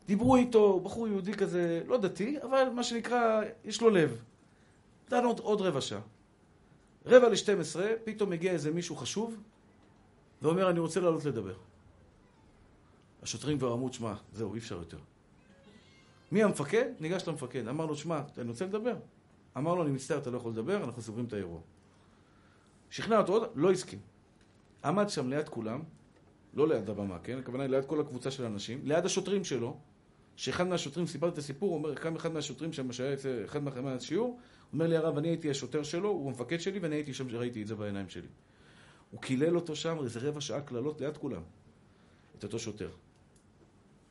דיברו 0.07 0.36
איתו, 0.36 0.80
בחור 0.80 1.07
יהודי 1.07 1.34
כזה, 1.34 1.82
לא 1.88 1.97
דתי, 1.97 2.41
אבל 2.41 2.69
מה 2.69 2.84
שנקרא, 2.84 3.41
יש 3.65 3.82
לו 3.82 3.89
לב. 3.89 4.21
דן 5.09 5.26
עוד, 5.26 5.39
עוד 5.39 5.61
רבע 5.61 5.82
שעה. 5.82 6.01
רבע 7.05 7.30
לשתים 7.30 7.59
עשרה, 7.59 7.88
פתאום 8.03 8.30
מגיע 8.30 8.51
איזה 8.51 8.71
מישהו 8.71 8.95
חשוב, 8.95 9.38
ואומר, 10.41 10.69
אני 10.69 10.80
רוצה 10.80 10.99
לעלות 10.99 11.26
לדבר. 11.26 11.55
השוטרים 13.21 13.57
כבר 13.57 13.74
אמרו, 13.74 13.93
שמע, 13.93 14.13
זהו, 14.34 14.53
אי 14.53 14.59
אפשר 14.59 14.76
יותר. 14.76 14.97
מי 16.32 16.43
המפקד? 16.43 16.86
ניגש 16.99 17.28
למפקד, 17.28 17.67
אמר 17.67 17.86
לו, 17.86 17.95
שמע, 17.95 18.21
אני 18.38 18.49
רוצה 18.49 18.65
לדבר. 18.65 18.95
אמר 19.57 19.75
לו, 19.75 19.83
אני 19.83 19.91
מצטער, 19.91 20.17
אתה 20.17 20.29
לא 20.29 20.37
יכול 20.37 20.51
לדבר, 20.51 20.83
אנחנו 20.83 21.01
סוגרים 21.01 21.25
את 21.25 21.33
האירוע. 21.33 21.59
שכנע 22.89 23.17
אותו 23.17 23.33
עוד, 23.33 23.51
לא 23.55 23.71
הסכים. 23.71 23.99
עמד 24.83 25.09
שם 25.09 25.29
ליד 25.29 25.49
כולם, 25.49 25.83
לא 26.53 26.67
ליד 26.67 26.89
הבמה, 26.89 27.19
כן? 27.19 27.37
הכוונה 27.37 27.63
היא 27.63 27.71
ליד 27.71 27.85
כל 27.85 28.01
הקבוצה 28.01 28.31
של 28.31 28.43
האנשים, 28.43 28.79
ליד 28.83 29.05
השוטרים 29.05 29.43
שלו, 29.43 29.77
שאחד 30.35 30.67
מהשוטרים, 30.67 31.07
סיפרתי 31.07 31.33
את 31.33 31.37
הסיפור, 31.37 31.73
אומר, 31.73 31.95
קם 31.95 32.15
אחד 32.15 32.31
מהשוטרים 32.31 32.73
שם, 32.73 32.91
שהיה 32.91 33.13
אצל 33.13 33.41
אחד 33.45 33.63
מהשיעור, 33.63 34.39
אומר 34.73 34.87
לי 34.87 34.97
הרב, 34.97 35.17
אני 35.17 35.27
הייתי 35.27 35.49
השוטר 35.49 35.83
שלו, 35.83 36.09
הוא 36.09 36.29
המפקד 36.29 36.59
שלי, 36.59 36.79
ואני 36.79 36.95
הייתי 36.95 37.13
שם 37.13 37.29
שראיתי 37.29 37.61
את 37.61 37.67
זה 37.67 37.75
בעיניים 37.75 38.09
שלי. 38.09 38.27
הוא 39.11 39.21
קילל 39.21 39.55
אותו 39.55 39.75
שם 39.75 39.97
איזה 40.03 40.19
רבע 40.29 40.41
שעה 40.41 40.61
קללות 40.61 41.01
ליד 41.01 41.17
כולם, 41.17 41.41
את 42.37 42.43
אותו 42.43 42.59
שוטר. 42.59 42.89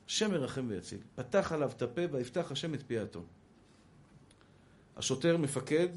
השם 0.08 0.30
מרחם 0.30 0.66
ויציל. 0.68 0.98
פתח 1.14 1.52
עליו 1.52 1.70
את 1.76 1.82
הפה 1.82 2.00
ויפתח 2.12 2.52
השם 2.52 2.74
את 2.74 2.82
פי 2.82 2.98
האתון. 2.98 3.24
השוטר 4.96 5.36
מפקד, 5.36 5.88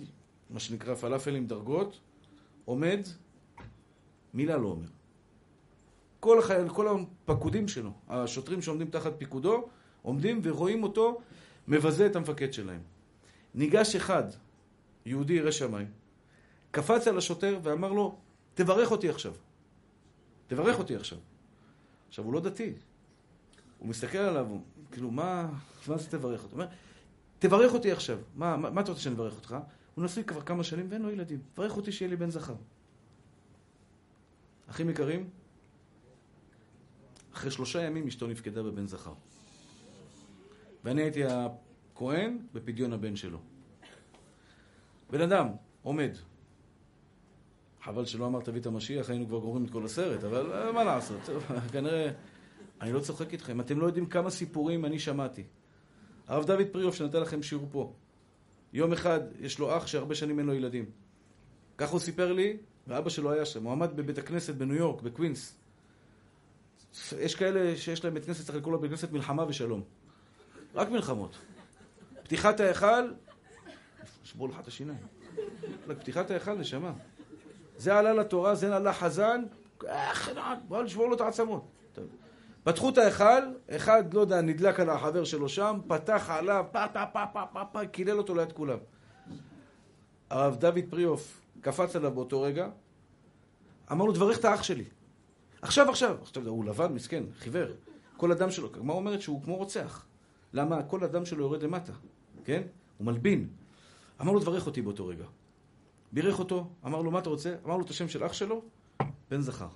מה 0.50 0.60
שנקרא 0.60 0.96
פלאפל 0.96 1.36
עם 1.36 1.48
דרגות, 1.48 2.00
עומד, 2.66 3.00
מילה 4.34 4.58
לא 4.58 4.68
אומר. 4.68 4.88
כל, 6.20 6.40
החייל, 6.40 6.70
כל 6.70 6.88
הפקודים 6.88 7.68
שלו, 7.68 7.92
השוטרים 8.10 8.62
שעומדים 8.62 8.90
תחת 8.90 9.14
פיקודו, 9.18 9.68
עומדים 10.02 10.42
ורואים 10.44 10.84
אותו 10.84 11.22
מבזה 11.68 12.06
את 12.06 12.16
המפקד 12.16 12.54
שלהם. 12.54 12.82
ניגש 13.56 13.96
אחד, 13.96 14.24
יהודי 15.06 15.34
ירא 15.34 15.52
שמיים, 15.52 15.88
קפץ 16.72 17.08
על 17.08 17.18
השוטר 17.18 17.60
ואמר 17.64 17.92
לו, 17.92 18.16
תברך 18.54 18.92
אותי 18.92 19.10
עכשיו. 19.10 19.34
תברך 20.48 20.80
אותי 20.80 20.96
עכשיו. 20.96 21.20
עכשיו, 22.08 22.26
הוא 22.26 22.34
לא 22.34 22.40
דתי. 22.40 22.74
הוא 23.80 23.90
מסתכל 23.90 24.18
עליו, 24.18 24.46
הוא, 24.50 24.62
כאילו, 24.92 25.12
מה, 25.12 25.50
מה 25.88 25.98
זה 25.98 26.10
תברך 26.10 26.44
אותי? 26.44 26.56
הוא 26.56 26.62
אומר, 26.62 26.74
תברך 27.48 27.74
אותי 27.74 27.92
עכשיו. 27.92 28.18
מה, 28.36 28.58
מה, 28.58 28.70
מה 28.70 28.82
אתה 28.82 28.92
רוצה 28.92 29.02
שאני 29.04 29.16
אברך 29.16 29.36
אותך? 29.36 29.56
הוא 29.96 30.06
נשוי 30.06 30.24
כבר 30.24 30.42
כמה 30.42 30.64
שנים 30.64 30.88
ואין 30.90 31.02
לו 31.02 31.12
ילדים. 31.12 31.40
תברך 31.54 31.78
אותי 31.78 31.92
שיהיה 31.92 32.10
לי 32.10 32.16
בן 32.16 32.30
זכר. 32.30 32.56
אחים 34.70 34.90
יקרים, 34.90 35.30
אחרי 37.34 37.52
שלושה 37.52 37.82
ימים 37.82 38.08
אשתו 38.08 38.28
נפקדה 38.28 38.64
בבן 38.64 38.88
זכר. 38.88 39.14
ואני 40.84 41.02
הייתי 41.02 41.22
הכהן 41.26 42.38
בפדיון 42.54 42.94
הבן 42.94 43.16
שלו. 43.16 43.40
בן 45.12 45.22
אדם 45.22 45.48
עומד. 45.84 46.12
חבל 47.82 48.06
שלא 48.06 48.26
אמר 48.26 48.42
תביא 48.42 48.62
את 48.62 48.66
המשיח, 48.66 49.10
היינו 49.10 49.28
כבר 49.28 49.40
גומרים 49.40 49.66
את 49.66 49.70
כל 49.70 49.86
הסרט, 49.86 50.24
אבל 50.24 50.52
אה, 50.54 50.72
מה 50.72 50.84
לעשות, 50.84 51.20
כנראה... 51.74 52.12
אני 52.82 52.94
לא 52.94 53.00
צוחק 53.00 53.34
איתכם, 53.34 53.62
אתם 53.62 53.80
לא 53.80 53.86
יודעים 53.86 54.06
כמה 54.06 54.30
סיפורים 54.30 54.86
אני 54.86 55.00
שמעתי. 55.00 55.44
הרב 56.28 56.46
דוד 56.46 56.68
פריאוף 56.72 56.96
שנתן 56.96 57.22
לכם 57.22 57.44
שיעור 57.44 57.68
פה. 57.72 57.94
יום 58.74 58.94
אחד 58.94 59.20
יש 59.40 59.60
לו 59.60 59.78
אח 59.78 59.88
שהרבה 59.88 60.16
שנים 60.16 60.40
אין 60.40 60.48
לו 60.48 60.54
ילדים. 60.54 60.86
ככה 61.78 61.92
הוא 61.92 62.00
סיפר 62.00 62.34
לי, 62.34 62.58
ואבא 62.88 63.10
שלו 63.10 63.32
היה 63.32 63.46
שם. 63.46 63.64
הוא 63.64 63.72
עמד 63.72 63.96
בבית 63.96 64.18
הכנסת 64.18 64.56
בניו 64.56 64.76
יורק, 64.76 65.02
בקווינס. 65.02 65.56
יש 67.20 67.36
כאלה 67.36 67.78
שיש 67.78 68.04
להם 68.06 68.14
בית 68.14 68.26
כנסת, 68.26 68.46
צריך 68.46 68.58
לקרוא 68.58 68.74
לו 68.74 68.80
בית 68.80 68.92
כנסת 68.92 69.12
מלחמה 69.12 69.46
ושלום. 69.48 69.84
רק 70.76 70.90
מלחמות. 70.90 71.36
פתיחת 72.24 72.60
ההיכל, 72.60 73.12
שבור 74.24 74.50
לך 74.50 74.60
את 74.60 74.68
השיניים. 74.68 75.00
פתיחת 75.88 76.32
ההיכל, 76.32 76.54
נשמה. 76.54 76.94
זה 77.78 77.98
עלה 77.98 78.14
לתורה, 78.14 78.56
זה 78.56 78.76
עלה 78.76 78.94
חזן, 78.94 79.44
איך, 79.86 80.32
בוא 80.68 80.84
נשבור 80.84 81.08
לו 81.08 81.16
את 81.16 81.22
העצמות. 81.22 81.68
פתחו 82.66 82.90
את 82.90 82.98
ההיכל, 82.98 83.44
אחד, 83.70 84.14
לא 84.14 84.22
יודע, 84.22 84.42
נדלק 84.42 84.80
על 84.80 84.90
החבר 84.90 85.24
שלו 85.24 85.50
שם, 85.50 85.80
פתח 85.88 86.30
עליו, 86.30 86.66
פה 86.72 86.88
פה 86.88 87.06
פה 87.14 87.26
פה 87.34 87.42
פה 87.54 87.66
פה, 87.72 87.86
קילל 87.86 88.18
אותו 88.18 88.36
ליד 88.36 88.52
כולם. 88.52 88.78
הרב 90.30 90.56
דוד 90.56 90.80
פריאוף 90.90 91.42
קפץ 91.62 91.96
עליו 91.96 92.12
באותו 92.12 92.42
רגע, 92.42 92.68
אמר 93.92 94.06
לו, 94.06 94.14
תברך 94.14 94.40
את 94.40 94.46
האח 94.46 94.64
שלי. 94.64 94.84
עכשיו, 95.62 95.90
עכשיו. 95.90 96.18
עכשיו, 96.22 96.48
הוא 96.48 96.66
לבן, 96.66 96.94
מסכן, 96.94 97.24
חיוור. 97.38 97.68
כל 98.18 98.32
אדם 98.32 98.52
שלו, 98.52 98.70
מה 98.82 98.94
אומרת 98.94 99.22
שהוא 99.22 99.44
כמו 99.44 99.56
רוצח. 99.56 100.06
למה? 100.54 100.84
כל 100.84 101.04
אדם 101.04 101.26
שלו 101.26 101.44
יורד 101.44 101.64
למטה, 101.64 101.94
כן? 102.44 102.62
הוא 102.98 103.06
מלבין. 103.06 103.48
אמר 104.22 104.32
לו, 104.32 104.40
תברך 104.40 104.66
אותי 104.66 104.82
באותו 104.82 105.08
רגע. 105.08 105.26
בירך 106.12 106.40
אותו, 106.40 106.70
אמר 106.86 107.02
לו, 107.02 107.12
מה 107.12 107.20
אתה 107.20 107.30
רוצה? 107.30 107.56
אמר 107.66 107.78
לו 107.78 107.86
את 107.86 107.90
השם 107.90 108.08
של 108.08 108.26
אח 108.26 108.34
שלו, 108.34 108.62
בן 109.30 109.42
זכר. 109.42 109.68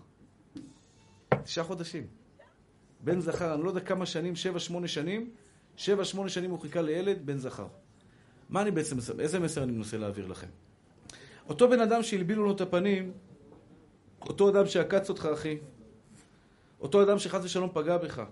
תשעה 1.43 1.63
חודשים. 1.63 2.18
בן 2.99 3.19
זכר, 3.19 3.53
אני 3.53 3.63
לא 3.63 3.69
יודע 3.69 3.79
כמה 3.79 4.05
שנים, 4.05 4.35
שבע, 4.35 4.59
שמונה 4.59 4.87
שנים, 4.87 5.29
שבע, 5.77 6.05
שמונה 6.05 6.29
שנים 6.29 6.51
הוא 6.51 6.59
חיכה 6.59 6.81
לילד, 6.81 7.25
בן 7.25 7.37
זכר. 7.37 7.67
מה 8.49 8.61
אני 8.61 8.71
בעצם, 8.71 8.97
איזה 9.19 9.39
מסר 9.39 9.63
אני 9.63 9.71
מנסה 9.71 9.97
להעביר 9.97 10.27
לכם? 10.27 10.47
אותו 11.49 11.69
בן 11.69 11.79
אדם 11.79 12.03
שהלבילו 12.03 12.43
לו 12.43 12.51
את 12.51 12.61
הפנים, 12.61 13.11
אותו 14.21 14.49
אדם 14.49 14.67
שעקץ 14.67 15.09
אותך, 15.09 15.29
אחי, 15.33 15.57
אותו 16.79 17.03
אדם 17.03 17.19
שחס 17.19 17.43
ושלום 17.43 17.69
פגע 17.73 17.97
בך, 17.97 18.23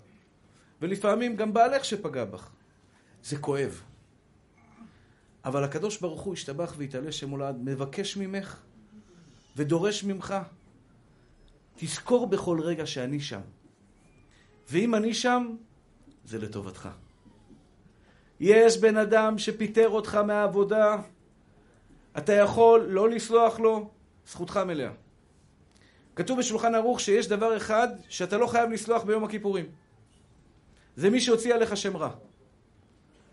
ולפעמים 0.82 1.36
גם 1.36 1.54
בעלך 1.54 1.86
שפגע 1.86 2.26
בך. 2.26 2.50
זה 3.24 3.38
כואב. 3.38 3.82
אבל 5.46 5.64
הקדוש 5.64 5.98
ברוך 6.02 6.22
הוא 6.22 6.34
השתבח 6.34 6.74
והתעלה 6.78 7.12
שמולד, 7.12 7.56
מבקש 7.64 8.18
ממך 8.18 8.60
ודורש 9.56 10.04
ממך, 10.04 10.36
תזכור 11.76 12.28
בכל 12.28 12.60
רגע 12.62 12.86
שאני 12.86 13.20
שם. 13.20 13.42
ואם 14.70 14.96
אני 14.96 15.14
שם, 15.14 15.56
זה 16.26 16.40
לטובתך. 16.40 16.90
יש 18.40 18.78
בן 18.78 18.98
אדם 18.98 19.38
שפיטר 19.38 19.90
אותך 19.90 20.16
מהעבודה, 20.16 20.96
אתה 22.18 22.34
יכול 22.34 22.86
לא 22.90 23.10
לסלוח 23.10 23.60
לו, 23.60 23.90
זכותך 24.28 24.58
מלאה. 24.58 24.92
כתוב 26.16 26.40
בשולחן 26.40 26.76
ערוך 26.76 27.00
שיש 27.00 27.28
דבר 27.28 27.58
אחד 27.58 27.88
שאתה 28.10 28.38
לא 28.38 28.48
חייב 28.48 28.70
לסלוח 28.70 29.04
ביום 29.04 29.24
הכיפורים. 29.24 29.66
זה 30.96 31.10
מי 31.10 31.22
שהוציא 31.22 31.54
עליך 31.54 31.78
שם 31.78 31.98
רע. 31.98 32.10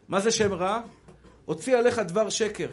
מה 0.09 0.21
זה 0.21 0.31
שם 0.31 0.53
רע? 0.53 0.83
הוציא 1.45 1.77
עליך 1.77 1.99
דבר 1.99 2.31
שקר. 2.31 2.69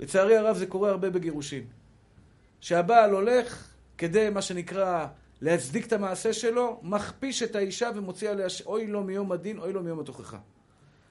לצערי 0.00 0.36
הרב 0.36 0.56
זה 0.56 0.66
קורה 0.66 0.90
הרבה 0.90 1.10
בגירושין. 1.10 1.64
שהבעל 2.60 3.10
הולך 3.10 3.68
כדי, 3.98 4.30
מה 4.30 4.42
שנקרא, 4.42 5.06
להצדיק 5.40 5.86
את 5.86 5.92
המעשה 5.92 6.32
שלו, 6.32 6.80
מכפיש 6.82 7.42
את 7.42 7.56
האישה 7.56 7.90
ומוציא 7.94 8.30
עליה 8.30 8.46
אוי 8.66 8.86
לו 8.86 9.04
מיום 9.04 9.32
הדין, 9.32 9.58
אוי 9.58 9.72
לו 9.72 9.82
מיום 9.82 10.00
התוכחה. 10.00 10.38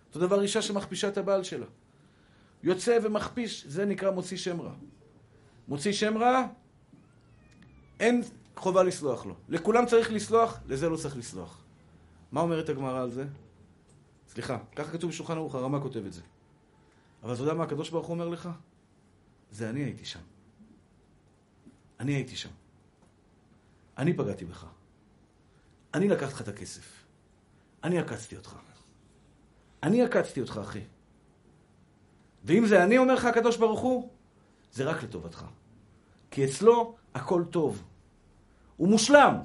אותו 0.08 0.20
דבר 0.20 0.42
אישה 0.42 0.62
שמכפישה 0.62 1.08
את 1.08 1.18
הבעל 1.18 1.44
שלה. 1.44 1.66
יוצא 2.64 3.00
ומכפיש, 3.04 3.66
זה 3.68 3.86
נקרא 3.86 4.12
מוציא 4.12 4.38
שם 4.38 4.62
רע. 4.62 4.74
מוציא 5.68 5.92
שם 5.92 6.18
רע, 6.18 6.48
אין 8.00 8.24
חובה 8.56 8.84
לסלוח 8.84 9.26
לו. 9.26 9.36
לכולם 9.50 9.86
צריך 9.86 10.12
לסלוח, 10.12 10.60
לזה 10.68 10.90
לא 10.90 10.98
צריך 10.98 11.18
לסלוח. 11.18 11.64
מה 12.32 12.42
אומרת 12.42 12.70
הגמרא 12.70 13.02
על 13.02 13.12
זה? 13.12 13.26
סליחה, 14.28 14.58
ככה 14.76 14.92
כתוב 14.92 15.10
בשולחן 15.10 15.38
ערוך, 15.38 15.56
הרמ"א 15.56 15.80
כותב 15.80 16.06
את 16.06 16.14
זה. 16.14 16.22
אבל 17.24 17.34
אתה 17.34 17.42
יודע 17.42 17.54
מה 17.54 17.64
הקדוש 17.64 17.90
ברוך 17.90 18.08
הוא 18.08 18.14
אומר 18.14 18.30
לך? 18.30 18.50
זה 19.52 19.70
אני 19.70 19.80
הייתי 19.80 20.06
שם. 20.06 20.20
אני 22.00 22.14
הייתי 22.14 22.36
שם. 22.36 22.50
אני 23.98 24.14
פגעתי 24.14 24.46
בך. 24.46 24.66
אני 25.94 26.08
לקחתי 26.10 26.34
לך 26.34 26.42
את 26.42 26.48
הכסף. 26.48 27.06
אני 27.84 28.00
עקצתי 28.00 28.36
אותך. 28.36 28.56
אני 29.84 30.02
עקצתי 30.02 30.42
אותך, 30.42 30.60
אחי. 30.64 30.82
ואם 32.44 32.66
זה 32.66 32.84
אני 32.84 32.98
אומר 32.98 33.14
לך, 33.14 33.26
הקדוש 33.26 33.58
ברוך 33.58 33.80
הוא, 33.80 34.10
זה 34.72 34.84
רק 34.84 35.04
לטובתך. 35.04 35.46
כי 36.32 36.46
אצלו 36.46 36.96
הכל 37.16 37.44
טוב. 37.50 37.84
הוא 38.78 38.88
מושלם. 38.88 39.36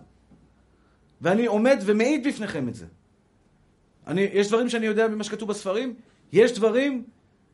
ואני 1.20 1.46
עומד 1.46 1.78
ומעיד 1.86 2.26
בפניכם 2.26 2.68
את 2.68 2.74
זה. 2.74 2.86
אני, 4.07 4.20
יש 4.20 4.48
דברים 4.48 4.68
שאני 4.68 4.86
יודע 4.86 5.09
ממה 5.09 5.24
שכתוב 5.24 5.48
בספרים, 5.48 5.94
יש 6.32 6.53
דברים 6.53 7.05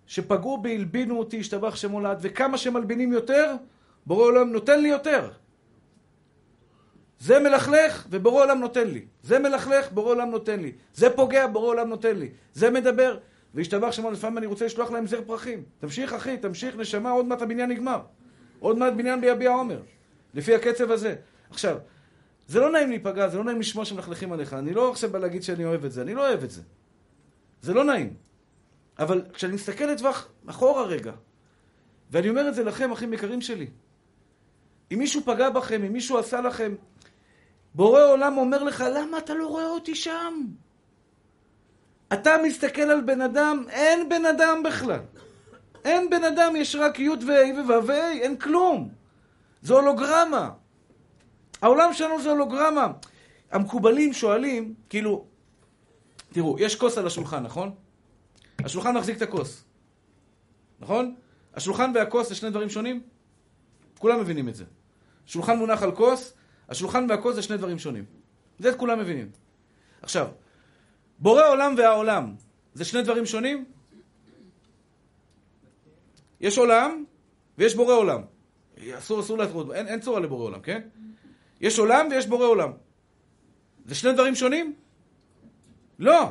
שפגעו 0.06 0.58
בי, 0.58 0.74
הלבינו 0.74 1.18
אותי, 1.18 1.40
השתבח 1.40 1.76
שמו 1.76 2.00
לעד, 2.00 2.18
וכמה 2.20 2.58
שמלבינים 2.58 3.12
יותר, 3.12 3.54
בורא 4.06 4.24
עולם 4.24 4.52
נותן 4.52 4.80
לי 4.80 4.88
יותר. 4.88 5.30
זה 7.18 7.38
מלכלך 7.38 8.06
ובורא 8.10 8.44
עולם 8.44 8.60
נותן 8.60 8.88
לי. 8.88 9.04
זה 9.22 9.38
מלכלך, 9.38 9.92
בורא 9.92 10.10
עולם 10.10 10.30
נותן 10.30 10.60
לי. 10.60 10.72
זה 10.94 11.10
פוגע, 11.10 11.46
בורא 11.46 11.66
עולם 11.66 11.88
נותן 11.88 12.16
לי. 12.16 12.28
זה 12.54 12.70
מדבר, 12.70 13.18
והשתבח 13.54 13.92
שמו, 13.92 14.10
לפעמים 14.10 14.38
אני 14.38 14.46
רוצה 14.46 14.66
לשלוח 14.66 14.90
להם 14.90 15.06
זר 15.06 15.20
פרחים. 15.26 15.62
תמשיך 15.78 16.12
אחי, 16.12 16.36
תמשיך 16.36 16.76
נשמה, 16.76 17.10
עוד 17.10 17.26
מעט 17.26 17.42
הבניין 17.42 17.70
נגמר. 17.70 18.00
עוד 18.60 18.78
מעט 18.78 18.92
בניין 18.92 19.20
ביביע 19.20 19.50
עומר. 19.50 19.82
לפי 20.34 20.54
הקצב 20.54 20.90
הזה. 20.90 21.14
עכשיו, 21.50 21.78
זה 22.48 22.60
לא 22.60 22.72
נעים 22.72 22.88
להיפגע, 22.88 23.28
זה 23.28 23.38
לא 23.38 23.44
נעים 23.44 23.60
לשמוע 23.60 23.84
שמלכלכים 23.84 24.32
עליך. 24.32 24.54
אני 24.54 24.74
לא 24.74 24.90
עכשיו 24.90 25.10
בא 25.10 25.18
להגיד 25.18 25.42
שאני 25.42 25.64
אוהב 25.64 25.84
את 25.84 25.92
זה, 25.92 26.02
אני 26.02 26.14
לא 26.14 26.28
אוהב 26.28 26.42
את 26.42 26.50
זה. 26.50 26.62
זה 27.62 27.74
לא 27.74 27.84
נעים. 27.84 28.14
אבל 28.98 29.22
כשאני 29.32 29.54
מסתכל 29.54 29.84
לטווח 29.84 30.28
אחורה 30.46 30.82
רגע, 30.82 31.12
ואני 32.10 32.28
אומר 32.28 32.48
את 32.48 32.54
זה 32.54 32.64
לכם, 32.64 32.92
אחים 32.92 33.12
יקרים 33.12 33.40
שלי, 33.40 33.66
אם 34.92 34.98
מישהו 34.98 35.20
פגע 35.24 35.50
בכם, 35.50 35.84
אם 35.84 35.92
מישהו 35.92 36.18
עשה 36.18 36.40
לכם, 36.40 36.74
בורא 37.76 38.02
עולם 38.02 38.38
אומר 38.38 38.62
לך, 38.62 38.84
למה 38.94 39.18
אתה 39.18 39.34
לא 39.34 39.46
רואה 39.46 39.66
אותי 39.66 39.94
שם? 39.94 40.46
אתה 42.12 42.36
מסתכל 42.44 42.82
על 42.82 43.00
בן 43.00 43.20
אדם, 43.20 43.64
אין 43.70 44.08
בן 44.08 44.26
אדם 44.26 44.62
בכלל. 44.62 45.00
אין 45.84 46.10
בן 46.10 46.24
אדם, 46.24 46.56
יש 46.56 46.76
רק 46.76 46.98
י' 46.98 47.08
וה' 47.08 47.80
וו' 47.80 47.90
אין 48.20 48.36
כלום. 48.36 48.88
זו 49.62 49.78
הולוגרמה. 49.78 50.50
העולם 51.62 51.92
שלנו 51.92 52.22
זה 52.22 52.30
הולוגרמה. 52.30 52.86
המקובלים 53.50 54.12
שואלים, 54.12 54.74
כאילו, 54.88 55.24
תראו, 56.32 56.56
יש 56.58 56.76
כוס 56.76 56.98
על 56.98 57.06
השולחן, 57.06 57.42
נכון? 57.42 57.74
השולחן 58.58 58.96
מחזיק 58.96 59.16
את 59.16 59.22
הכוס, 59.22 59.64
נכון? 60.80 61.14
השולחן 61.54 61.92
והכוס 61.94 62.28
זה 62.28 62.34
שני 62.34 62.50
דברים 62.50 62.68
שונים? 62.68 63.02
כולם 63.98 64.20
מבינים 64.20 64.48
את 64.48 64.54
זה. 64.54 64.64
שולחן 65.26 65.58
מונח 65.58 65.82
על 65.82 65.92
כוס, 65.92 66.35
השולחן 66.68 67.06
והכוס 67.08 67.34
זה 67.34 67.42
שני 67.42 67.56
דברים 67.56 67.78
שונים. 67.78 68.04
זה 68.58 68.70
את 68.70 68.76
כולם 68.76 68.98
מבינים. 68.98 69.30
עכשיו, 70.02 70.28
בורא 71.18 71.48
עולם 71.48 71.74
והעולם 71.78 72.34
זה 72.74 72.84
שני 72.84 73.02
דברים 73.02 73.26
שונים? 73.26 73.64
יש 76.40 76.58
עולם 76.58 77.04
ויש 77.58 77.74
בורא 77.74 77.94
עולם. 77.94 78.22
אסור, 78.98 79.20
אסור 79.20 79.38
להפרות, 79.38 79.72
אין, 79.72 79.88
אין 79.88 80.00
צורה 80.00 80.20
לבורא 80.20 80.44
עולם, 80.44 80.60
כן? 80.60 80.82
יש 81.60 81.78
עולם 81.78 82.08
ויש 82.10 82.26
בורא 82.26 82.46
עולם. 82.46 82.72
זה 83.86 83.94
שני 83.94 84.12
דברים 84.12 84.34
שונים? 84.34 84.74
לא. 85.98 86.28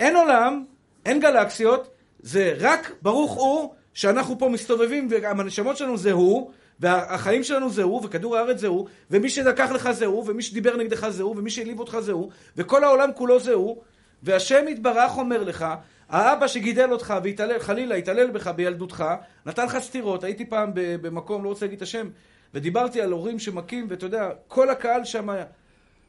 אין 0.00 0.16
עולם, 0.16 0.64
אין 1.06 1.20
גלקסיות, 1.20 1.90
זה 2.18 2.54
רק 2.58 2.92
ברוך 3.02 3.32
הוא 3.32 3.74
שאנחנו 3.94 4.38
פה 4.38 4.48
מסתובבים, 4.48 5.08
וגם 5.10 5.40
הנשמות 5.40 5.76
שלנו 5.76 5.96
זה 5.96 6.12
הוא, 6.12 6.50
והחיים 6.80 7.42
שלנו 7.42 7.70
זה 7.70 7.82
הוא, 7.82 8.00
וכדור 8.04 8.36
הארץ 8.36 8.58
זה 8.58 8.66
הוא, 8.66 8.86
ומי 9.10 9.30
שלקח 9.30 9.70
לך 9.70 9.90
זה 9.90 10.06
הוא, 10.06 10.24
ומי 10.26 10.42
שדיבר 10.42 10.76
נגדך 10.76 11.08
זה 11.08 11.22
הוא, 11.22 11.34
ומי 11.38 11.50
שהעליב 11.50 11.80
אותך 11.80 11.98
זה 12.00 12.12
הוא, 12.12 12.30
וכל 12.56 12.84
העולם 12.84 13.10
כולו 13.14 13.40
זה 13.40 13.52
הוא, 13.52 13.82
והשם 14.22 14.68
יתברך 14.68 15.18
אומר 15.18 15.42
לך, 15.42 15.66
האבא 16.08 16.46
שגידל 16.46 16.92
אותך 16.92 17.14
והתעלל, 17.22 17.58
חלילה, 17.58 17.94
התעלל 17.94 18.30
בך 18.30 18.46
בילדותך, 18.46 19.04
נתן 19.46 19.66
לך 19.66 19.78
סטירות, 19.78 20.24
הייתי 20.24 20.44
פעם 20.44 20.70
במקום, 20.74 21.44
לא 21.44 21.48
רוצה 21.48 21.64
להגיד 21.64 21.76
את 21.76 21.82
השם, 21.82 22.08
ודיברתי 22.54 23.00
על 23.00 23.12
הורים 23.12 23.38
שמכים, 23.38 23.86
ואתה 23.90 24.06
יודע, 24.06 24.30
כל 24.48 24.70
הקהל 24.70 25.04
שם, 25.04 25.28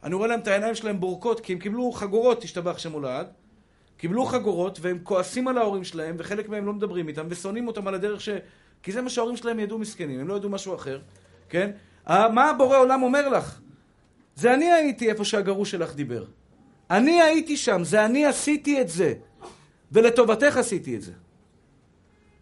אני 0.04 0.16
רואה 0.16 0.28
להם 0.28 0.40
את 0.40 0.48
העיניים 0.48 0.76
שלהם 0.76 1.00
בורקות, 1.00 1.40
כי 1.40 1.54
הם 1.54 1.60
קיבלו 1.60 1.92
חגורות, 1.92 2.42
תשתבח 2.42 2.78
שם 2.78 2.92
הולד, 2.92 3.28
קיבלו 3.98 4.26
חגורות, 4.26 4.80
והם 4.82 5.00
כועסים 5.04 5.48
על 5.48 5.58
ההורים 5.58 5.84
שלהם, 5.84 6.16
וחלק 6.20 6.50
מהם 6.50 6.66
לא 6.66 6.74
מדברים 6.74 7.08
איתם, 7.08 7.26
ושונאים 7.30 7.68
אותם 7.68 7.88
על 7.88 7.96
הדרך 7.96 8.22
ש... 8.22 8.30
כי 8.84 8.92
זה 8.92 9.02
מה 9.02 9.10
שההורים 9.10 9.38
שלהם 9.38 9.60
ידעו 9.60 9.78
מסכנים, 9.78 10.20
הם 10.20 10.28
לא 10.28 10.34
ידעו 10.34 10.50
משהו 10.50 10.76
אחר, 10.76 11.00
כן? 11.50 11.72
מה 12.08 12.50
הבורא 12.50 12.78
עולם 12.78 13.04
אומר 13.04 13.30
לך? 13.30 13.60
זה 14.36 14.54
אני 14.54 14.72
הייתי 14.72 15.10
איפה 15.10 15.26
שהגרוש 15.26 15.72
שלך 15.72 15.96
דיבר. 15.96 16.26
אני 16.90 17.22
הייתי 17.22 17.58
שם, 17.58 17.84
זה 17.84 18.06
אני 18.06 18.26
עשיתי 18.26 18.82
את 18.82 18.90
זה. 18.90 19.14
ולטובתך 19.92 20.58
עשיתי 20.58 20.96
את 20.96 21.02
זה. 21.02 21.12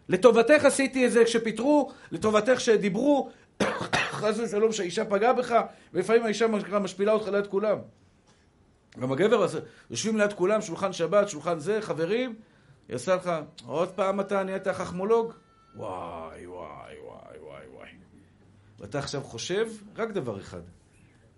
לטובתך 0.08 0.64
עשיתי 0.64 1.06
את 1.06 1.12
זה 1.12 1.24
כשפיטרו, 1.24 1.90
לטובתך 2.10 2.60
שדיברו, 2.60 3.30
חס 4.20 4.38
ושלום 4.38 4.72
שהאישה 4.72 5.04
פגעה 5.04 5.32
בך, 5.32 5.60
ולפעמים 5.94 6.24
האישה 6.24 6.46
משפילה 6.80 7.12
אותך 7.12 7.28
ליד 7.28 7.46
כולם. 7.46 7.78
גם 9.00 9.12
הגבר 9.12 9.46
יושבים 9.90 10.16
ליד 10.16 10.32
כולם, 10.32 10.62
שולחן 10.62 10.92
שבת, 10.92 11.28
שולחן 11.28 11.58
זה, 11.58 11.78
חברים, 11.80 12.34
היא 12.88 12.96
עושה 12.96 13.14
לך, 13.14 13.30
עוד 13.66 13.88
פעם 13.88 14.20
אתה 14.20 14.42
נהיית 14.42 14.68
חכמולוג? 14.68 15.32
וואי, 15.76 16.46
וואי, 16.46 16.94
וואי, 17.06 17.38
וואי, 17.42 17.66
וואי. 17.74 17.88
ואתה 18.78 18.98
עכשיו 18.98 19.22
חושב 19.22 19.70
רק 19.96 20.10
דבר 20.10 20.40
אחד, 20.40 20.60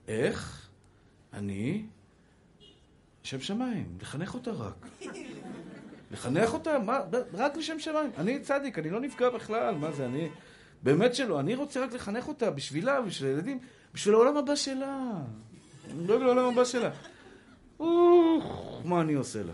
איך 0.09 0.69
אני, 1.33 1.87
שם 3.23 3.41
שמיים, 3.41 3.99
לחנך 4.01 4.35
אותה 4.35 4.51
רק. 4.51 4.87
לחנך 6.11 6.53
אותה? 6.53 6.79
מה, 6.79 7.01
רק 7.35 7.57
לשם 7.57 7.79
שמיים. 7.79 8.11
אני 8.17 8.41
צדיק, 8.41 8.79
אני 8.79 8.91
לא 8.91 9.01
נפגע 9.01 9.31
בכלל, 9.31 9.75
מה 9.75 9.93
זה, 9.93 10.07
אני... 10.07 10.29
באמת 10.83 11.15
שלא, 11.15 11.41
אני 11.41 11.55
רוצה 11.55 11.85
רק 11.85 11.93
לחנך 11.93 12.29
אותה 12.29 12.51
בשבילה, 12.51 13.01
בשביל 13.01 13.31
הילדים, 13.31 13.59
בשביל 13.95 14.15
העולם 14.15 14.37
הבא 14.37 14.57
שלה. 14.57 15.13
אני 15.91 16.07
דואג 16.07 16.21
לעולם 16.21 16.53
הבא 16.53 16.65
שלה. 16.65 16.91
מה 18.85 19.01
אני 19.01 19.15
עושה 19.15 19.43
לה? 19.43 19.53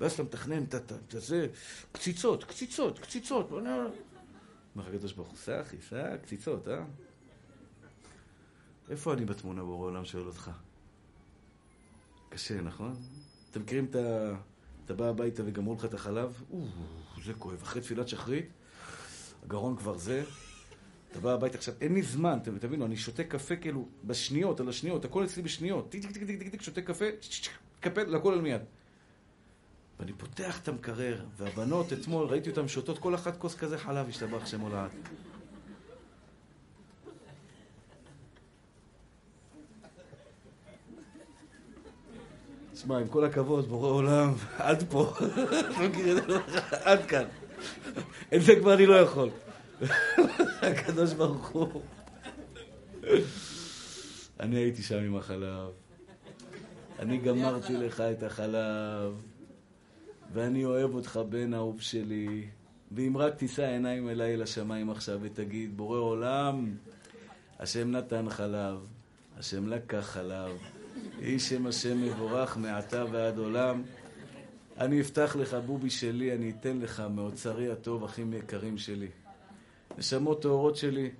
ואז 0.00 0.12
אתה 0.12 0.22
מתכנן 0.22 0.62
את 0.62 0.92
זה, 1.08 1.46
קציצות, 1.92 2.44
קציצות, 2.44 2.98
קציצות. 2.98 3.50
אומר 4.76 4.88
הקדוש 4.88 5.12
ברוך 5.12 5.28
הוא, 5.28 5.36
סע 5.36 5.60
אחי, 5.60 5.76
סע, 5.88 6.16
קציצות, 6.16 6.68
אה? 6.68 6.84
איפה 8.90 9.12
אני 9.12 9.24
בתמונה 9.24 9.64
בורא 9.64 9.86
עולם 9.86 10.04
שואל 10.04 10.26
אותך? 10.26 10.50
קשה, 12.28 12.60
נכון? 12.60 12.96
אתם 13.50 13.60
מכירים 13.60 13.84
את 13.84 13.96
ה... 13.96 14.34
אתה 14.84 14.94
בא 14.94 15.08
הביתה 15.08 15.42
וגמרו 15.46 15.74
לך 15.74 15.84
את 15.84 15.94
החלב? 15.94 16.42
זה 17.24 17.34
כואב. 17.34 17.62
אחרי 17.62 17.82
תפילת 17.82 18.08
שחרית, 18.08 18.46
הגרון 19.42 19.76
כבר 19.76 19.98
זה. 19.98 20.24
אתה 21.10 21.20
בא 21.20 21.32
הביתה 21.32 21.58
עכשיו, 21.58 21.74
אין 21.80 21.94
לי 21.94 22.02
זמן, 22.02 22.38
אתם 22.42 22.58
תבינו, 22.58 22.86
אני 22.86 22.96
שותה 22.96 23.24
קפה 23.24 23.56
כאילו 23.56 23.88
בשניות, 24.04 24.60
על 24.60 24.68
השניות, 24.68 25.04
הכל 25.04 25.24
אצלי 25.24 25.42
בשניות. 25.42 25.90
טיק 25.90 26.02
טיק 26.06 26.12
טיק 26.12 26.38
טיק 26.38 26.48
טיק, 26.48 26.62
שותה 26.62 26.82
קפה, 26.82 27.04
קפה, 27.80 28.00
הכל 28.16 28.32
על 28.32 28.40
מיד. 28.40 28.60
ואני 30.00 30.12
פותח 30.12 30.60
את 30.62 30.68
המקרר, 30.68 31.24
והבנות 31.36 31.92
אתמול, 31.92 32.26
ראיתי 32.26 32.50
אותן 32.50 32.68
שותות 32.68 32.98
כל 32.98 33.14
אחת 33.14 33.36
כוס 33.36 33.54
כזה 33.54 33.78
חלב, 33.78 34.08
השתבח 34.08 34.46
שמו 34.46 34.60
לעד. 34.60 34.90
תשמע, 42.72 42.98
עם 42.98 43.08
כל 43.08 43.24
הכבוד, 43.24 43.68
בורא 43.68 43.88
עולם, 43.88 44.34
עד 44.58 44.84
פה. 44.90 45.12
עד 46.84 47.06
כאן. 47.06 47.24
את 48.34 48.42
זה 48.42 48.56
כבר 48.60 48.74
אני 48.74 48.86
לא 48.86 48.94
יכול. 48.94 49.30
הקדוש 50.62 51.12
ברוך 51.12 51.48
הוא. 51.48 51.82
אני 54.40 54.56
הייתי 54.56 54.82
שם 54.82 54.98
עם 54.98 55.16
החלב. 55.16 55.70
אני 56.98 57.18
גמרתי 57.18 57.76
לך 57.76 58.00
את 58.00 58.22
החלב, 58.22 59.29
ואני 60.32 60.64
אוהב 60.64 60.94
אותך 60.94 61.20
בן 61.28 61.54
אהוב 61.54 61.80
שלי. 61.80 62.46
ואם 62.92 63.16
רק 63.16 63.34
תישא 63.34 63.66
עיניים 63.66 64.08
אליי 64.08 64.36
לשמיים 64.36 64.90
עכשיו 64.90 65.18
ותגיד, 65.22 65.76
בורא 65.76 65.98
עולם, 65.98 66.74
השם 67.58 67.90
נתן 67.90 68.30
חלב, 68.30 68.86
השם 69.38 69.68
לקח 69.68 70.00
חלב, 70.00 70.50
יהי 71.20 71.38
שם 71.38 71.66
השם 71.66 72.02
מבורך 72.02 72.56
מעתה 72.56 73.04
ועד 73.10 73.38
עולם. 73.38 73.82
אני 74.78 75.00
אפתח 75.00 75.36
לך 75.38 75.56
בובי 75.66 75.90
שלי, 75.90 76.34
אני 76.34 76.50
אתן 76.50 76.78
לך 76.78 77.02
מאוצרי 77.14 77.70
הטוב, 77.70 78.04
אחים 78.04 78.32
יקרים 78.32 78.78
שלי. 78.78 79.08
נשמות 79.98 80.42
טהורות 80.42 80.76
שלי, 80.76 81.10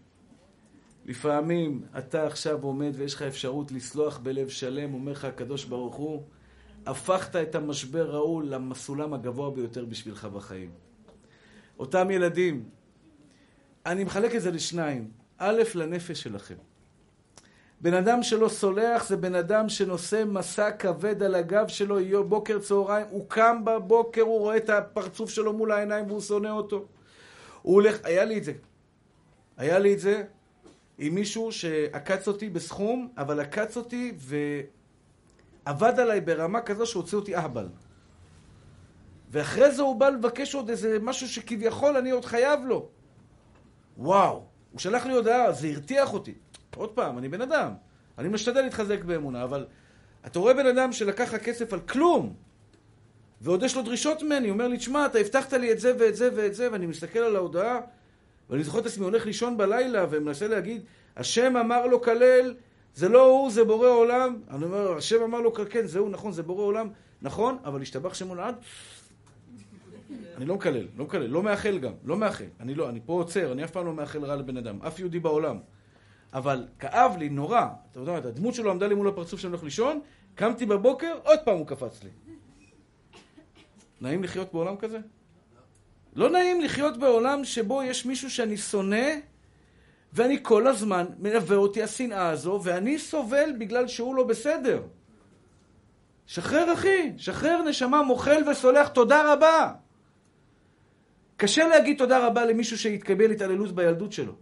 לפעמים 1.06 1.82
אתה 1.98 2.26
עכשיו 2.26 2.62
עומד 2.62 2.92
ויש 2.94 3.14
לך 3.14 3.22
אפשרות 3.22 3.72
לסלוח 3.72 4.18
בלב 4.18 4.48
שלם, 4.48 4.94
אומר 4.94 5.12
לך 5.12 5.24
הקדוש 5.24 5.64
ברוך 5.64 5.94
הוא, 5.94 6.22
הפכת 6.86 7.36
את 7.36 7.54
המשבר 7.54 8.14
ההוא 8.14 8.42
למסולם 8.42 9.14
הגבוה 9.14 9.50
ביותר 9.50 9.84
בשבילך 9.84 10.24
בחיים. 10.24 10.70
אותם 11.78 12.10
ילדים, 12.10 12.64
אני 13.86 14.04
מחלק 14.04 14.34
את 14.34 14.42
זה 14.42 14.50
לשניים. 14.50 15.10
א', 15.38 15.62
לנפש 15.74 16.22
שלכם. 16.22 16.54
בן 17.80 17.94
אדם 17.94 18.22
שלא 18.22 18.48
סולח 18.48 19.08
זה 19.08 19.16
בן 19.16 19.34
אדם 19.34 19.68
שנושא 19.68 20.24
מסע 20.26 20.70
כבד 20.70 21.22
על 21.22 21.34
הגב 21.34 21.68
שלו, 21.68 22.00
יהיה 22.00 22.22
בוקר 22.22 22.58
צהריים, 22.58 23.06
הוא 23.10 23.24
קם 23.28 23.64
בבוקר, 23.64 24.22
הוא 24.22 24.38
רואה 24.38 24.56
את 24.56 24.70
הפרצוף 24.70 25.30
שלו 25.30 25.52
מול 25.52 25.72
העיניים 25.72 26.06
והוא 26.06 26.20
שונא 26.20 26.48
אותו. 26.48 26.86
הוא 27.62 27.74
הולך, 27.74 27.98
היה 28.04 28.24
לי 28.24 28.38
את 28.38 28.44
זה. 28.44 28.52
היה 29.56 29.78
לי 29.78 29.94
את 29.94 30.00
זה 30.00 30.24
עם 30.98 31.14
מישהו 31.14 31.52
שעקץ 31.52 32.28
אותי 32.28 32.50
בסכום, 32.50 33.08
אבל 33.16 33.40
עקץ 33.40 33.76
אותי 33.76 34.12
ועבד 35.70 36.00
עליי 36.00 36.20
ברמה 36.20 36.60
כזו 36.60 36.86
שהוציא 36.86 37.18
אותי 37.18 37.36
אהבל. 37.36 37.68
ואחרי 39.30 39.70
זה 39.70 39.82
הוא 39.82 39.96
בא 39.96 40.08
לבקש 40.08 40.54
עוד 40.54 40.70
איזה 40.70 40.98
משהו 41.02 41.28
שכביכול 41.28 41.96
אני 41.96 42.10
עוד 42.10 42.24
חייב 42.24 42.60
לו. 42.66 42.88
וואו, 43.98 44.44
הוא 44.72 44.80
שלח 44.80 45.06
לי 45.06 45.12
הודעה, 45.12 45.52
זה 45.52 45.68
הרתיח 45.68 46.12
אותי. 46.12 46.34
עוד 46.76 46.90
פעם, 46.90 47.18
אני 47.18 47.28
בן 47.28 47.40
אדם. 47.40 47.72
אני 48.18 48.28
משתדל 48.28 48.60
להתחזק 48.60 49.04
באמונה, 49.04 49.44
אבל 49.44 49.66
אתה 50.26 50.38
רואה 50.38 50.54
בן 50.54 50.66
אדם 50.66 50.92
שלקח 50.92 51.34
לך 51.34 51.42
כסף 51.42 51.72
על 51.72 51.80
כלום, 51.80 52.34
ועוד 53.40 53.62
יש 53.62 53.76
לו 53.76 53.82
דרישות 53.82 54.22
ממני, 54.22 54.48
הוא 54.48 54.54
אומר 54.54 54.68
לי, 54.68 54.76
תשמע, 54.76 55.06
אתה 55.06 55.18
הבטחת 55.18 55.52
לי 55.52 55.72
את 55.72 55.80
זה 55.80 55.92
ואת 55.98 56.16
זה 56.16 56.30
ואת 56.36 56.54
זה, 56.54 56.72
ואני 56.72 56.86
מסתכל 56.86 57.18
על 57.18 57.36
ההודעה, 57.36 57.80
ואני 58.50 58.64
זוכר 58.64 58.78
את 58.78 58.86
עצמי 58.86 59.04
הולך 59.04 59.26
לישון 59.26 59.56
בלילה, 59.56 60.06
ומנסה 60.10 60.48
להגיד, 60.48 60.82
השם 61.16 61.56
אמר 61.56 61.86
לו 61.86 62.02
כלל, 62.02 62.54
זה 62.94 63.08
לא 63.08 63.26
הוא, 63.26 63.50
זה 63.50 63.64
בורא 63.64 63.88
עולם. 63.88 64.36
אני 64.50 64.64
אומר, 64.64 64.96
השם 64.96 65.22
אמר 65.22 65.40
לו, 65.40 65.52
כן, 65.52 65.86
זה 65.86 65.98
הוא, 65.98 66.10
נכון, 66.10 66.32
זה 66.32 66.42
בורא 66.42 66.62
עולם, 66.62 66.88
נכון, 67.22 67.56
אבל 67.64 67.82
השתבח 67.82 68.14
שם 68.14 68.28
עולד. 68.28 68.54
אני 70.36 70.46
לא 70.46 70.54
מקלל, 70.54 70.86
לא 70.96 71.04
מקלל, 71.04 71.26
לא 71.26 71.42
מאחל 71.42 71.78
גם, 71.78 71.92
לא 72.04 72.16
מאחל. 72.16 72.44
אני 72.60 72.74
לא, 72.74 72.88
אני 72.88 73.00
פה 73.06 73.12
עוצר, 73.12 73.52
אני 73.52 73.64
אף 73.64 73.70
פעם 73.70 73.86
לא 73.86 73.92
מאחל 73.92 74.24
רע 74.24 74.36
לבן 74.36 74.56
אדם, 74.56 74.82
אף 74.82 74.98
יהודי 74.98 75.20
בעולם. 75.20 75.58
אבל 76.32 76.66
כאב 76.78 77.16
לי 77.18 77.28
נורא. 77.28 77.66
אתה 77.90 78.00
יודע, 78.00 78.16
הדמות 78.16 78.54
שלו 78.54 78.70
עמדה 78.70 78.86
לי 78.86 78.94
מול 78.94 79.08
הפרצוף 79.08 79.40
שאני 79.40 79.50
הולך 79.50 79.64
לישון, 79.64 80.00
קמתי 80.34 80.66
בבוקר, 80.66 81.18
עוד 81.24 81.38
פעם 81.44 81.58
הוא 81.58 81.66
קפץ 81.66 82.04
לי. 82.04 82.10
נעים 84.00 84.22
לחיות 84.22 84.52
בעולם 84.52 84.76
כזה? 84.76 84.98
לא 86.14 86.30
נעים 86.30 86.60
לחיות 86.60 86.96
בעולם 86.96 87.44
שבו 87.44 87.82
יש 87.82 88.06
מישהו 88.06 88.30
שאני 88.30 88.56
שונא, 88.56 89.06
ואני 90.12 90.38
כל 90.42 90.66
הזמן 90.66 91.06
מלווה 91.18 91.56
אותי 91.56 91.82
השנאה 91.82 92.28
הזו, 92.28 92.60
ואני 92.62 92.98
סובל 92.98 93.52
בגלל 93.58 93.88
שהוא 93.88 94.14
לא 94.14 94.24
בסדר. 94.24 94.82
שחרר 96.26 96.72
אחי, 96.72 97.12
שחרר 97.16 97.62
נשמה 97.62 98.02
מוחל 98.02 98.42
וסולח, 98.50 98.88
תודה 98.88 99.32
רבה. 99.32 99.72
קשה 101.36 101.68
להגיד 101.68 101.98
תודה 101.98 102.26
רבה 102.26 102.44
למישהו 102.44 102.78
שהתקבל 102.78 103.30
התעללות 103.30 103.74
בילדות 103.74 104.12
שלו. 104.12 104.32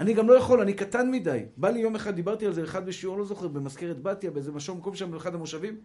אני 0.00 0.14
גם 0.14 0.28
לא 0.28 0.34
יכול, 0.34 0.60
אני 0.60 0.72
קטן 0.72 1.10
מדי. 1.10 1.44
בא 1.56 1.70
לי 1.70 1.80
יום 1.80 1.94
אחד, 1.94 2.14
דיברתי 2.14 2.46
על 2.46 2.52
זה 2.52 2.64
אחד 2.64 2.86
בשיעור, 2.86 3.18
לא 3.18 3.24
זוכר, 3.24 3.48
במזכרת 3.48 4.02
בתיה, 4.02 4.30
באיזה 4.30 4.52
משהו 4.52 4.74
מקום 4.74 4.94
שם, 4.94 5.10
באחד 5.10 5.34
המושבים. 5.34 5.80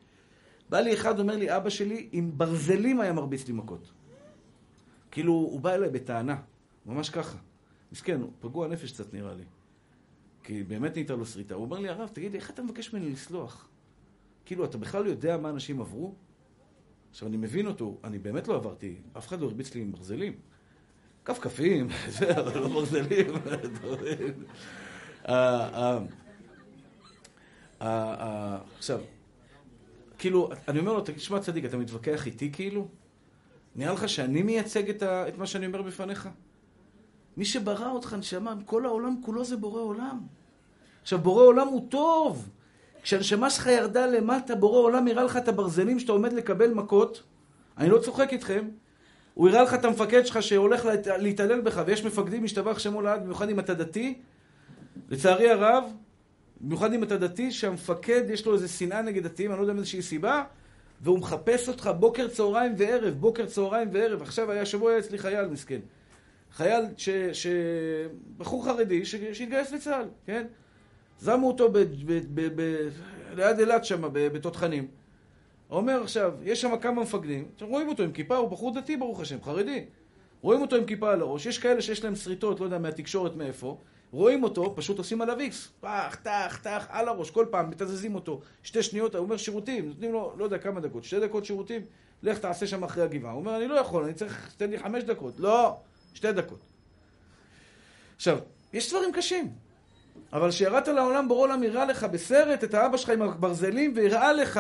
בא 0.70 0.80
לי 0.80 0.94
אחד, 0.94 1.20
אומר 1.20 1.36
לי, 1.36 1.58
אבא 1.58 1.70
שלי 1.70 2.10
עם 2.12 2.32
ברזלים 2.38 3.00
היה 3.00 3.14
מרביץ 3.14 3.48
לי 3.48 3.54
מכות. 3.54 3.92
כאילו, 5.12 5.34
הוא 5.34 5.60
בא 5.60 5.74
אליי 5.74 5.90
בטענה, 5.90 6.36
ממש 6.86 7.10
ככה. 7.10 7.38
מסכן, 7.92 8.22
הוא 8.22 8.32
פגוע 8.40 8.68
נפש 8.68 8.92
קצת 8.92 9.14
נראה 9.14 9.34
לי. 9.34 9.44
כי 10.44 10.64
באמת 10.64 10.96
נהייתה 10.96 11.16
לו 11.16 11.26
שריטה. 11.26 11.56
הוא 11.56 11.64
אומר 11.64 11.80
לי, 11.80 11.90
הרב, 11.90 12.10
תגיד 12.14 12.32
לי, 12.32 12.38
איך 12.38 12.50
אתה 12.50 12.62
מבקש 12.62 12.94
ממני 12.94 13.10
לסלוח? 13.10 13.70
כאילו, 14.46 14.66
אתה 14.66 14.78
בכלל 14.78 15.08
יודע 15.08 15.38
מה 15.38 15.50
אנשים 15.50 15.82
עברו? 15.82 16.16
עכשיו, 17.12 17.28
אני 17.28 17.38
מבין 17.38 17.68
אותו, 17.68 17.98
אני 18.04 18.20
באמת 18.20 18.48
לא 18.48 18.56
עברתי, 18.56 18.96
אף 19.18 19.28
אחד 19.28 19.40
לא 19.40 19.46
הרביץ 19.46 19.76
לי 19.76 19.82
עם 19.82 19.92
ברזלים. 19.92 20.34
כפכפים, 21.26 21.88
זה, 22.18 22.40
אבל 22.40 22.60
לא 22.60 22.68
ברזלים. 22.68 23.28
עכשיו, 28.78 29.02
כאילו, 30.18 30.50
אני 30.68 30.80
אומר 30.80 30.94
לו, 30.94 31.02
תשמע 31.06 31.40
צדיק, 31.40 31.66
אתה 31.66 31.78
מתווכח 31.78 32.26
איתי 32.26 32.52
כאילו? 32.52 32.88
נראה 33.76 33.94
לך 33.94 34.10
שאני 34.10 34.44
מייצג 34.44 35.04
את 35.04 35.38
מה 35.38 35.46
שאני 35.46 35.66
אומר 35.66 35.82
בפניך? 35.82 36.30
מי 37.38 37.46
שברא 37.46 37.92
אותך, 37.92 38.14
נשמה, 38.14 38.56
כל 38.66 38.86
העולם 38.86 39.16
כולו 39.22 39.46
זה 39.46 39.58
בורא 39.58 39.82
עולם. 39.82 40.20
עכשיו, 41.02 41.20
בורא 41.20 41.44
עולם 41.44 41.68
הוא 41.68 41.90
טוב. 41.90 42.50
כשהנשמה 43.02 43.50
שלך 43.50 43.66
ירדה 43.68 44.08
למטה, 44.08 44.56
בורא 44.56 44.80
עולם 44.80 45.08
יראה 45.08 45.24
לך 45.24 45.38
את 45.38 45.48
הברזלים 45.48 46.00
שאתה 46.00 46.12
עומד 46.12 46.34
לקבל 46.34 46.74
מכות. 46.74 47.24
אני 47.78 47.90
לא 47.90 48.00
צוחק 48.00 48.34
איתכם. 48.34 48.68
הוא 49.34 49.50
יראה 49.50 49.64
לך 49.64 49.74
את 49.74 49.86
המפקד 49.86 50.26
שלך 50.26 50.44
שהולך 50.44 50.88
להתעלל 51.20 51.62
בך, 51.62 51.84
ויש 51.86 52.06
מפקדים, 52.06 52.44
משתבח 52.44 52.80
שמו 52.80 53.02
לעד, 53.02 53.24
במיוחד 53.24 53.50
אם 53.50 53.60
אתה 53.60 53.74
דתי. 53.74 54.18
לצערי 55.10 55.50
הרב, 55.50 55.84
במיוחד 56.62 56.94
אם 56.94 57.04
אתה 57.04 57.18
דתי, 57.18 57.52
שהמפקד 57.52 58.30
יש 58.30 58.46
לו 58.46 58.54
איזה 58.54 58.68
שנאה 58.68 59.02
נגד 59.02 59.24
דתיים, 59.24 59.52
אני 59.52 59.58
לא 59.58 59.64
יודע 59.64 59.74
מאיזושהי 59.74 60.02
סיבה, 60.02 60.44
והוא 61.02 61.20
מחפש 61.20 61.68
אותך 61.68 61.90
בוקר, 62.00 62.28
צהריים 62.28 62.74
וערב, 62.78 63.14
בוקר, 63.14 63.46
צהריים 63.46 63.90
וערב. 63.92 64.22
עכשיו 64.22 64.52
היה 64.52 64.66
שבוע 64.66 64.92
היה 64.92 65.00
אצלי 65.00 65.18
חייל 65.18 65.48
מסכן. 65.48 65.80
חייל, 66.52 66.86
ש... 66.98 67.10
ש... 67.10 67.48
בחור 68.38 68.66
חרדי 68.66 69.06
שהתגייס 69.06 69.72
לצה"ל, 69.72 70.06
כן? 70.26 70.48
שמו 71.26 71.48
אותו 71.48 71.72
ב... 71.72 71.78
ב... 71.78 72.20
ב... 72.34 72.62
ב... 72.62 72.90
ליד 73.36 73.60
אילת 73.60 73.86
שם, 73.86 74.02
בתותחנים. 74.14 74.88
אומר 75.70 76.04
עכשיו, 76.04 76.34
יש 76.44 76.62
שם 76.62 76.78
כמה 76.82 77.02
מפקדים, 77.02 77.46
רואים 77.62 77.88
אותו 77.88 78.04
עם 78.04 78.12
כיפה, 78.12 78.36
הוא 78.36 78.50
בחור 78.50 78.74
דתי 78.74 78.98
ברוך 78.98 79.22
השם, 79.22 79.38
חרדי. 79.44 79.86
רואים 80.42 80.62
אותו 80.62 80.76
עם 80.76 80.86
כיפה 80.86 81.12
על 81.12 81.22
הראש, 81.22 81.46
יש 81.46 81.58
כאלה 81.58 81.82
שיש 81.82 82.04
להם 82.04 82.16
שריטות, 82.16 82.60
לא 82.60 82.66
יודע, 82.66 82.78
מהתקשורת 82.78 83.36
מאיפה. 83.36 83.78
רואים 84.12 84.44
אותו, 84.44 84.76
פשוט 84.76 84.98
עושים 84.98 85.22
עליו 85.22 85.40
איקס. 85.40 85.70
פח, 85.80 86.18
טח, 86.24 86.60
טח, 86.64 86.88
על 86.90 87.08
הראש, 87.08 87.32
כל 87.32 87.46
פעם 87.52 87.70
מתזזים 87.70 88.16
אותו. 88.16 88.42
שתי 88.64 88.84
שניות, 88.84 89.16
הוא 89.16 89.24
אומר 89.24 89.38
שירותים, 89.38 89.88
נותנים 89.88 90.12
לו, 90.12 90.34
לא 90.38 90.44
יודע 90.44 90.58
כמה 90.58 90.80
דקות, 90.80 91.04
שתי 91.04 91.20
דקות 91.20 91.46
שירותים, 91.46 91.82
לך 92.24 92.40
תעשה 92.40 92.68
שם 92.68 92.84
אחרי 92.84 93.04
הגבעה. 93.04 93.32
הוא 93.32 93.40
אומר, 93.40 93.58
אני 93.58 93.68
לא 93.68 93.76
יכול, 93.76 94.04
אני 94.04 94.14
צריך, 94.14 94.54
תן 94.58 94.70
לי 94.70 94.80
חמש 94.80 95.04
דקות. 95.04 95.40
לא, 95.40 95.78
שתי 96.18 96.32
דקות. 96.32 96.60
עכשיו, 98.16 98.38
יש 98.74 98.90
דברים 98.90 99.12
קשים. 99.14 99.52
אבל 100.34 100.50
כשירדת 100.50 100.88
לעולם, 100.88 101.28
בורא 101.28 101.40
עולם 101.40 101.64
יראה 101.64 101.86
לך 101.86 102.04
בסרט 102.04 102.64
את 102.64 102.74
האבא 102.74 102.98
שלך 102.98 103.10
עם 103.10 103.22
הברזלים, 103.22 103.94
ויראה 103.96 104.34
לך 104.34 104.60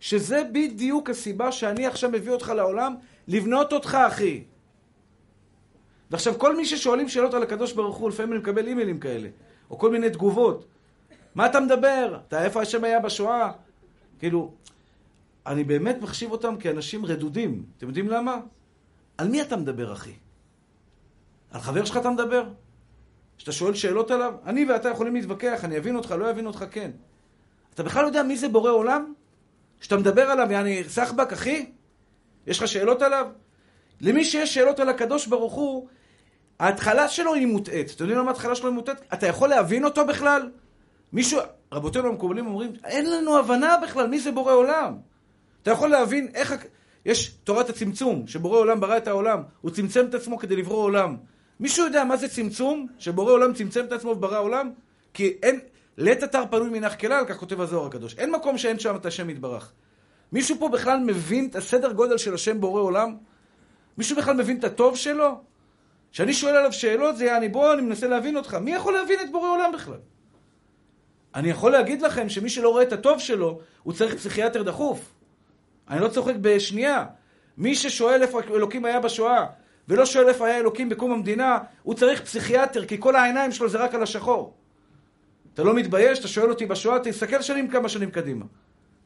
שזה 0.00 0.42
בדיוק 0.52 1.10
הסיבה 1.10 1.52
שאני 1.52 1.86
עכשיו 1.86 2.10
מביא 2.10 2.32
אותך 2.32 2.48
לעולם, 2.48 2.94
לבנות 3.28 3.72
אותך, 3.72 3.98
אחי. 4.08 4.44
ועכשיו, 6.10 6.38
כל 6.38 6.56
מי 6.56 6.64
ששואלים 6.64 7.08
שאלות 7.08 7.34
על 7.34 7.42
הקדוש 7.42 7.72
ברוך 7.72 7.96
הוא, 7.96 8.08
לפעמים 8.08 8.32
אני 8.32 8.40
מקבל 8.40 8.66
אימיילים 8.66 9.00
כאלה, 9.00 9.28
או 9.70 9.78
כל 9.78 9.90
מיני 9.90 10.10
תגובות. 10.10 10.64
מה 11.34 11.46
אתה 11.46 11.60
מדבר? 11.60 12.20
אתה 12.28 12.44
איפה 12.44 12.62
השם 12.62 12.84
היה 12.84 13.00
בשואה? 13.00 13.52
כאילו, 14.18 14.52
אני 15.46 15.64
באמת 15.64 15.96
מחשיב 16.02 16.32
אותם 16.32 16.56
כאנשים 16.56 17.06
רדודים. 17.06 17.64
אתם 17.76 17.86
יודעים 17.86 18.08
למה? 18.08 18.40
על 19.18 19.28
מי 19.28 19.42
אתה 19.42 19.56
מדבר, 19.56 19.92
אחי? 19.92 20.12
על 21.50 21.60
חבר 21.60 21.84
שלך 21.84 21.96
אתה 21.96 22.10
מדבר? 22.10 22.44
שאתה 23.38 23.52
שואל 23.52 23.74
שאלות 23.74 24.10
עליו? 24.10 24.34
אני 24.46 24.64
ואתה 24.64 24.88
יכולים 24.88 25.14
להתווכח, 25.14 25.64
אני 25.64 25.78
אבין 25.78 25.96
אותך, 25.96 26.10
לא 26.10 26.30
אבין 26.30 26.46
אותך, 26.46 26.64
כן. 26.70 26.90
אתה 27.74 27.82
בכלל 27.82 28.02
לא 28.02 28.06
יודע 28.06 28.22
מי 28.22 28.36
זה 28.36 28.48
בורא 28.48 28.70
עולם? 28.70 29.12
שאתה 29.80 29.96
מדבר 29.96 30.22
עליו, 30.22 30.52
יעני 30.52 30.84
סחבק, 30.88 31.32
אחי? 31.32 31.70
יש 32.46 32.58
לך 32.58 32.68
שאלות 32.68 33.02
עליו? 33.02 33.26
למי 34.00 34.24
שיש 34.24 34.54
שאלות 34.54 34.80
על 34.80 34.88
הקדוש 34.88 35.26
ברוך 35.26 35.54
הוא, 35.54 35.88
ההתחלה 36.60 37.08
שלו 37.08 37.34
היא 37.34 37.46
מוטעית. 37.46 37.90
אתם 37.90 38.04
יודעים 38.04 38.18
למה 38.18 38.30
ההתחלה 38.30 38.54
שלו 38.54 38.68
היא 38.68 38.74
מוטעית? 38.74 38.98
אתה 39.12 39.26
יכול 39.26 39.48
להבין 39.48 39.84
אותו 39.84 40.06
בכלל? 40.06 40.50
מישהו, 41.12 41.40
רבותינו 41.72 42.08
המקובלים 42.08 42.46
אומרים, 42.46 42.72
אין 42.84 43.10
לנו 43.10 43.38
הבנה 43.38 43.76
בכלל 43.82 44.06
מי 44.06 44.20
זה 44.20 44.32
בורא 44.32 44.52
עולם. 44.52 44.98
אתה 45.62 45.70
יכול 45.70 45.90
להבין 45.90 46.28
איך... 46.34 46.54
יש 47.04 47.28
תורת 47.44 47.68
הצמצום, 47.68 48.26
שבורא 48.26 48.58
עולם 48.58 48.80
ברא 48.80 48.96
את 48.96 49.08
העולם, 49.08 49.42
הוא 49.60 49.70
צמצם 49.70 50.06
את 50.08 50.14
עצמו 50.14 50.38
כדי 50.38 50.56
לברוא 50.56 50.82
עולם. 50.82 51.16
מישהו 51.60 51.84
יודע 51.84 52.04
מה 52.04 52.16
זה 52.16 52.28
צמצום? 52.28 52.86
שבורא 52.98 53.32
עולם 53.32 53.54
צמצם 53.54 53.84
את 53.84 53.92
עצמו 53.92 54.10
וברא 54.10 54.40
עולם? 54.40 54.72
כי 55.14 55.36
אין... 55.42 55.60
לית 55.98 56.24
אתר 56.24 56.42
פנוי 56.50 56.68
מנח 56.68 56.94
כלל, 56.94 57.24
כך 57.28 57.36
כותב 57.36 57.60
הזוהר 57.60 57.86
הקדוש. 57.86 58.14
אין 58.18 58.30
מקום 58.30 58.58
שאין 58.58 58.78
שם 58.78 58.96
את 58.96 59.06
השם 59.06 59.30
יתברך. 59.30 59.72
מישהו 60.32 60.56
פה 60.58 60.68
בכלל 60.68 60.98
מבין 60.98 61.48
את 61.50 61.56
הסדר 61.56 61.92
גודל 61.92 62.18
של 62.18 62.34
השם 62.34 62.60
בורא 62.60 62.80
עולם? 62.82 63.16
מישהו 63.98 64.16
בכלל 64.16 64.36
מבין 64.36 64.58
את 64.58 64.64
הטוב 64.64 64.96
שלו? 64.96 65.40
כשאני 66.12 66.34
שואל 66.34 66.56
עליו 66.56 66.72
שאלות, 66.72 67.16
זה 67.16 67.24
יעני, 67.24 67.48
בוא, 67.48 67.72
אני 67.72 67.82
מנסה 67.82 68.08
להבין 68.08 68.36
אותך. 68.36 68.54
מי 68.54 68.74
יכול 68.74 68.94
להבין 68.94 69.20
את 69.20 69.32
בורא 69.32 69.48
עולם 69.48 69.72
בכלל? 69.72 69.98
אני 71.34 71.50
יכול 71.50 71.72
להגיד 71.72 72.02
לכם 72.02 72.28
שמי 72.28 72.48
שלא 72.48 72.68
רואה 72.68 72.82
את 72.82 72.92
הטוב 72.92 73.18
שלו, 73.18 73.60
הוא 73.82 73.92
צריך 73.92 74.14
פסיכיאטר 74.14 74.62
דחוף. 74.62 75.14
אני 75.90 76.00
לא 76.00 76.08
צוחק 76.08 76.34
בשנייה. 76.40 77.04
מי 77.58 77.74
ששואל 77.74 78.22
איפה 78.22 78.40
אלוקים 78.40 78.84
היה 78.84 79.00
בשואה, 79.00 79.46
ולא 79.88 80.06
שואל 80.06 80.28
איפה 80.28 80.46
היה 80.46 80.58
אלוקים 80.58 80.88
בקום 80.88 81.12
המדינה, 81.12 81.58
הוא 81.82 81.94
צריך 81.94 82.22
פסיכיאטר, 82.22 82.84
כי 82.84 82.96
כל 83.00 83.16
העיניים 83.16 83.52
שלו 83.52 83.68
זה 83.68 83.78
רק 83.78 83.94
על 83.94 84.02
השחור. 84.02 84.54
אתה 85.54 85.62
לא 85.62 85.74
מתבייש? 85.74 86.18
אתה 86.18 86.28
שואל 86.28 86.50
אותי 86.50 86.66
בשואה, 86.66 86.98
תסתכל 86.98 87.42
שנים 87.42 87.68
כמה 87.68 87.88
שנים 87.88 88.10
קדימה. 88.10 88.44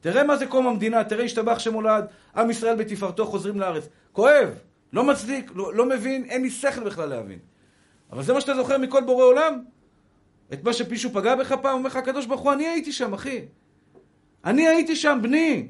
תראה 0.00 0.24
מה 0.24 0.36
זה 0.36 0.46
קום 0.46 0.66
המדינה, 0.66 1.04
תראה 1.04 1.24
השתבח 1.24 1.58
שמולד, 1.58 2.04
עם 2.36 2.50
ישראל 2.50 2.76
בתפארתו 2.76 3.26
חוזרים 3.26 3.60
לארץ. 3.60 3.88
כואב, 4.12 4.48
לא 4.92 5.04
מצדיק, 5.04 5.50
לא, 5.54 5.74
לא 5.74 5.88
מבין, 5.88 6.24
אין 6.24 6.42
לי 6.42 6.50
שכל 6.50 6.80
בכלל 6.80 7.08
להבין. 7.08 7.38
אבל 8.12 8.22
זה 8.22 8.32
מה 8.32 8.40
שאתה 8.40 8.54
זוכר 8.54 8.78
מכל 8.78 9.02
בורא 9.02 9.24
עולם? 9.24 9.62
את 10.52 10.64
מה 10.64 10.72
שמישהו 10.72 11.10
פגע 11.12 11.34
בך 11.34 11.52
פעם, 11.52 11.78
אומר 11.78 11.88
לך 11.88 11.96
הקדוש 11.96 12.26
ברוך 12.26 12.40
הוא, 12.40 12.52
אני 12.52 12.66
הייתי 12.66 12.92
שם, 12.92 13.12
אחי. 13.12 13.44
אני 14.44 14.68
הייתי 14.68 14.96
שם, 14.96 15.18
בני. 15.22 15.68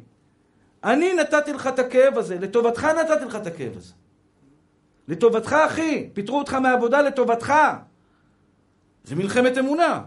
אני 0.84 1.14
נתתי 1.14 1.52
לך 1.52 1.66
את 1.66 1.78
הכאב 1.78 2.18
הזה, 2.18 2.38
לטובתך 2.38 2.84
נתתי 2.84 3.24
לך 3.24 3.36
את 3.36 3.46
הכאב 3.46 3.76
הזה. 3.76 3.92
לטובתך, 5.08 5.52
אחי. 5.52 6.10
פיטרו 6.12 6.38
אותך 6.38 6.54
מהעבודה 6.54 7.02
לטובתך. 7.02 7.52
זה 9.04 9.16
מלחמת 9.16 9.58
אמונה. 9.58 10.04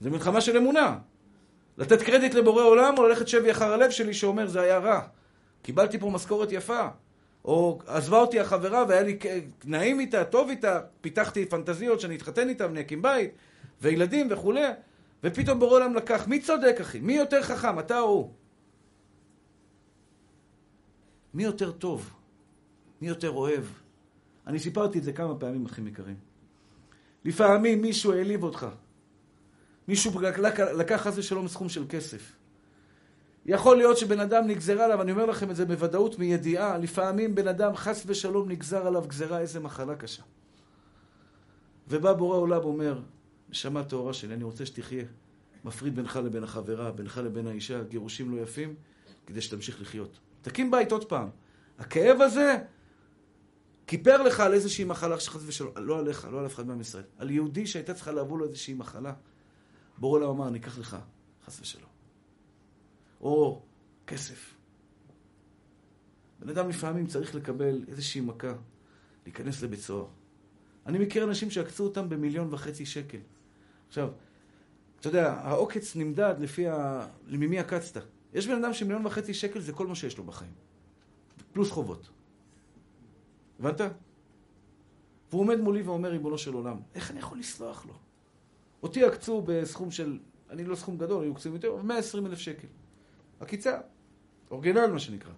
זה 0.00 0.10
מלחמה 0.10 0.40
של 0.40 0.56
אמונה. 0.56 0.98
לתת 1.78 2.02
קרדיט 2.02 2.34
לבורא 2.34 2.62
עולם 2.62 2.94
או 2.98 3.08
ללכת 3.08 3.28
שבי 3.28 3.50
אחר 3.50 3.72
הלב 3.72 3.90
שלי 3.90 4.14
שאומר 4.14 4.46
זה 4.46 4.60
היה 4.60 4.78
רע. 4.78 5.00
קיבלתי 5.62 5.98
פה 5.98 6.10
משכורת 6.10 6.52
יפה. 6.52 6.88
או 7.44 7.78
עזבה 7.86 8.20
אותי 8.20 8.40
החברה 8.40 8.84
והיה 8.88 9.02
לי 9.02 9.18
נעים 9.64 10.00
איתה, 10.00 10.24
טוב 10.24 10.48
איתה, 10.48 10.80
פיתחתי 11.00 11.46
פנטזיות 11.46 12.00
שאני 12.00 12.16
אתחתן 12.16 12.48
איתה 12.48 12.66
ואני 12.66 12.80
אקים 12.80 13.02
בית, 13.02 13.30
וילדים 13.82 14.28
וכולי, 14.30 14.66
ופתאום 15.24 15.58
בורא 15.58 15.76
עולם 15.76 15.94
לקח. 15.94 16.28
מי 16.28 16.40
צודק, 16.40 16.76
אחי? 16.80 17.00
מי 17.00 17.12
יותר 17.12 17.42
חכם, 17.42 17.78
אתה 17.78 18.00
או 18.00 18.06
הוא? 18.06 18.30
מי 21.34 21.44
יותר 21.44 21.70
טוב? 21.70 22.12
מי 23.00 23.08
יותר 23.08 23.30
אוהב? 23.30 23.64
אני 24.50 24.58
סיפרתי 24.58 24.98
את 24.98 25.04
זה 25.04 25.12
כמה 25.12 25.34
פעמים, 25.34 25.66
אחים 25.66 25.86
יקרים. 25.86 26.16
לפעמים 27.24 27.82
מישהו 27.82 28.12
העליב 28.12 28.42
אותך. 28.42 28.66
מישהו 29.88 30.20
לקח 30.76 30.96
חס 30.96 31.18
ושלום 31.18 31.48
סכום 31.48 31.68
של 31.68 31.84
כסף. 31.88 32.32
יכול 33.46 33.76
להיות 33.76 33.98
שבן 33.98 34.20
אדם 34.20 34.46
נגזרה 34.46 34.84
עליו, 34.84 35.02
אני 35.02 35.12
אומר 35.12 35.26
לכם 35.26 35.50
את 35.50 35.56
זה 35.56 35.64
בוודאות 35.64 36.18
מידיעה, 36.18 36.78
לפעמים 36.78 37.34
בן 37.34 37.48
אדם 37.48 37.76
חס 37.76 38.02
ושלום 38.06 38.48
נגזר 38.48 38.86
עליו 38.86 39.04
גזרה 39.06 39.40
איזה 39.40 39.60
מחלה 39.60 39.94
קשה. 39.94 40.22
ובא 41.88 42.12
בורא 42.12 42.36
עולם 42.36 42.60
ואומר, 42.60 43.00
נשמה 43.50 43.84
טהורה 43.84 44.12
שלי, 44.12 44.34
אני 44.34 44.44
רוצה 44.44 44.66
שתחיה. 44.66 45.04
מפריד 45.64 45.96
בינך 45.96 46.16
לבין 46.24 46.44
החברה, 46.44 46.90
בינך 46.92 47.20
לבין 47.24 47.46
האישה, 47.46 47.82
גירושים 47.82 48.36
לא 48.36 48.42
יפים, 48.42 48.74
כדי 49.26 49.40
שתמשיך 49.40 49.80
לחיות. 49.80 50.18
תקים 50.42 50.70
בית 50.70 50.92
עוד 50.92 51.04
פעם. 51.04 51.28
הכאב 51.78 52.20
הזה 52.20 52.58
כיפר 53.90 54.22
לך 54.22 54.40
על 54.40 54.54
איזושהי 54.54 54.84
מחלה 54.84 55.20
שחס 55.20 55.40
ושלום, 55.46 55.72
לא 55.76 55.98
עליך, 55.98 56.28
לא 56.32 56.40
על 56.40 56.46
אף 56.46 56.54
אחד 56.54 56.66
מעם 56.66 56.80
ישראל. 56.80 57.04
על 57.18 57.30
יהודי 57.30 57.66
שהייתה 57.66 57.94
צריכה 57.94 58.12
לעבור 58.12 58.38
לו 58.38 58.44
איזושהי 58.44 58.74
מחלה. 58.74 59.12
בורא 59.98 60.18
עולם 60.18 60.30
אמר, 60.30 60.48
אני 60.48 60.58
אקח 60.58 60.78
לך, 60.78 60.96
חס 61.46 61.60
ושלום. 61.60 61.90
או 63.20 63.62
כסף. 64.06 64.54
בן 66.38 66.48
אדם 66.48 66.68
לפעמים 66.68 67.06
צריך 67.06 67.34
לקבל 67.34 67.84
איזושהי 67.88 68.20
מכה, 68.20 68.52
להיכנס 69.26 69.62
לבית 69.62 69.80
סוהר. 69.80 70.06
אני 70.86 70.98
מכיר 70.98 71.24
אנשים 71.24 71.50
שעקצו 71.50 71.84
אותם 71.84 72.08
במיליון 72.08 72.54
וחצי 72.54 72.86
שקל. 72.86 73.18
עכשיו, 73.88 74.08
אתה 75.00 75.08
יודע, 75.08 75.32
העוקץ 75.32 75.96
נמדד 75.96 76.34
לפי 76.38 76.68
ה... 76.68 77.06
ממי 77.26 77.58
עקצת. 77.58 78.02
יש 78.34 78.46
בן 78.46 78.64
אדם 78.64 78.72
שמיליון 78.72 79.06
וחצי 79.06 79.34
שקל 79.34 79.60
זה 79.60 79.72
כל 79.72 79.86
מה 79.86 79.94
שיש 79.94 80.18
לו 80.18 80.24
בחיים. 80.24 80.52
פלוס 81.52 81.70
חובות. 81.70 82.10
הבנת? 83.60 83.80
והוא 85.30 85.40
עומד 85.40 85.60
מולי 85.60 85.82
ואומר, 85.82 86.10
ריבונו 86.10 86.38
של 86.38 86.54
עולם, 86.54 86.76
איך 86.94 87.10
אני 87.10 87.18
יכול 87.18 87.38
לסלוח 87.38 87.86
לו? 87.86 87.94
אותי 88.82 89.04
עקצו 89.04 89.42
בסכום 89.46 89.90
של, 89.90 90.18
אני 90.50 90.64
לא 90.64 90.76
סכום 90.76 90.98
גדול, 90.98 91.22
היו 91.22 91.32
עקצים 91.32 91.52
יותר, 91.52 91.82
120 91.82 92.26
אלף 92.26 92.38
שקל. 92.38 92.66
עקיצה. 93.40 93.80
אורגינל, 94.50 94.86
מה 94.86 94.98
שנקרא. 94.98 95.32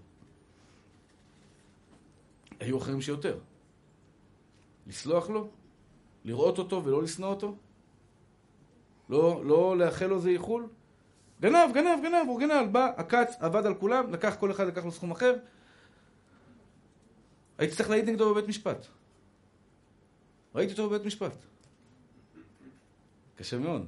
היו 2.61 2.79
אחרים 2.79 3.01
שיותר. 3.01 3.39
לסלוח 4.87 5.31
לו? 5.31 5.49
לראות 6.25 6.59
אותו 6.59 6.85
ולא 6.85 7.03
לשנוא 7.03 7.29
אותו? 7.29 7.57
לא, 9.09 9.45
לא 9.45 9.79
לאחל 9.79 10.07
לו 10.07 10.21
זה 10.21 10.31
איחול? 10.31 10.69
גנב, 11.41 11.71
גנב, 11.75 11.99
גנב, 12.03 12.39
גנב, 12.41 12.73
בא, 12.73 12.93
עקץ, 12.97 13.37
עבד 13.41 13.67
על 13.67 13.75
כולם, 13.75 14.13
לקח 14.13 14.37
כל 14.41 14.51
אחד, 14.51 14.67
לקח 14.67 14.85
לו 14.85 14.93
סכום 14.93 15.11
אחר. 15.11 15.35
הייתי 17.59 17.77
צריך 17.77 17.91
להעיד 17.91 18.09
נגדו 18.09 18.35
בבית 18.35 18.49
משפט. 18.49 18.87
ראיתי 20.55 20.73
אותו 20.73 20.89
בבית 20.89 21.05
משפט. 21.05 21.35
קשה 23.37 23.59
מאוד. 23.59 23.87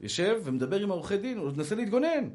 יושב 0.00 0.40
ומדבר 0.44 0.80
עם 0.80 0.90
העורכי 0.90 1.16
דין, 1.16 1.38
הוא 1.38 1.52
מנסה 1.52 1.74
להתגונן. 1.74 2.28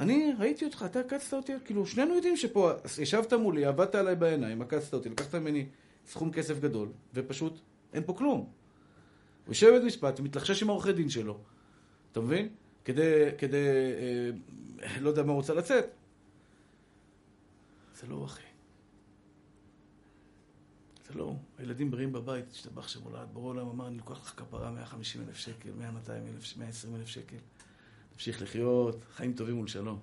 אני 0.00 0.32
ראיתי 0.38 0.64
אותך, 0.64 0.84
אתה 0.86 1.00
עקצת 1.00 1.32
אותי, 1.32 1.52
כאילו, 1.64 1.86
שנינו 1.86 2.14
יודעים 2.14 2.36
שפה, 2.36 2.70
ישבת 3.02 3.32
מולי, 3.32 3.64
עבדת 3.64 3.94
עליי 3.94 4.16
בעיניים, 4.16 4.62
עקצת 4.62 4.94
אותי, 4.94 5.08
לקחת 5.08 5.34
ממני 5.34 5.66
סכום 6.06 6.32
כסף 6.32 6.60
גדול, 6.60 6.88
ופשוט 7.14 7.60
אין 7.92 8.02
פה 8.06 8.12
כלום. 8.12 8.38
הוא 8.38 8.48
יושב 9.48 9.70
בבית 9.70 9.82
משפט, 9.82 10.20
מתלחשש 10.20 10.62
עם 10.62 10.70
העורכי 10.70 10.92
דין 10.92 11.08
שלו, 11.08 11.38
אתה 12.12 12.20
מבין? 12.20 12.48
כדי, 12.84 13.24
כדי, 13.38 13.66
אה, 14.82 15.00
לא 15.00 15.08
יודע 15.08 15.22
מה 15.22 15.32
הוא 15.32 15.36
רוצה 15.36 15.54
לצאת. 15.54 15.84
זה 17.94 18.06
לא 18.06 18.24
אחי. 18.24 18.42
זה 21.08 21.14
לא, 21.14 21.34
הילדים 21.58 21.90
בריאים 21.90 22.12
בבית, 22.12 22.50
השתבח 22.50 22.88
שמולד, 22.88 23.28
בורא 23.32 23.48
עולם 23.48 23.68
אמר, 23.68 23.88
אני 23.88 23.96
לוקח 23.96 24.22
לך 24.22 24.34
כפרה 24.36 24.70
150 24.70 25.22
אלף 25.22 25.36
שקל, 25.36 25.70
100, 25.78 25.90
200 25.90 26.26
אלף, 26.26 26.56
120 26.56 26.96
אלף 26.96 27.06
שקל. 27.06 27.36
תמשיך 28.12 28.42
לחיות, 28.42 28.96
חיים 29.12 29.32
טובים 29.32 29.58
ולשלום. 29.58 29.98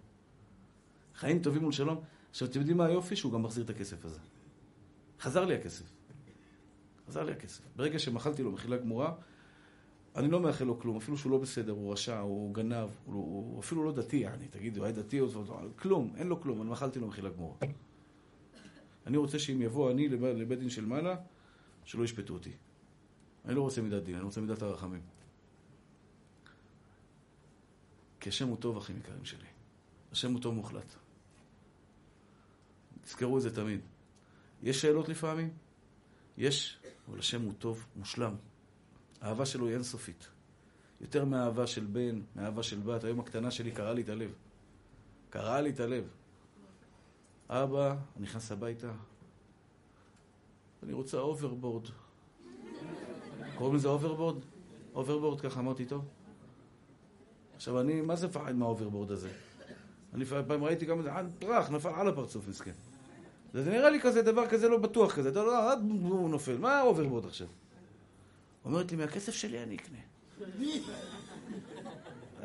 חיים 1.16 1.42
טובים 1.42 1.64
ולשלום. 1.64 2.02
עכשיו, 2.30 2.48
אתם 2.48 2.60
יודעים 2.60 2.78
מה 2.78 2.86
היופי? 2.86 3.16
שהוא 3.16 3.34
גם 3.34 3.44
מחזיר 3.44 3.64
את 3.64 3.70
הכסף 3.70 4.06
הזה. 4.06 4.20
חזר 5.20 5.46
לי 5.46 5.56
הכסף. 5.56 5.86
חזר 7.08 7.24
לי 7.24 7.32
הכסף. 7.32 7.62
ברגע 7.76 8.00
שמחלתי 8.00 8.44
לו 8.44 8.52
מחילה 8.52 8.78
גמורה, 8.78 9.14
אני 10.16 10.32
לא 10.32 10.40
מאחל 10.40 10.66
לו 10.66 10.80
כלום, 10.80 10.98
אפילו 10.98 11.18
שהוא 11.18 11.32
לא 11.32 11.38
בסדר, 11.38 11.72
הוא 11.72 11.94
רשע, 11.94 12.20
הוא 12.20 12.54
גנב, 12.54 12.90
הוא, 13.06 13.16
הוא 13.16 13.60
אפילו 13.60 13.84
לא 13.84 13.92
דתי, 13.92 14.28
אני, 14.28 14.48
תגיד, 14.48 14.78
הוא 14.78 14.86
היה 14.86 14.94
דתי 14.94 15.22
כלום, 15.76 16.14
אין 16.18 16.28
לו 16.28 16.42
כלום, 16.42 16.62
אני 16.62 16.70
מחלתי 16.70 17.00
לו 17.00 17.08
מחילה 17.08 17.30
גמורה. 17.30 17.56
אני 19.06 19.18
רוצה 19.18 19.40
שאם 19.40 19.62
יבוא 19.62 19.92
אני 19.92 20.10
לבית 20.10 20.60
דין 20.60 20.70
של 20.70 20.86
מעלה, 20.86 21.16
שלא 21.86 22.04
ישפטו 22.04 22.34
אותי. 22.34 22.52
אני 23.46 23.56
לא 23.56 23.62
רוצה 23.62 23.82
מידת 23.82 24.04
דין, 24.04 24.16
אני 24.16 24.24
רוצה 24.24 24.42
מידת 24.42 24.62
הרחמים. 24.62 25.02
כי 28.20 28.30
השם 28.30 28.48
הוא 28.48 28.58
טוב, 28.58 28.78
אחים 28.78 28.98
יקרים 28.98 29.26
שלי. 29.26 29.48
השם 30.12 30.34
הוא 30.34 30.42
טוב 30.42 30.56
מוחלט. 30.56 30.96
תזכרו 33.02 33.38
את 33.38 33.42
זה 33.42 33.56
תמיד. 33.56 33.80
יש 34.64 34.82
שאלות 34.82 35.10
לפעמים? 35.10 35.50
יש, 36.38 36.80
אבל 37.08 37.20
השם 37.20 37.42
הוא 37.42 37.54
טוב, 37.60 37.86
מושלם. 37.96 38.36
האהבה 39.22 39.46
שלו 39.46 39.68
היא 39.68 39.74
אינסופית. 39.74 40.28
יותר 41.02 41.26
מהאהבה 41.26 41.68
של 41.68 41.86
בן, 41.86 42.22
מהאהבה 42.36 42.64
של 42.64 42.80
בת. 42.80 43.04
היום 43.04 43.20
הקטנה 43.20 43.52
שלי 43.52 43.72
קרעה 43.72 43.94
לי 43.94 44.02
את 44.02 44.10
הלב. 44.10 44.34
קרעה 45.30 45.62
לי 45.62 45.70
את 45.70 45.80
הלב. 45.80 46.08
אבא, 47.50 47.90
אני 47.90 48.24
נכנס 48.24 48.52
הביתה, 48.52 48.92
אני 50.84 50.94
רוצה 50.94 51.18
הוברבורד. 51.18 51.88
קוראים 53.56 53.76
לזה 53.76 53.88
הוברבורד? 53.88 54.38
הוברבורד, 54.96 55.42
ככה 55.42 55.60
אמרתי 55.60 55.86
טוב. 55.86 56.06
עכשיו, 57.56 57.80
אני, 57.80 58.02
מה 58.02 58.16
זה 58.16 58.28
מפחד 58.28 58.56
מההוברבורד 58.56 59.12
הזה? 59.12 59.30
אני 60.14 60.26
פעם 60.26 60.64
ראיתי 60.64 60.86
גם 60.86 60.98
איזה 61.00 61.10
פרח, 61.40 61.70
נפל 61.70 61.90
על 61.90 62.08
הפרצוף, 62.08 62.48
מסכן. 62.48 62.72
זה 63.54 63.72
נראה 63.72 63.90
לי 63.90 64.02
כזה, 64.02 64.22
דבר 64.22 64.48
כזה 64.48 64.70
לא 64.70 64.78
בטוח 64.78 65.16
כזה. 65.16 65.30
אתה 65.30 65.40
יודע, 65.40 65.74
הוא 65.90 66.30
נופל. 66.30 66.58
מה 66.58 66.78
ההוברבורד 66.78 67.26
עכשיו? 67.26 67.48
אומרת 68.66 68.92
לי, 68.92 68.98
מהכסף 68.98 69.34
שלי 69.34 69.64
אני 69.64 69.76
אקנה. 69.76 69.98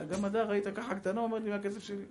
גם 0.10 0.26
אתה 0.26 0.42
ראית 0.42 0.64
ככה 0.74 0.94
קטנה, 0.94 1.20
אומרת 1.20 1.42
לי, 1.42 1.50
מהכסף 1.50 1.82
שלי. 1.82 2.04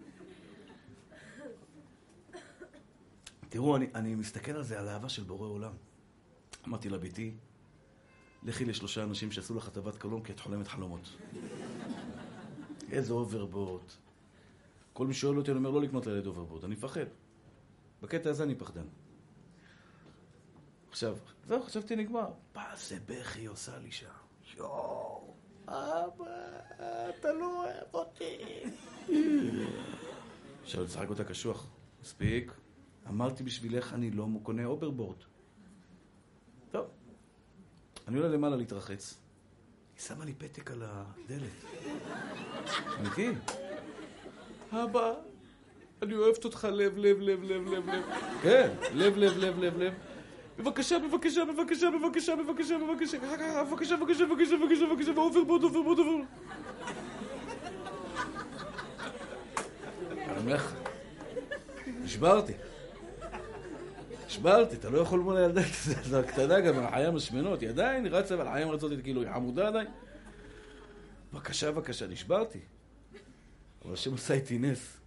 תראו, 3.50 3.76
אני, 3.76 3.88
אני 3.95 4.16
מסתכל 4.16 4.52
על 4.52 4.64
זה, 4.64 4.80
על 4.80 4.88
האהבה 4.88 5.10
של 5.10 5.24
בורא 5.24 5.47
עולם. 5.47 5.72
אמרתי 6.68 6.89
לבתי, 6.90 7.34
לכי 8.43 8.66
לשלושה 8.66 9.04
אנשים 9.04 9.32
שעשו 9.32 9.56
לך 9.56 9.68
הטבת 9.68 9.97
חלום 9.98 10.24
כי 10.24 10.32
את 10.32 10.39
חולמת 10.39 10.68
חלומות. 10.68 11.10
איזה 12.91 13.14
הוברבורד. 13.14 13.84
כל 14.93 15.08
מי 15.08 15.14
שואל 15.14 15.38
אותי, 15.38 15.52
אני 15.52 15.58
אומר 15.58 15.70
לא 15.70 15.82
לקנות 15.82 16.08
לילד 16.08 16.28
הוברבורד, 16.28 16.64
אני 16.64 16.74
מפחד. 16.76 17.06
בקטע 18.02 18.30
הזה 18.30 18.43
אני 18.43 18.56
פחדן. 18.56 18.86
עכשיו, 20.89 21.18
זהו, 21.47 21.64
חשבתי 21.64 21.95
נגמר. 21.95 22.28
מה 22.56 22.76
זה 22.78 22.97
בכי 23.06 23.45
עושה 23.45 23.78
לי 23.78 23.91
שם? 23.91 24.06
יואו, 24.58 25.34
אבא, 25.68 26.26
אתה 27.10 27.34
לא 27.34 27.64
אוהב 27.64 27.93
אותי. 27.93 28.38
עכשיו, 30.64 30.84
לשחק 30.84 31.10
אותה 31.10 31.24
קשוח. 31.24 31.68
מספיק. 32.02 32.52
אמרתי 33.10 33.43
בשבילך, 33.43 33.93
אני 33.93 34.12
לא 34.12 34.28
קונה 34.43 34.66
הוברבורד. 34.66 35.18
טוב. 36.72 36.86
אני 38.07 38.18
עולה 38.18 38.30
למעלה 38.30 38.55
להתרחץ. 38.55 39.18
היא 39.95 40.01
שמה 40.01 40.26
לי 40.26 40.34
פתק 40.34 40.72
על 40.72 40.84
הדלת. 40.86 41.51
אמיתי. 42.99 43.30
אבא, 44.72 45.14
אני 46.01 46.16
אוהבת 46.16 46.45
אותך 46.45 46.68
לב, 46.72 46.97
לב, 46.97 47.18
לב, 47.20 47.43
לב, 47.43 47.68
לב, 47.68 47.89
לב. 47.89 48.05
כן, 48.41 48.70
לב, 48.93 49.18
לב, 49.18 49.38
לב, 49.38 49.60
לב, 49.60 49.78
לב. 49.78 49.93
בבקשה, 50.57 50.97
בבקשה, 50.99 51.45
בבקשה, 51.45 51.89
בבקשה, 51.91 52.36
בבקשה, 52.36 52.78
בבקשה, 52.78 53.18
בבקשה, 53.64 53.97
בבקשה, 53.97 54.26
בבקשה, 54.26 54.55
בבקשה, 54.57 54.86
בבקשה, 54.86 55.12
הוברבורד, 55.18 55.64
הוברבורד, 55.64 56.00
הוברבורד. 56.00 56.26
אני 60.12 60.38
אומר 60.38 60.55
לך, 60.55 60.76
נשברתי. 61.88 62.53
נשברתי, 64.40 64.76
אתה 64.76 64.90
לא 64.90 64.98
יכול 65.00 65.20
מול 65.20 65.38
הילדה 65.38 65.62
הקטנה 66.20 66.60
גם, 66.60 66.80
הלחיים 66.80 67.16
השמנות, 67.16 67.62
היא 67.62 67.70
עדיין 67.70 68.08
רצה, 68.08 68.36
אבל 68.36 68.48
הלחיים 68.48 68.70
רצות, 68.70 68.92
כאילו, 69.04 69.22
היא 69.22 69.30
חמודה 69.30 69.68
עדיין. 69.68 69.88
בבקשה, 71.34 71.72
בבקשה, 71.72 72.08
נשברתי. 72.08 72.60
אבל 73.86 73.94
השם 73.94 74.14
עשה 74.14 74.34
איתי 74.34 74.58
נס. 74.58 74.98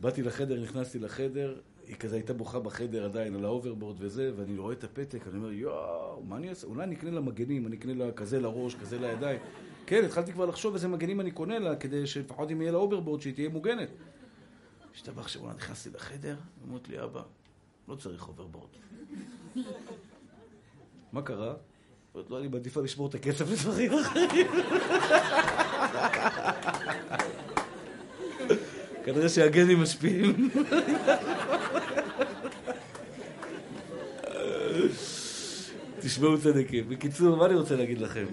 באתי 0.00 0.22
לחדר, 0.22 0.62
נכנסתי 0.62 0.98
לחדר, 0.98 1.60
היא 1.86 1.96
כזה 1.96 2.16
הייתה 2.16 2.32
בוכה 2.32 2.60
בחדר 2.60 3.04
עדיין 3.04 3.34
על 3.34 3.44
ההוברבורד 3.44 3.96
וזה, 3.98 4.32
ואני 4.36 4.58
רואה 4.58 4.72
את 4.72 4.84
הפתק, 4.84 5.28
אני 5.28 5.36
אומר, 5.36 5.52
יואו, 5.52 6.22
מה 6.22 6.36
אני 6.36 6.48
אעשה? 6.48 6.66
אולי 6.66 6.84
אני 6.84 6.94
אקנה 6.94 7.10
לה 7.10 7.20
מגנים, 7.20 7.66
אני 7.66 7.76
אקנה 7.76 7.94
לה 7.94 8.12
כזה 8.12 8.40
לראש, 8.40 8.74
כזה 8.74 8.98
לידיים. 8.98 9.38
כן, 9.86 10.04
התחלתי 10.04 10.32
כבר 10.32 10.46
לחשוב 10.46 10.74
איזה 10.74 10.88
מגנים 10.88 11.20
אני 11.20 11.30
קונה 11.30 11.58
לה, 11.58 11.76
כדי 11.76 12.06
שלפחות 12.06 12.50
אם 12.50 12.62
יהיה 12.62 12.72
לה 12.72 12.78
הוברבורד, 12.78 13.20
שהיא 13.20 13.34
תהיה 13.34 13.48
מוגנת. 13.48 13.88
ישתבח 14.94 15.28
שמו, 15.28 15.54
נכנסתי 15.54 15.90
לחדר, 15.90 16.36
אמרה 16.68 16.88
לי, 16.88 17.02
אבא, 17.02 17.22
לא 17.90 17.94
צריך 17.96 18.28
הוברבורד. 18.28 18.68
מה 21.12 21.22
קרה? 21.22 21.54
לא, 22.30 22.38
אני 22.38 22.48
מעדיפה 22.48 22.80
לשמור 22.80 23.08
את 23.08 23.14
הכסף 23.14 23.50
לדברים 23.52 23.92
אחרים. 23.92 24.46
כנראה 29.04 29.28
שהגנים 29.28 29.82
משפיעים. 29.82 30.50
תשמעו 36.00 36.38
צדיקים. 36.38 36.88
בקיצור, 36.88 37.36
מה 37.36 37.46
אני 37.46 37.54
רוצה 37.54 37.76
להגיד 37.76 37.98
לכם? 37.98 38.26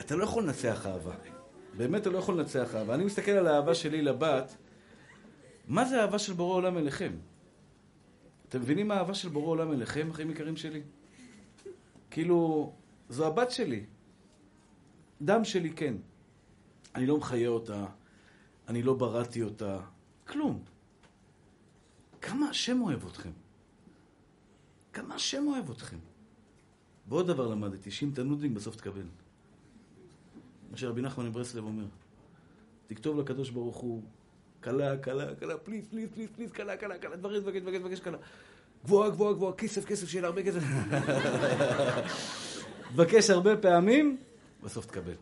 אתה 0.00 0.16
לא 0.16 0.24
יכול 0.24 0.42
לנצח 0.42 0.86
אהבה. 0.86 1.14
באמת 1.76 2.00
אתה 2.00 2.10
לא 2.10 2.18
יכול 2.18 2.38
לנצח 2.38 2.74
אהבה. 2.74 2.94
אני 2.94 3.04
מסתכל 3.04 3.30
על 3.30 3.46
האהבה 3.46 3.74
שלי 3.74 4.02
לבת, 4.02 4.56
מה 5.68 5.84
זה 5.84 6.00
האהבה 6.00 6.18
של 6.18 6.32
בורא 6.32 6.54
עולם 6.54 6.78
אליכם? 6.78 7.12
אתם 8.52 8.60
מבינים 8.60 8.88
מה 8.88 8.94
האהבה 8.94 9.14
של 9.14 9.28
בורא 9.28 9.46
עולם 9.46 9.72
אליכם, 9.72 10.10
אחים 10.10 10.30
יקרים 10.30 10.56
שלי? 10.56 10.82
כאילו, 12.10 12.72
זו 13.08 13.26
הבת 13.26 13.50
שלי. 13.50 13.84
דם 15.22 15.44
שלי, 15.44 15.70
כן. 15.70 15.94
אני 16.94 17.06
לא 17.06 17.18
מחיה 17.18 17.48
אותה, 17.48 17.86
אני 18.68 18.82
לא 18.82 18.94
בראתי 18.94 19.42
אותה, 19.42 19.78
כלום. 20.26 20.62
כמה 22.20 22.48
השם 22.48 22.80
אוהב 22.80 23.06
אתכם. 23.06 23.30
כמה 24.92 25.14
השם 25.14 25.44
אוהב 25.46 25.70
אתכם. 25.70 25.98
ועוד 27.08 27.26
דבר 27.26 27.46
למדתי, 27.46 27.90
שאם 27.90 28.10
תנודניק 28.14 28.52
בסוף 28.52 28.76
תקבל. 28.76 29.06
מה 30.70 30.76
שרבי 30.76 31.02
נחמן 31.02 31.26
מברסלב 31.26 31.64
אומר. 31.64 31.86
תכתוב 32.86 33.18
לקדוש 33.18 33.50
ברוך 33.50 33.76
הוא, 33.76 34.02
כלה, 34.62 34.96
כלה, 34.96 35.24
כלה, 35.40 35.56
please, 35.58 35.84
please, 35.90 36.08
please, 36.14 36.28
please, 36.36 36.50
כלה, 36.52 36.76
כלה, 36.76 36.98
כלה, 36.98 37.16
דברים, 37.16 37.42
דברים, 37.42 37.62
דברים, 37.62 37.80
דברים, 37.80 37.96
כלה. 37.96 38.16
גבוהה, 38.84 39.10
גבוהה, 39.10 39.32
גבוהה, 39.34 39.52
כסף, 39.52 39.84
כסף, 39.84 40.08
שיהיה 40.08 40.22
לה 40.22 40.28
הרבה 40.28 40.42
כסף. 40.42 40.60
תבקש 42.94 43.30
הרבה 43.30 43.56
פעמים, 43.56 44.16
בסוף 44.62 44.86
תקבל. 44.86 45.14